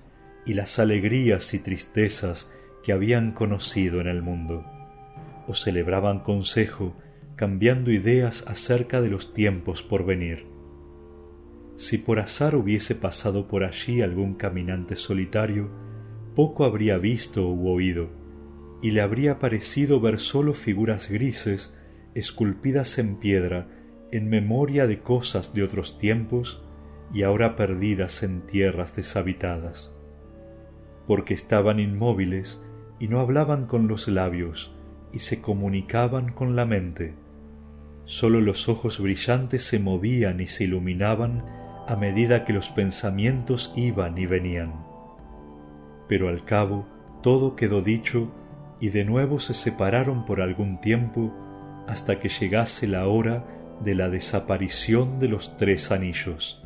y 0.44 0.54
las 0.54 0.78
alegrías 0.78 1.54
y 1.54 1.58
tristezas 1.58 2.50
que 2.82 2.92
habían 2.92 3.32
conocido 3.32 4.00
en 4.00 4.08
el 4.08 4.20
mundo, 4.20 4.62
o 5.48 5.54
celebraban 5.54 6.20
consejo 6.20 6.94
cambiando 7.36 7.90
ideas 7.90 8.44
acerca 8.46 9.00
de 9.00 9.08
los 9.08 9.34
tiempos 9.34 9.82
por 9.82 10.04
venir. 10.04 10.46
Si 11.76 11.98
por 11.98 12.20
azar 12.20 12.54
hubiese 12.54 12.94
pasado 12.94 13.48
por 13.48 13.64
allí 13.64 14.02
algún 14.02 14.34
caminante 14.34 14.94
solitario, 14.94 15.68
poco 16.36 16.64
habría 16.64 16.98
visto 16.98 17.48
u 17.48 17.68
oído, 17.68 18.08
y 18.80 18.92
le 18.92 19.00
habría 19.00 19.38
parecido 19.38 20.00
ver 20.00 20.20
sólo 20.20 20.54
figuras 20.54 21.10
grises 21.10 21.74
esculpidas 22.14 22.98
en 22.98 23.16
piedra 23.16 23.68
en 24.12 24.28
memoria 24.28 24.86
de 24.86 25.00
cosas 25.00 25.54
de 25.54 25.64
otros 25.64 25.98
tiempos 25.98 26.62
y 27.12 27.24
ahora 27.24 27.56
perdidas 27.56 28.22
en 28.22 28.42
tierras 28.42 28.94
deshabitadas, 28.94 29.92
porque 31.08 31.34
estaban 31.34 31.80
inmóviles 31.80 32.64
y 33.00 33.08
no 33.08 33.18
hablaban 33.18 33.66
con 33.66 33.88
los 33.88 34.06
labios 34.06 34.72
y 35.12 35.18
se 35.18 35.40
comunicaban 35.40 36.32
con 36.32 36.54
la 36.54 36.64
mente 36.64 37.14
Sólo 38.06 38.42
los 38.42 38.68
ojos 38.68 39.00
brillantes 39.00 39.64
se 39.64 39.78
movían 39.78 40.40
y 40.40 40.46
se 40.46 40.64
iluminaban 40.64 41.42
a 41.88 41.96
medida 41.96 42.44
que 42.44 42.52
los 42.52 42.68
pensamientos 42.68 43.72
iban 43.76 44.18
y 44.18 44.26
venían. 44.26 44.84
Pero 46.06 46.28
al 46.28 46.44
cabo 46.44 46.86
todo 47.22 47.56
quedó 47.56 47.80
dicho 47.80 48.30
y 48.78 48.90
de 48.90 49.06
nuevo 49.06 49.40
se 49.40 49.54
separaron 49.54 50.26
por 50.26 50.42
algún 50.42 50.80
tiempo 50.82 51.32
hasta 51.88 52.20
que 52.20 52.28
llegase 52.28 52.86
la 52.86 53.08
hora 53.08 53.46
de 53.80 53.94
la 53.94 54.10
desaparición 54.10 55.18
de 55.18 55.28
los 55.28 55.56
tres 55.56 55.90
anillos. 55.90 56.62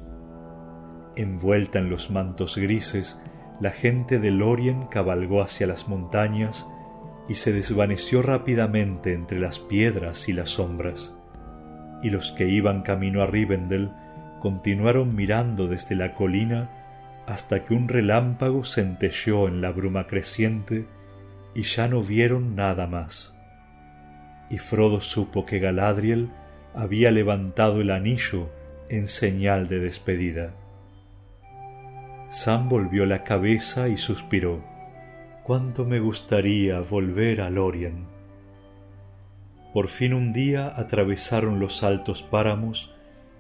Envuelta 1.14 1.78
en 1.78 1.88
los 1.88 2.10
mantos 2.10 2.56
grises, 2.58 3.20
la 3.60 3.70
gente 3.70 4.18
de 4.18 4.32
Lorien 4.32 4.86
cabalgó 4.86 5.42
hacia 5.42 5.68
las 5.68 5.88
montañas 5.88 6.66
y 7.28 7.34
se 7.34 7.52
desvaneció 7.52 8.22
rápidamente 8.22 9.14
entre 9.14 9.38
las 9.38 9.58
piedras 9.60 10.28
y 10.28 10.32
las 10.32 10.50
sombras 10.50 11.17
y 12.02 12.10
los 12.10 12.32
que 12.32 12.48
iban 12.48 12.82
camino 12.82 13.22
a 13.22 13.26
Rivendell 13.26 13.90
continuaron 14.40 15.14
mirando 15.14 15.66
desde 15.66 15.94
la 15.94 16.14
colina 16.14 16.70
hasta 17.26 17.64
que 17.64 17.74
un 17.74 17.88
relámpago 17.88 18.64
centelleó 18.64 19.48
en 19.48 19.60
la 19.60 19.70
bruma 19.70 20.06
creciente 20.06 20.86
y 21.54 21.62
ya 21.62 21.88
no 21.88 22.02
vieron 22.02 22.56
nada 22.56 22.86
más. 22.86 23.36
Y 24.48 24.58
Frodo 24.58 25.00
supo 25.00 25.44
que 25.44 25.58
Galadriel 25.58 26.30
había 26.74 27.10
levantado 27.10 27.80
el 27.80 27.90
anillo 27.90 28.50
en 28.88 29.06
señal 29.06 29.68
de 29.68 29.80
despedida. 29.80 30.54
Sam 32.28 32.68
volvió 32.68 33.04
la 33.06 33.24
cabeza 33.24 33.88
y 33.88 33.96
suspiró. 33.96 34.62
Cuánto 35.42 35.84
me 35.84 35.98
gustaría 35.98 36.80
volver 36.80 37.40
a 37.40 37.50
Lorien. 37.50 38.06
Por 39.78 39.86
fin 39.86 40.12
un 40.12 40.32
día 40.32 40.72
atravesaron 40.74 41.60
los 41.60 41.84
altos 41.84 42.24
páramos 42.24 42.92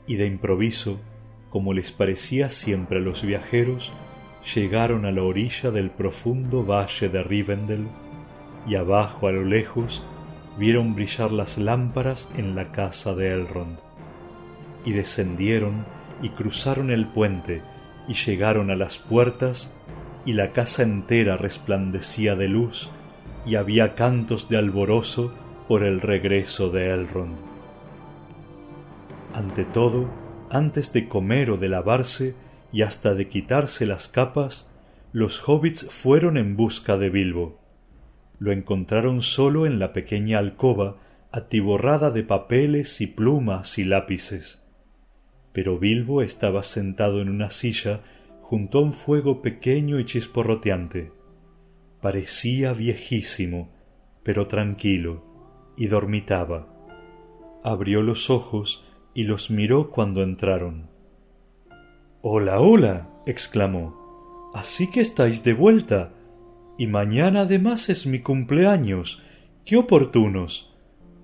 y 0.06 0.14
de 0.14 0.28
improviso, 0.28 1.00
como 1.50 1.74
les 1.74 1.90
parecía 1.90 2.48
siempre 2.48 2.98
a 2.98 3.00
los 3.00 3.24
viajeros, 3.24 3.92
llegaron 4.54 5.04
a 5.04 5.10
la 5.10 5.24
orilla 5.24 5.72
del 5.72 5.90
profundo 5.90 6.64
valle 6.64 7.08
de 7.08 7.24
Rivendell 7.24 7.88
y 8.68 8.76
abajo 8.76 9.26
a 9.26 9.32
lo 9.32 9.42
lejos 9.42 10.04
vieron 10.56 10.94
brillar 10.94 11.32
las 11.32 11.58
lámparas 11.58 12.30
en 12.36 12.54
la 12.54 12.70
casa 12.70 13.16
de 13.16 13.32
Elrond. 13.32 13.80
Y 14.84 14.92
descendieron 14.92 15.86
y 16.22 16.28
cruzaron 16.28 16.92
el 16.92 17.08
puente 17.08 17.62
y 18.06 18.14
llegaron 18.14 18.70
a 18.70 18.76
las 18.76 18.96
puertas 18.96 19.74
y 20.24 20.34
la 20.34 20.52
casa 20.52 20.84
entera 20.84 21.36
resplandecía 21.36 22.36
de 22.36 22.46
luz 22.46 22.90
y 23.44 23.56
había 23.56 23.96
cantos 23.96 24.48
de 24.48 24.56
alborozo 24.56 25.34
por 25.68 25.84
el 25.84 26.00
regreso 26.00 26.70
de 26.70 26.88
Elrond. 26.88 27.36
Ante 29.34 29.66
todo, 29.66 30.08
antes 30.50 30.94
de 30.94 31.08
comer 31.08 31.50
o 31.50 31.58
de 31.58 31.68
lavarse 31.68 32.34
y 32.72 32.80
hasta 32.80 33.14
de 33.14 33.28
quitarse 33.28 33.84
las 33.84 34.08
capas, 34.08 34.72
los 35.12 35.46
hobbits 35.46 35.86
fueron 35.90 36.38
en 36.38 36.56
busca 36.56 36.96
de 36.96 37.10
Bilbo. 37.10 37.60
Lo 38.38 38.50
encontraron 38.50 39.20
solo 39.20 39.66
en 39.66 39.78
la 39.78 39.92
pequeña 39.92 40.38
alcoba, 40.38 40.96
atiborrada 41.32 42.10
de 42.10 42.22
papeles 42.22 43.02
y 43.02 43.06
plumas 43.06 43.78
y 43.78 43.84
lápices. 43.84 44.64
Pero 45.52 45.78
Bilbo 45.78 46.22
estaba 46.22 46.62
sentado 46.62 47.20
en 47.20 47.28
una 47.28 47.50
silla 47.50 48.00
junto 48.40 48.78
a 48.78 48.82
un 48.82 48.94
fuego 48.94 49.42
pequeño 49.42 50.00
y 50.00 50.06
chisporroteante. 50.06 51.12
Parecía 52.00 52.72
viejísimo, 52.72 53.70
pero 54.22 54.46
tranquilo 54.46 55.27
y 55.78 55.86
dormitaba. 55.86 56.66
Abrió 57.62 58.02
los 58.02 58.28
ojos 58.28 58.84
y 59.14 59.24
los 59.24 59.50
miró 59.50 59.90
cuando 59.90 60.22
entraron. 60.22 60.90
Hola, 62.20 62.60
hola. 62.60 63.08
exclamó. 63.24 64.50
Así 64.54 64.90
que 64.90 65.00
estáis 65.00 65.44
de 65.44 65.54
vuelta. 65.54 66.12
Y 66.76 66.86
mañana 66.86 67.42
además 67.42 67.88
es 67.88 68.06
mi 68.06 68.20
cumpleaños. 68.20 69.22
¡Qué 69.64 69.76
oportunos! 69.76 70.74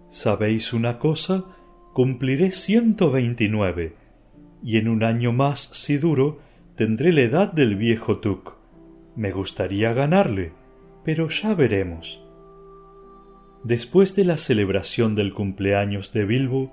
¿Sabéis 0.08 0.72
una 0.72 0.98
cosa? 0.98 1.44
Cumpliré 1.92 2.50
ciento 2.50 3.10
veintinueve, 3.10 3.96
y 4.62 4.78
en 4.78 4.88
un 4.88 5.04
año 5.04 5.32
más, 5.32 5.70
si 5.72 5.96
duro, 5.96 6.38
tendré 6.74 7.12
la 7.12 7.22
edad 7.22 7.52
del 7.52 7.76
viejo 7.76 8.18
Tuk. 8.18 8.56
Me 9.16 9.30
gustaría 9.30 9.92
ganarle, 9.92 10.52
pero 11.04 11.28
ya 11.28 11.54
veremos. 11.54 12.23
Después 13.64 14.14
de 14.14 14.26
la 14.26 14.36
celebración 14.36 15.14
del 15.14 15.32
cumpleaños 15.32 16.12
de 16.12 16.26
Bilbo, 16.26 16.70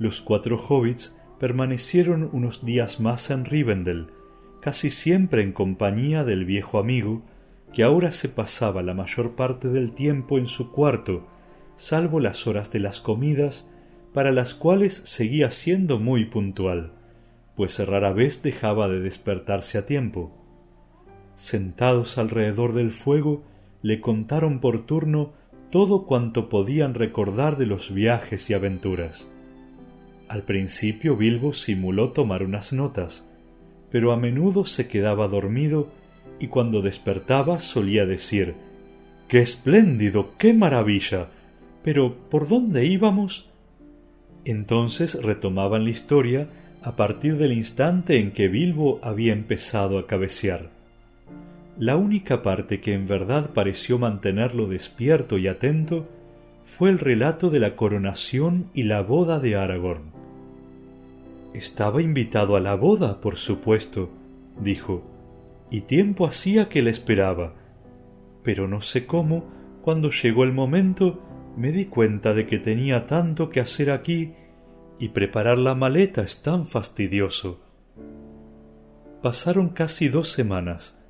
los 0.00 0.20
cuatro 0.20 0.56
hobbits 0.58 1.16
permanecieron 1.38 2.28
unos 2.32 2.64
días 2.64 2.98
más 2.98 3.30
en 3.30 3.44
Rivendell, 3.44 4.08
casi 4.60 4.90
siempre 4.90 5.42
en 5.42 5.52
compañía 5.52 6.24
del 6.24 6.44
viejo 6.44 6.80
amigo, 6.80 7.22
que 7.72 7.84
ahora 7.84 8.10
se 8.10 8.28
pasaba 8.28 8.82
la 8.82 8.92
mayor 8.92 9.36
parte 9.36 9.68
del 9.68 9.92
tiempo 9.92 10.36
en 10.36 10.48
su 10.48 10.72
cuarto, 10.72 11.28
salvo 11.76 12.18
las 12.18 12.48
horas 12.48 12.72
de 12.72 12.80
las 12.80 13.00
comidas, 13.00 13.70
para 14.12 14.32
las 14.32 14.52
cuales 14.56 14.96
seguía 15.04 15.52
siendo 15.52 16.00
muy 16.00 16.24
puntual, 16.24 16.90
pues 17.54 17.78
rara 17.86 18.12
vez 18.12 18.42
dejaba 18.42 18.88
de 18.88 18.98
despertarse 18.98 19.78
a 19.78 19.86
tiempo. 19.86 20.36
Sentados 21.34 22.18
alrededor 22.18 22.72
del 22.72 22.90
fuego, 22.90 23.44
le 23.80 24.00
contaron 24.00 24.60
por 24.60 24.86
turno 24.86 25.40
todo 25.72 26.04
cuanto 26.04 26.50
podían 26.50 26.92
recordar 26.92 27.56
de 27.56 27.64
los 27.64 27.94
viajes 27.94 28.50
y 28.50 28.54
aventuras. 28.54 29.32
Al 30.28 30.42
principio 30.42 31.16
Bilbo 31.16 31.54
simuló 31.54 32.12
tomar 32.12 32.42
unas 32.42 32.74
notas, 32.74 33.32
pero 33.90 34.12
a 34.12 34.18
menudo 34.18 34.66
se 34.66 34.86
quedaba 34.86 35.28
dormido 35.28 35.88
y 36.38 36.48
cuando 36.48 36.82
despertaba 36.82 37.58
solía 37.58 38.04
decir 38.04 38.54
¡Qué 39.28 39.38
espléndido! 39.38 40.32
¡Qué 40.36 40.52
maravilla! 40.52 41.28
Pero 41.82 42.16
¿por 42.28 42.48
dónde 42.48 42.84
íbamos? 42.84 43.48
Entonces 44.44 45.24
retomaban 45.24 45.84
la 45.84 45.90
historia 45.90 46.48
a 46.82 46.96
partir 46.96 47.38
del 47.38 47.54
instante 47.54 48.18
en 48.18 48.32
que 48.32 48.48
Bilbo 48.48 49.00
había 49.02 49.32
empezado 49.32 49.98
a 49.98 50.06
cabecear. 50.06 50.81
La 51.82 51.96
única 51.96 52.44
parte 52.44 52.80
que 52.80 52.94
en 52.94 53.08
verdad 53.08 53.50
pareció 53.54 53.98
mantenerlo 53.98 54.68
despierto 54.68 55.36
y 55.36 55.48
atento 55.48 56.06
fue 56.64 56.90
el 56.90 57.00
relato 57.00 57.50
de 57.50 57.58
la 57.58 57.74
coronación 57.74 58.68
y 58.72 58.84
la 58.84 59.02
boda 59.02 59.40
de 59.40 59.56
Aragorn. 59.56 60.12
Estaba 61.54 62.00
invitado 62.00 62.54
a 62.54 62.60
la 62.60 62.76
boda, 62.76 63.20
por 63.20 63.36
supuesto, 63.36 64.10
dijo, 64.60 65.02
y 65.72 65.80
tiempo 65.80 66.24
hacía 66.24 66.68
que 66.68 66.82
la 66.82 66.90
esperaba. 66.90 67.54
Pero 68.44 68.68
no 68.68 68.80
sé 68.80 69.04
cómo, 69.04 69.50
cuando 69.82 70.10
llegó 70.10 70.44
el 70.44 70.52
momento, 70.52 71.20
me 71.56 71.72
di 71.72 71.86
cuenta 71.86 72.32
de 72.32 72.46
que 72.46 72.60
tenía 72.60 73.06
tanto 73.06 73.50
que 73.50 73.58
hacer 73.58 73.90
aquí 73.90 74.34
y 75.00 75.08
preparar 75.08 75.58
la 75.58 75.74
maleta 75.74 76.22
es 76.22 76.42
tan 76.42 76.68
fastidioso. 76.68 77.60
Pasaron 79.20 79.70
casi 79.70 80.06
dos 80.06 80.28
semanas, 80.28 81.01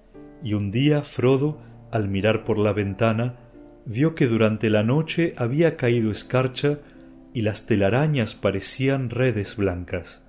y 0.42 0.54
un 0.54 0.70
día 0.70 1.02
Frodo 1.02 1.60
al 1.90 2.08
mirar 2.08 2.44
por 2.44 2.58
la 2.58 2.72
ventana, 2.72 3.36
vio 3.84 4.14
que 4.14 4.26
durante 4.26 4.70
la 4.70 4.82
noche 4.82 5.34
había 5.36 5.76
caído 5.76 6.10
escarcha 6.10 6.78
y 7.34 7.42
las 7.42 7.66
telarañas 7.66 8.34
parecían 8.34 9.10
redes 9.10 9.56
blancas. 9.56 10.26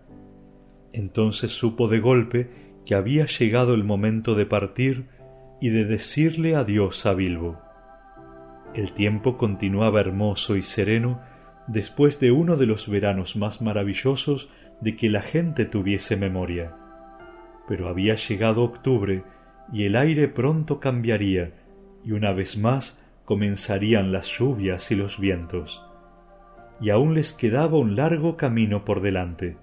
Entonces 0.91 1.51
supo 1.51 1.87
de 1.87 1.99
golpe 1.99 2.49
que 2.85 2.95
había 2.95 3.25
llegado 3.25 3.73
el 3.73 3.83
momento 3.83 4.35
de 4.35 4.45
partir 4.45 5.07
y 5.61 5.69
de 5.69 5.85
decirle 5.85 6.55
adiós 6.55 7.05
a 7.05 7.13
Bilbo. 7.13 7.59
El 8.73 8.93
tiempo 8.93 9.37
continuaba 9.37 10.01
hermoso 10.01 10.55
y 10.55 10.63
sereno 10.63 11.21
después 11.67 12.19
de 12.19 12.31
uno 12.31 12.57
de 12.57 12.65
los 12.65 12.89
veranos 12.89 13.35
más 13.35 13.61
maravillosos 13.61 14.49
de 14.81 14.97
que 14.97 15.09
la 15.09 15.21
gente 15.21 15.65
tuviese 15.65 16.17
memoria. 16.17 16.75
Pero 17.67 17.87
había 17.87 18.15
llegado 18.15 18.63
octubre 18.63 19.23
y 19.71 19.85
el 19.85 19.95
aire 19.95 20.27
pronto 20.27 20.79
cambiaría 20.79 21.53
y 22.03 22.11
una 22.11 22.33
vez 22.33 22.57
más 22.57 23.01
comenzarían 23.25 24.11
las 24.11 24.27
lluvias 24.27 24.91
y 24.91 24.95
los 24.95 25.19
vientos. 25.19 25.83
Y 26.81 26.89
aún 26.89 27.13
les 27.13 27.33
quedaba 27.33 27.77
un 27.77 27.95
largo 27.95 28.35
camino 28.35 28.83
por 28.83 29.01
delante. 29.01 29.57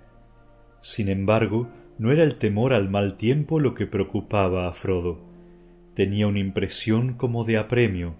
Sin 0.78 1.08
embargo, 1.08 1.68
no 1.98 2.12
era 2.12 2.22
el 2.22 2.36
temor 2.36 2.72
al 2.72 2.88
mal 2.88 3.16
tiempo 3.16 3.60
lo 3.60 3.74
que 3.74 3.86
preocupaba 3.86 4.66
a 4.66 4.72
Frodo. 4.72 5.20
Tenía 5.94 6.26
una 6.26 6.38
impresión 6.38 7.14
como 7.14 7.44
de 7.44 7.58
apremio, 7.58 8.14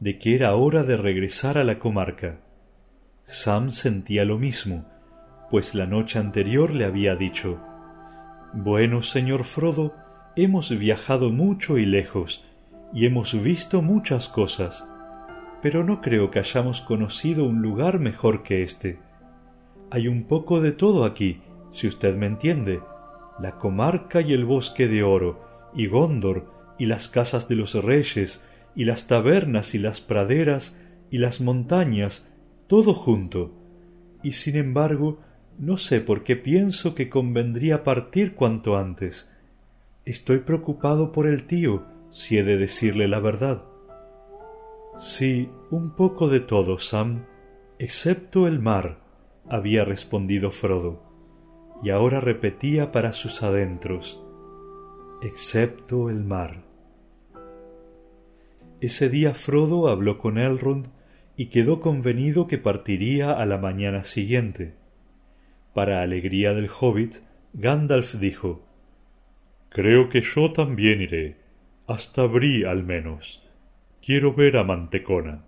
de 0.00 0.18
que 0.18 0.34
era 0.34 0.56
hora 0.56 0.82
de 0.82 0.96
regresar 0.96 1.58
a 1.58 1.64
la 1.64 1.78
comarca. 1.78 2.40
Sam 3.24 3.70
sentía 3.70 4.24
lo 4.24 4.38
mismo, 4.38 4.84
pues 5.50 5.76
la 5.76 5.86
noche 5.86 6.18
anterior 6.18 6.72
le 6.72 6.84
había 6.84 7.14
dicho 7.14 7.60
Bueno, 8.52 9.02
señor 9.02 9.44
Frodo, 9.44 9.94
hemos 10.36 10.70
viajado 10.76 11.30
mucho 11.30 11.78
y 11.78 11.84
lejos, 11.84 12.44
y 12.92 13.06
hemos 13.06 13.40
visto 13.42 13.82
muchas 13.82 14.28
cosas, 14.28 14.88
pero 15.62 15.84
no 15.84 16.00
creo 16.00 16.30
que 16.30 16.38
hayamos 16.38 16.80
conocido 16.80 17.44
un 17.44 17.62
lugar 17.62 17.98
mejor 17.98 18.42
que 18.42 18.62
este. 18.62 18.98
Hay 19.90 20.08
un 20.08 20.24
poco 20.24 20.60
de 20.60 20.72
todo 20.72 21.04
aquí, 21.04 21.42
si 21.72 21.86
usted 21.86 22.14
me 22.16 22.26
entiende, 22.26 22.80
la 23.40 23.58
comarca 23.58 24.20
y 24.20 24.32
el 24.32 24.44
bosque 24.44 24.88
de 24.88 25.02
oro, 25.02 25.44
y 25.74 25.86
Gondor, 25.86 26.52
y 26.78 26.86
las 26.86 27.08
casas 27.08 27.48
de 27.48 27.56
los 27.56 27.74
reyes, 27.74 28.44
y 28.74 28.84
las 28.84 29.06
tabernas 29.06 29.74
y 29.74 29.78
las 29.78 30.00
praderas, 30.00 30.78
y 31.10 31.18
las 31.18 31.40
montañas, 31.40 32.32
todo 32.66 32.94
junto. 32.94 33.52
Y 34.22 34.32
sin 34.32 34.56
embargo, 34.56 35.20
no 35.58 35.76
sé 35.76 36.00
por 36.00 36.22
qué 36.22 36.36
pienso 36.36 36.94
que 36.94 37.10
convendría 37.10 37.82
partir 37.84 38.34
cuanto 38.34 38.76
antes. 38.76 39.30
Estoy 40.06 40.38
preocupado 40.38 41.12
por 41.12 41.26
el 41.26 41.46
tío, 41.46 41.84
si 42.10 42.38
he 42.38 42.42
de 42.42 42.56
decirle 42.56 43.06
la 43.06 43.20
verdad. 43.20 43.64
Sí, 44.98 45.50
un 45.70 45.90
poco 45.94 46.28
de 46.28 46.40
todo, 46.40 46.78
Sam, 46.78 47.26
excepto 47.78 48.46
el 48.46 48.60
mar, 48.60 48.98
había 49.48 49.84
respondido 49.84 50.50
Frodo 50.50 51.02
y 51.82 51.90
ahora 51.90 52.20
repetía 52.20 52.92
para 52.92 53.12
sus 53.12 53.42
adentros, 53.42 54.22
excepto 55.22 56.10
el 56.10 56.24
mar. 56.24 56.62
Ese 58.80 59.10
día 59.10 59.34
Frodo 59.34 59.88
habló 59.88 60.18
con 60.18 60.38
Elrond 60.38 60.88
y 61.36 61.46
quedó 61.46 61.80
convenido 61.80 62.46
que 62.46 62.58
partiría 62.58 63.32
a 63.32 63.44
la 63.44 63.58
mañana 63.58 64.02
siguiente. 64.02 64.74
Para 65.74 66.02
alegría 66.02 66.52
del 66.52 66.70
hobbit, 66.70 67.16
Gandalf 67.52 68.14
dijo 68.14 68.62
Creo 69.70 70.08
que 70.08 70.20
yo 70.20 70.52
también 70.52 71.00
iré, 71.00 71.36
hasta 71.86 72.26
Bri 72.26 72.64
al 72.64 72.82
menos. 72.82 73.48
Quiero 74.04 74.34
ver 74.34 74.56
a 74.56 74.64
Mantecona. 74.64 75.44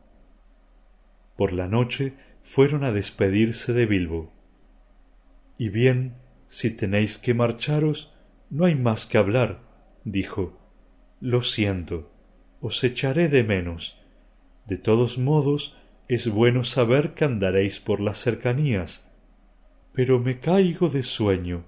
Por 1.36 1.52
la 1.52 1.66
noche 1.66 2.14
fueron 2.44 2.84
a 2.84 2.92
despedirse 2.92 3.72
de 3.72 3.86
Bilbo. 3.86 4.32
Y 5.58 5.70
bien, 5.70 6.14
si 6.46 6.70
tenéis 6.70 7.18
que 7.18 7.34
marcharos, 7.34 8.14
no 8.48 8.64
hay 8.64 8.76
más 8.76 9.06
que 9.06 9.18
hablar, 9.18 9.58
dijo. 10.04 10.56
Lo 11.20 11.42
siento, 11.42 12.12
os 12.60 12.84
echaré 12.84 13.28
de 13.28 13.42
menos. 13.42 13.98
De 14.66 14.76
todos 14.76 15.18
modos, 15.18 15.76
es 16.06 16.28
bueno 16.28 16.62
saber 16.62 17.14
que 17.14 17.24
andaréis 17.24 17.80
por 17.80 18.00
las 18.00 18.18
cercanías. 18.18 19.10
Pero 19.92 20.20
me 20.20 20.38
caigo 20.38 20.88
de 20.88 21.02
sueño. 21.02 21.64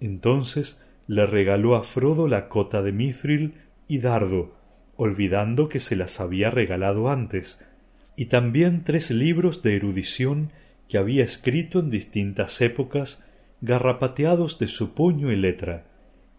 Entonces 0.00 0.82
le 1.10 1.26
regaló 1.26 1.74
a 1.74 1.82
Frodo 1.82 2.28
la 2.28 2.48
cota 2.48 2.82
de 2.82 2.92
Mithril 2.92 3.54
y 3.88 3.98
dardo, 3.98 4.54
olvidando 4.94 5.68
que 5.68 5.80
se 5.80 5.96
las 5.96 6.20
había 6.20 6.52
regalado 6.52 7.10
antes, 7.10 7.68
y 8.16 8.26
también 8.26 8.84
tres 8.84 9.10
libros 9.10 9.60
de 9.60 9.74
erudición 9.74 10.52
que 10.88 10.98
había 10.98 11.24
escrito 11.24 11.80
en 11.80 11.90
distintas 11.90 12.60
épocas 12.60 13.24
garrapateados 13.60 14.60
de 14.60 14.68
su 14.68 14.94
puño 14.94 15.32
y 15.32 15.36
letra, 15.36 15.88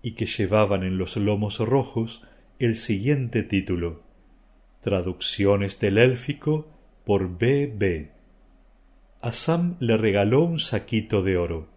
y 0.02 0.14
que 0.14 0.26
llevaban 0.26 0.84
en 0.84 0.98
los 0.98 1.18
lomos 1.18 1.60
rojos 1.60 2.24
el 2.58 2.78
siguiente 2.78 3.44
título 3.44 4.04
Traducciones 4.80 5.82
del 5.82 5.98
élfico 5.98 6.70
por 7.04 7.38
B. 7.38 7.74
B. 7.76 8.12
A 9.20 9.34
Sam 9.34 9.76
le 9.82 9.98
regaló 9.98 10.46
un 10.46 10.60
saquito 10.60 11.24
de 11.24 11.36
oro. 11.36 11.71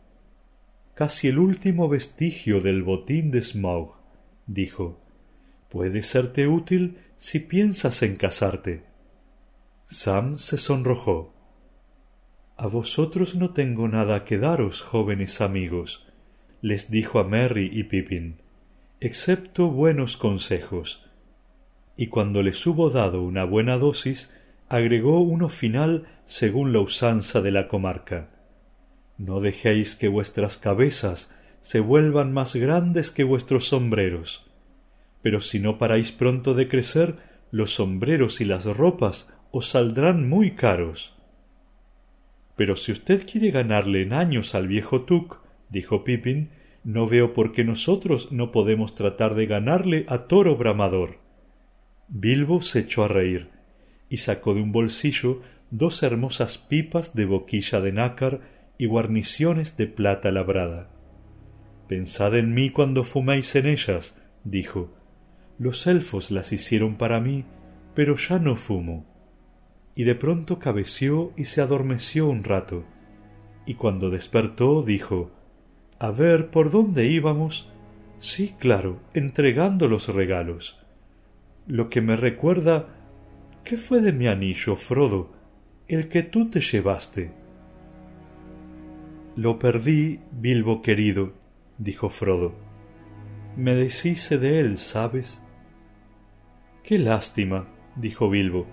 Casi 0.94 1.26
el 1.28 1.38
último 1.38 1.88
vestigio 1.88 2.60
del 2.60 2.84
botín 2.84 3.30
de 3.32 3.42
Smaug, 3.42 3.94
dijo. 4.46 5.00
Puede 5.68 6.02
serte 6.02 6.46
útil 6.46 6.98
si 7.16 7.40
piensas 7.40 8.02
en 8.02 8.14
casarte. 8.14 8.84
Sam 9.86 10.38
se 10.38 10.56
sonrojó. 10.56 11.34
A 12.56 12.68
vosotros 12.68 13.34
no 13.34 13.50
tengo 13.50 13.88
nada 13.88 14.24
que 14.24 14.38
daros, 14.38 14.82
jóvenes 14.82 15.40
amigos, 15.40 16.06
les 16.62 16.92
dijo 16.92 17.18
a 17.18 17.24
Merry 17.24 17.68
y 17.72 17.82
Pippin, 17.82 18.36
excepto 19.00 19.68
buenos 19.68 20.16
consejos. 20.16 21.04
Y 21.96 22.06
cuando 22.06 22.42
les 22.42 22.64
hubo 22.66 22.90
dado 22.90 23.22
una 23.22 23.44
buena 23.44 23.76
dosis, 23.78 24.32
agregó 24.68 25.20
uno 25.20 25.48
final 25.48 26.06
según 26.24 26.72
la 26.72 26.80
usanza 26.80 27.40
de 27.40 27.50
la 27.50 27.66
comarca. 27.66 28.30
No 29.18 29.40
dejéis 29.40 29.96
que 29.96 30.08
vuestras 30.08 30.58
cabezas 30.58 31.34
se 31.60 31.80
vuelvan 31.80 32.32
más 32.32 32.56
grandes 32.56 33.10
que 33.10 33.24
vuestros 33.24 33.68
sombreros. 33.68 34.50
Pero 35.22 35.40
si 35.40 35.60
no 35.60 35.78
paráis 35.78 36.12
pronto 36.12 36.54
de 36.54 36.68
crecer, 36.68 37.16
los 37.50 37.74
sombreros 37.74 38.40
y 38.40 38.44
las 38.44 38.64
ropas 38.64 39.32
os 39.50 39.70
saldrán 39.70 40.28
muy 40.28 40.52
caros. 40.52 41.16
Pero 42.56 42.76
si 42.76 42.92
usted 42.92 43.26
quiere 43.26 43.50
ganarle 43.50 44.02
en 44.02 44.12
años 44.12 44.54
al 44.54 44.68
viejo 44.68 45.02
Tuk, 45.02 45.38
dijo 45.70 46.04
Pippin, 46.04 46.50
no 46.84 47.06
veo 47.06 47.32
por 47.32 47.52
qué 47.52 47.64
nosotros 47.64 48.30
no 48.30 48.52
podemos 48.52 48.94
tratar 48.94 49.34
de 49.34 49.46
ganarle 49.46 50.04
a 50.08 50.26
toro 50.26 50.56
bramador. 50.56 51.18
Bilbo 52.08 52.60
se 52.60 52.80
echó 52.80 53.04
a 53.04 53.08
reír 53.08 53.48
y 54.10 54.18
sacó 54.18 54.54
de 54.54 54.60
un 54.60 54.72
bolsillo 54.72 55.40
dos 55.70 56.02
hermosas 56.02 56.58
pipas 56.58 57.14
de 57.14 57.24
boquilla 57.24 57.80
de 57.80 57.92
nácar 57.92 58.40
y 58.78 58.86
guarniciones 58.86 59.76
de 59.76 59.86
plata 59.86 60.30
labrada. 60.30 60.90
Pensad 61.88 62.36
en 62.36 62.54
mí 62.54 62.70
cuando 62.70 63.04
fuméis 63.04 63.54
en 63.56 63.66
ellas, 63.66 64.20
dijo. 64.44 64.94
Los 65.58 65.86
elfos 65.86 66.30
las 66.30 66.52
hicieron 66.52 66.96
para 66.96 67.20
mí, 67.20 67.44
pero 67.94 68.16
ya 68.16 68.38
no 68.38 68.56
fumo 68.56 69.06
y 69.94 70.04
de 70.04 70.14
pronto 70.14 70.58
cabeció 70.58 71.32
y 71.36 71.44
se 71.44 71.60
adormeció 71.60 72.28
un 72.28 72.42
rato, 72.42 72.84
y 73.66 73.74
cuando 73.74 74.10
despertó 74.10 74.82
dijo 74.82 75.30
A 75.98 76.10
ver, 76.10 76.50
¿por 76.50 76.70
dónde 76.70 77.06
íbamos? 77.06 77.70
Sí, 78.18 78.54
claro, 78.58 79.00
entregando 79.12 79.88
los 79.88 80.08
regalos. 80.08 80.80
Lo 81.66 81.88
que 81.88 82.00
me 82.00 82.16
recuerda 82.16 82.88
¿Qué 83.64 83.78
fue 83.78 84.00
de 84.00 84.12
mi 84.12 84.26
anillo, 84.26 84.76
Frodo? 84.76 85.32
El 85.88 86.08
que 86.08 86.22
tú 86.22 86.50
te 86.50 86.60
llevaste. 86.60 87.32
Lo 89.36 89.58
perdí, 89.58 90.20
Bilbo 90.32 90.82
querido, 90.82 91.32
dijo 91.78 92.08
Frodo. 92.08 92.54
Me 93.56 93.74
deshice 93.74 94.38
de 94.38 94.60
él, 94.60 94.78
¿sabes? 94.78 95.44
Qué 96.82 96.98
lástima, 96.98 97.66
dijo 97.96 98.28
Bilbo 98.28 98.66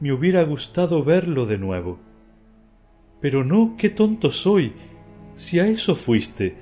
me 0.00 0.12
hubiera 0.12 0.42
gustado 0.42 1.02
verlo 1.02 1.46
de 1.46 1.58
nuevo. 1.58 1.98
Pero 3.20 3.44
no, 3.44 3.74
qué 3.78 3.88
tonto 3.88 4.30
soy, 4.30 4.74
si 5.34 5.58
a 5.58 5.66
eso 5.66 5.96
fuiste, 5.96 6.56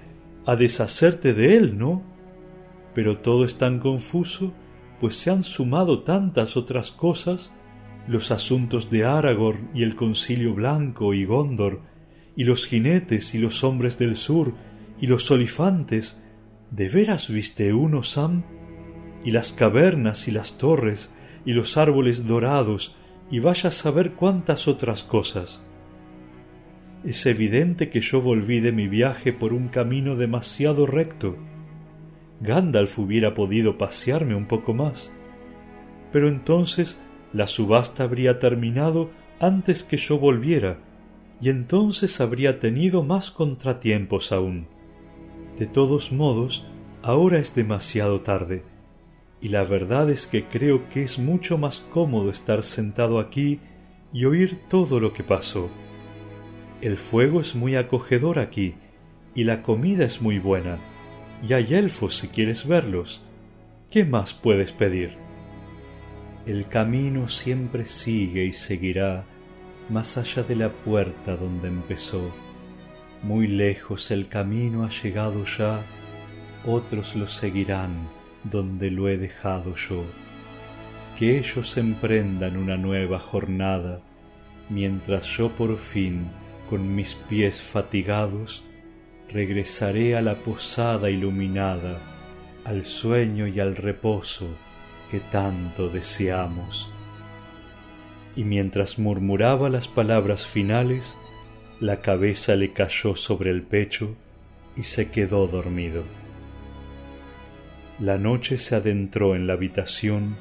a 0.47 0.57
deshacerte 0.57 1.35
de 1.35 1.57
él, 1.57 1.79
¿no? 1.79 2.03
Pero 2.95 3.19
todo 3.19 3.45
es 3.45 3.59
tan 3.59 3.81
confuso, 3.81 4.53
pues 5.01 5.17
se 5.17 5.31
han 5.31 5.43
sumado 5.43 6.03
tantas 6.03 6.57
otras 6.57 6.93
cosas, 6.93 7.53
los 8.07 8.31
asuntos 8.31 8.89
de 8.89 9.05
Aragorn 9.05 9.71
y 9.75 9.83
el 9.83 9.97
concilio 9.97 10.55
blanco 10.55 11.13
y 11.13 11.25
Gondor, 11.25 11.81
y 12.37 12.45
los 12.45 12.67
jinetes 12.67 13.35
y 13.35 13.39
los 13.39 13.65
hombres 13.65 13.99
del 13.99 14.17
sur, 14.17 14.55
y 15.01 15.07
los 15.07 15.31
olifantes. 15.31 16.21
¿De 16.71 16.89
veras 16.89 17.29
viste 17.29 17.73
uno, 17.73 18.03
Sam? 18.03 18.43
y 19.25 19.31
las 19.31 19.53
cavernas 19.53 20.29
y 20.29 20.31
las 20.31 20.59
torres, 20.59 21.13
y 21.47 21.53
los 21.53 21.77
árboles 21.77 22.27
dorados, 22.27 22.95
y 23.31 23.39
vaya 23.41 23.69
a 23.69 23.73
saber 23.73 24.13
cuántas 24.13 24.69
otras 24.69 25.03
cosas. 25.03 25.63
Es 27.05 27.25
evidente 27.27 27.89
que 27.89 28.01
yo 28.01 28.21
volví 28.21 28.61
de 28.61 28.73
mi 28.73 28.87
viaje 28.87 29.33
por 29.33 29.53
un 29.53 29.69
camino 29.69 30.15
demasiado 30.15 30.87
recto. 30.87 31.37
Gandalf 32.41 32.99
hubiera 32.99 33.35
podido 33.35 33.79
pasearme 33.79 34.35
un 34.35 34.47
poco 34.47 34.75
más. 34.75 35.13
Pero 36.13 36.29
entonces 36.29 36.99
la 37.33 37.47
subasta 37.47 38.05
habría 38.05 38.39
terminado 38.39 39.11
antes 39.41 39.85
que 39.85 39.97
yo 39.97 40.19
volviera, 40.19 40.79
y 41.41 41.51
entonces 41.51 42.21
habría 42.21 42.59
tenido 42.59 43.03
más 43.03 43.31
contratiempos 43.31 44.33
aún. 44.33 44.67
De 45.59 45.67
todos 45.67 46.13
modos, 46.13 46.67
ahora 47.03 47.39
es 47.39 47.55
demasiado 47.55 48.21
tarde, 48.23 48.63
y 49.41 49.49
la 49.49 49.65
verdad 49.65 50.11
es 50.11 50.27
que 50.27 50.45
creo 50.45 50.89
que 50.89 51.03
es 51.03 51.19
mucho 51.19 51.59
más 51.59 51.81
cómodo 51.81 52.31
estar 52.31 52.63
sentado 52.63 53.19
aquí 53.19 53.61
y 54.13 54.25
oír 54.25 54.59
todo 54.69 55.01
lo 55.01 55.13
que 55.13 55.23
pasó. 55.23 55.69
El 56.81 56.97
fuego 56.97 57.41
es 57.41 57.55
muy 57.55 57.77
acogedor 57.77 58.39
aquí, 58.39 58.75
y 59.35 59.45
la 59.45 59.63
comida 59.63 60.05
es 60.05 60.23
muy 60.23 60.39
buena, 60.39 60.79
y 61.47 61.53
hay 61.53 61.75
elfos 61.75 62.17
si 62.17 62.29
quieres 62.29 62.67
verlos. 62.67 63.23
¿Qué 63.91 64.05
más 64.05 64.35
puedes 64.35 64.73
pedir? 64.73 65.17
El 66.47 66.67
camino 66.69 67.29
siempre 67.29 67.87
sigue 67.87 68.45
y 68.45 68.53
seguirá 68.53 69.25
más 69.89 70.17
allá 70.17 70.43
de 70.43 70.57
la 70.57 70.71
puerta 70.71 71.37
donde 71.37 71.69
empezó. 71.69 72.35
Muy 73.23 73.47
lejos 73.47 74.11
el 74.11 74.29
camino 74.29 74.85
ha 74.85 74.89
llegado 74.89 75.45
ya, 75.45 75.85
otros 76.67 77.15
lo 77.17 77.27
seguirán 77.27 78.09
donde 78.45 78.91
lo 78.91 79.09
he 79.09 79.17
dejado 79.17 79.75
yo. 79.77 80.05
Que 81.19 81.39
ellos 81.39 81.77
emprendan 81.77 82.57
una 82.57 82.77
nueva 82.77 83.19
jornada, 83.19 84.01
mientras 84.69 85.27
yo 85.37 85.51
por 85.51 85.79
fin, 85.79 86.29
con 86.69 86.95
mis 86.95 87.15
pies 87.15 87.63
fatigados, 87.63 88.65
regresaré 89.29 90.17
a 90.17 90.23
la 90.23 90.37
posada 90.37 91.11
iluminada, 91.11 92.01
al 92.65 92.85
sueño 92.85 93.47
y 93.47 93.61
al 93.61 93.77
reposo 93.77 94.49
que 95.11 95.21
tanto 95.21 95.89
deseamos 95.89 96.94
y 98.37 98.45
mientras 98.45 98.99
murmuraba 98.99 99.69
las 99.71 99.89
palabras 99.89 100.47
finales, 100.47 101.17
la 101.81 102.01
cabeza 102.01 102.57
le 102.57 102.73
cayó 102.73 103.17
sobre 103.17 103.51
el 103.51 103.63
pecho 103.63 104.15
y 104.77 104.83
se 104.83 105.11
quedó 105.11 105.47
dormido. 105.47 106.03
La 107.99 108.19
noche 108.19 108.59
se 108.59 108.75
adentró 108.75 109.37
en 109.37 109.47
la 109.47 109.53
habitación 109.53 110.37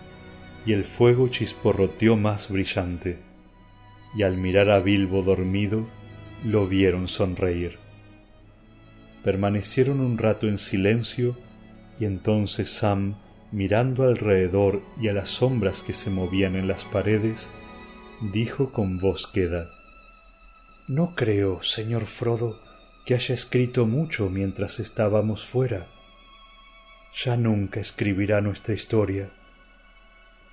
y 0.65 0.73
el 0.73 0.85
fuego 0.85 1.27
chisporroteó 1.27 2.15
más 2.15 2.49
brillante, 2.49 3.19
y 4.15 4.23
al 4.23 4.37
mirar 4.37 4.69
a 4.69 4.79
Bilbo 4.79 5.21
dormido, 5.21 5.87
lo 6.43 6.67
vieron 6.67 7.07
sonreír. 7.07 7.77
Permanecieron 9.23 9.99
un 9.99 10.17
rato 10.17 10.47
en 10.47 10.57
silencio 10.57 11.37
y 11.99 12.05
entonces 12.05 12.69
Sam, 12.69 13.15
mirando 13.51 14.03
alrededor 14.03 14.81
y 14.99 15.07
a 15.07 15.13
las 15.13 15.29
sombras 15.29 15.83
que 15.83 15.93
se 15.93 16.09
movían 16.09 16.55
en 16.55 16.67
las 16.67 16.83
paredes, 16.85 17.49
dijo 18.31 18.71
con 18.71 18.99
voz 18.99 19.27
queda 19.27 19.69
No 20.87 21.13
creo, 21.15 21.61
señor 21.61 22.05
Frodo, 22.05 22.61
que 23.05 23.15
haya 23.15 23.33
escrito 23.33 23.85
mucho 23.85 24.29
mientras 24.29 24.79
estábamos 24.79 25.45
fuera. 25.45 25.87
Ya 27.13 27.35
nunca 27.35 27.79
escribirá 27.79 28.39
nuestra 28.39 28.73
historia. 28.73 29.29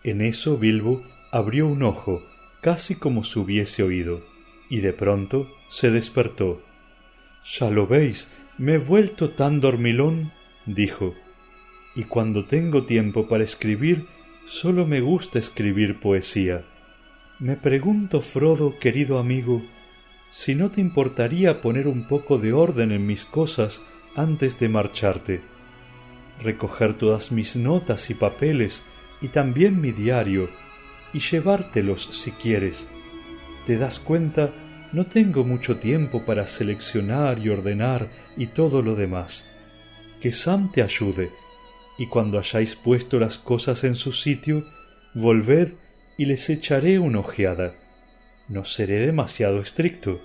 En 0.02 0.20
eso 0.20 0.58
Bilbo 0.58 1.04
abrió 1.30 1.68
un 1.68 1.82
ojo, 1.82 2.22
casi 2.60 2.96
como 2.96 3.22
si 3.22 3.38
hubiese 3.38 3.82
oído, 3.82 4.24
y 4.68 4.80
de 4.80 4.92
pronto 4.92 5.48
se 5.68 5.90
despertó. 5.90 6.60
Ya 7.58 7.70
lo 7.70 7.86
veis, 7.86 8.28
me 8.58 8.74
he 8.74 8.78
vuelto 8.78 9.30
tan 9.30 9.60
dormilón, 9.60 10.32
dijo, 10.66 11.14
y 11.94 12.04
cuando 12.04 12.44
tengo 12.44 12.84
tiempo 12.84 13.28
para 13.28 13.44
escribir, 13.44 14.06
solo 14.46 14.86
me 14.86 15.00
gusta 15.00 15.38
escribir 15.38 16.00
poesía. 16.00 16.64
Me 17.40 17.56
pregunto, 17.56 18.20
Frodo, 18.20 18.78
querido 18.78 19.18
amigo, 19.18 19.62
si 20.30 20.54
no 20.54 20.70
te 20.70 20.82
importaría 20.82 21.62
poner 21.62 21.88
un 21.88 22.06
poco 22.06 22.36
de 22.36 22.52
orden 22.52 22.92
en 22.92 23.06
mis 23.06 23.24
cosas 23.24 23.80
antes 24.14 24.60
de 24.60 24.68
marcharte, 24.68 25.40
recoger 26.42 26.98
todas 26.98 27.32
mis 27.32 27.56
notas 27.56 28.10
y 28.10 28.14
papeles 28.14 28.84
y 29.22 29.28
también 29.28 29.80
mi 29.80 29.90
diario, 29.90 30.50
y 31.14 31.20
llevártelos 31.20 32.10
si 32.12 32.30
quieres. 32.32 32.90
Te 33.64 33.78
das 33.78 34.00
cuenta, 34.00 34.50
no 34.92 35.06
tengo 35.06 35.42
mucho 35.42 35.78
tiempo 35.78 36.26
para 36.26 36.46
seleccionar 36.46 37.38
y 37.38 37.48
ordenar 37.48 38.08
y 38.36 38.48
todo 38.48 38.82
lo 38.82 38.96
demás. 38.96 39.50
Que 40.20 40.32
Sam 40.32 40.70
te 40.72 40.82
ayude, 40.82 41.30
y 41.96 42.06
cuando 42.06 42.38
hayáis 42.38 42.76
puesto 42.76 43.18
las 43.18 43.38
cosas 43.38 43.82
en 43.84 43.96
su 43.96 44.12
sitio, 44.12 44.66
volved 45.14 45.72
y 46.20 46.26
les 46.26 46.50
echaré 46.50 46.98
una 46.98 47.20
ojeada. 47.20 47.72
No 48.46 48.66
seré 48.66 48.98
demasiado 49.06 49.58
estricto. 49.58 50.20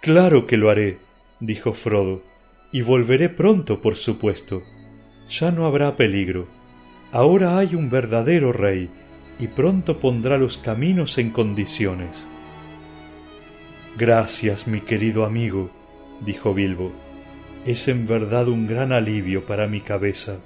Claro 0.00 0.48
que 0.48 0.56
lo 0.56 0.70
haré, 0.70 0.98
dijo 1.38 1.72
Frodo, 1.72 2.24
y 2.72 2.82
volveré 2.82 3.28
pronto, 3.28 3.80
por 3.80 3.94
supuesto. 3.94 4.64
Ya 5.30 5.52
no 5.52 5.66
habrá 5.66 5.94
peligro. 5.94 6.48
Ahora 7.12 7.58
hay 7.58 7.76
un 7.76 7.90
verdadero 7.90 8.52
rey, 8.52 8.90
y 9.38 9.46
pronto 9.46 10.00
pondrá 10.00 10.36
los 10.36 10.58
caminos 10.58 11.16
en 11.18 11.30
condiciones. 11.30 12.28
Gracias, 13.96 14.66
mi 14.66 14.80
querido 14.80 15.24
amigo, 15.24 15.70
dijo 16.26 16.54
Bilbo. 16.54 16.90
Es 17.64 17.86
en 17.86 18.08
verdad 18.08 18.48
un 18.48 18.66
gran 18.66 18.90
alivio 18.90 19.46
para 19.46 19.68
mi 19.68 19.80
cabeza. 19.80 20.40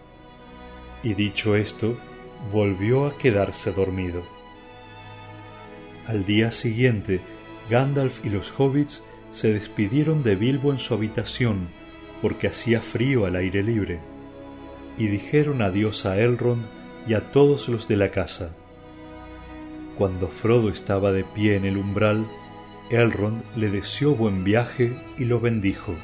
Y 1.02 1.14
dicho 1.14 1.56
esto, 1.56 1.96
volvió 2.52 3.06
a 3.06 3.16
quedarse 3.18 3.72
dormido. 3.72 4.22
Al 6.06 6.24
día 6.24 6.50
siguiente, 6.50 7.20
Gandalf 7.68 8.24
y 8.24 8.30
los 8.30 8.52
hobbits 8.56 9.02
se 9.30 9.52
despidieron 9.52 10.22
de 10.22 10.36
Bilbo 10.36 10.70
en 10.70 10.78
su 10.78 10.94
habitación, 10.94 11.68
porque 12.22 12.48
hacía 12.48 12.80
frío 12.80 13.26
al 13.26 13.36
aire 13.36 13.62
libre, 13.62 14.00
y 14.96 15.08
dijeron 15.08 15.62
adiós 15.62 16.06
a 16.06 16.18
Elrond 16.18 16.64
y 17.06 17.14
a 17.14 17.32
todos 17.32 17.68
los 17.68 17.88
de 17.88 17.96
la 17.96 18.10
casa. 18.10 18.54
Cuando 19.98 20.28
Frodo 20.28 20.68
estaba 20.68 21.12
de 21.12 21.24
pie 21.24 21.56
en 21.56 21.64
el 21.64 21.76
umbral, 21.76 22.26
Elrond 22.90 23.42
le 23.56 23.70
deseó 23.70 24.14
buen 24.14 24.44
viaje 24.44 24.92
y 25.18 25.24
lo 25.24 25.40
bendijo. 25.40 25.94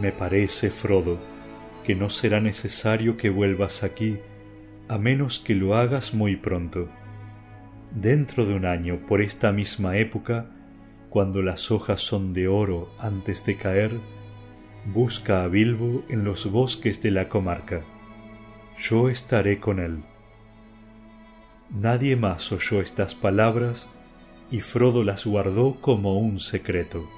Me 0.00 0.12
parece, 0.12 0.70
Frodo, 0.70 1.18
que 1.84 1.94
no 1.94 2.08
será 2.10 2.40
necesario 2.40 3.16
que 3.16 3.28
vuelvas 3.28 3.82
aquí, 3.82 4.18
a 4.90 4.98
menos 4.98 5.38
que 5.38 5.54
lo 5.54 5.76
hagas 5.76 6.14
muy 6.14 6.34
pronto. 6.34 6.88
Dentro 7.92 8.44
de 8.44 8.54
un 8.54 8.66
año, 8.66 8.98
por 9.06 9.22
esta 9.22 9.52
misma 9.52 9.96
época, 9.96 10.46
cuando 11.10 11.42
las 11.42 11.70
hojas 11.70 12.00
son 12.00 12.32
de 12.32 12.48
oro 12.48 12.90
antes 12.98 13.46
de 13.46 13.56
caer, 13.56 13.92
busca 14.92 15.44
a 15.44 15.46
Bilbo 15.46 16.02
en 16.08 16.24
los 16.24 16.50
bosques 16.50 17.00
de 17.02 17.12
la 17.12 17.28
comarca. 17.28 17.82
Yo 18.80 19.08
estaré 19.08 19.60
con 19.60 19.78
él. 19.78 20.02
Nadie 21.70 22.16
más 22.16 22.50
oyó 22.50 22.80
estas 22.80 23.14
palabras 23.14 23.88
y 24.50 24.58
Frodo 24.58 25.04
las 25.04 25.24
guardó 25.24 25.80
como 25.80 26.18
un 26.18 26.40
secreto. 26.40 27.08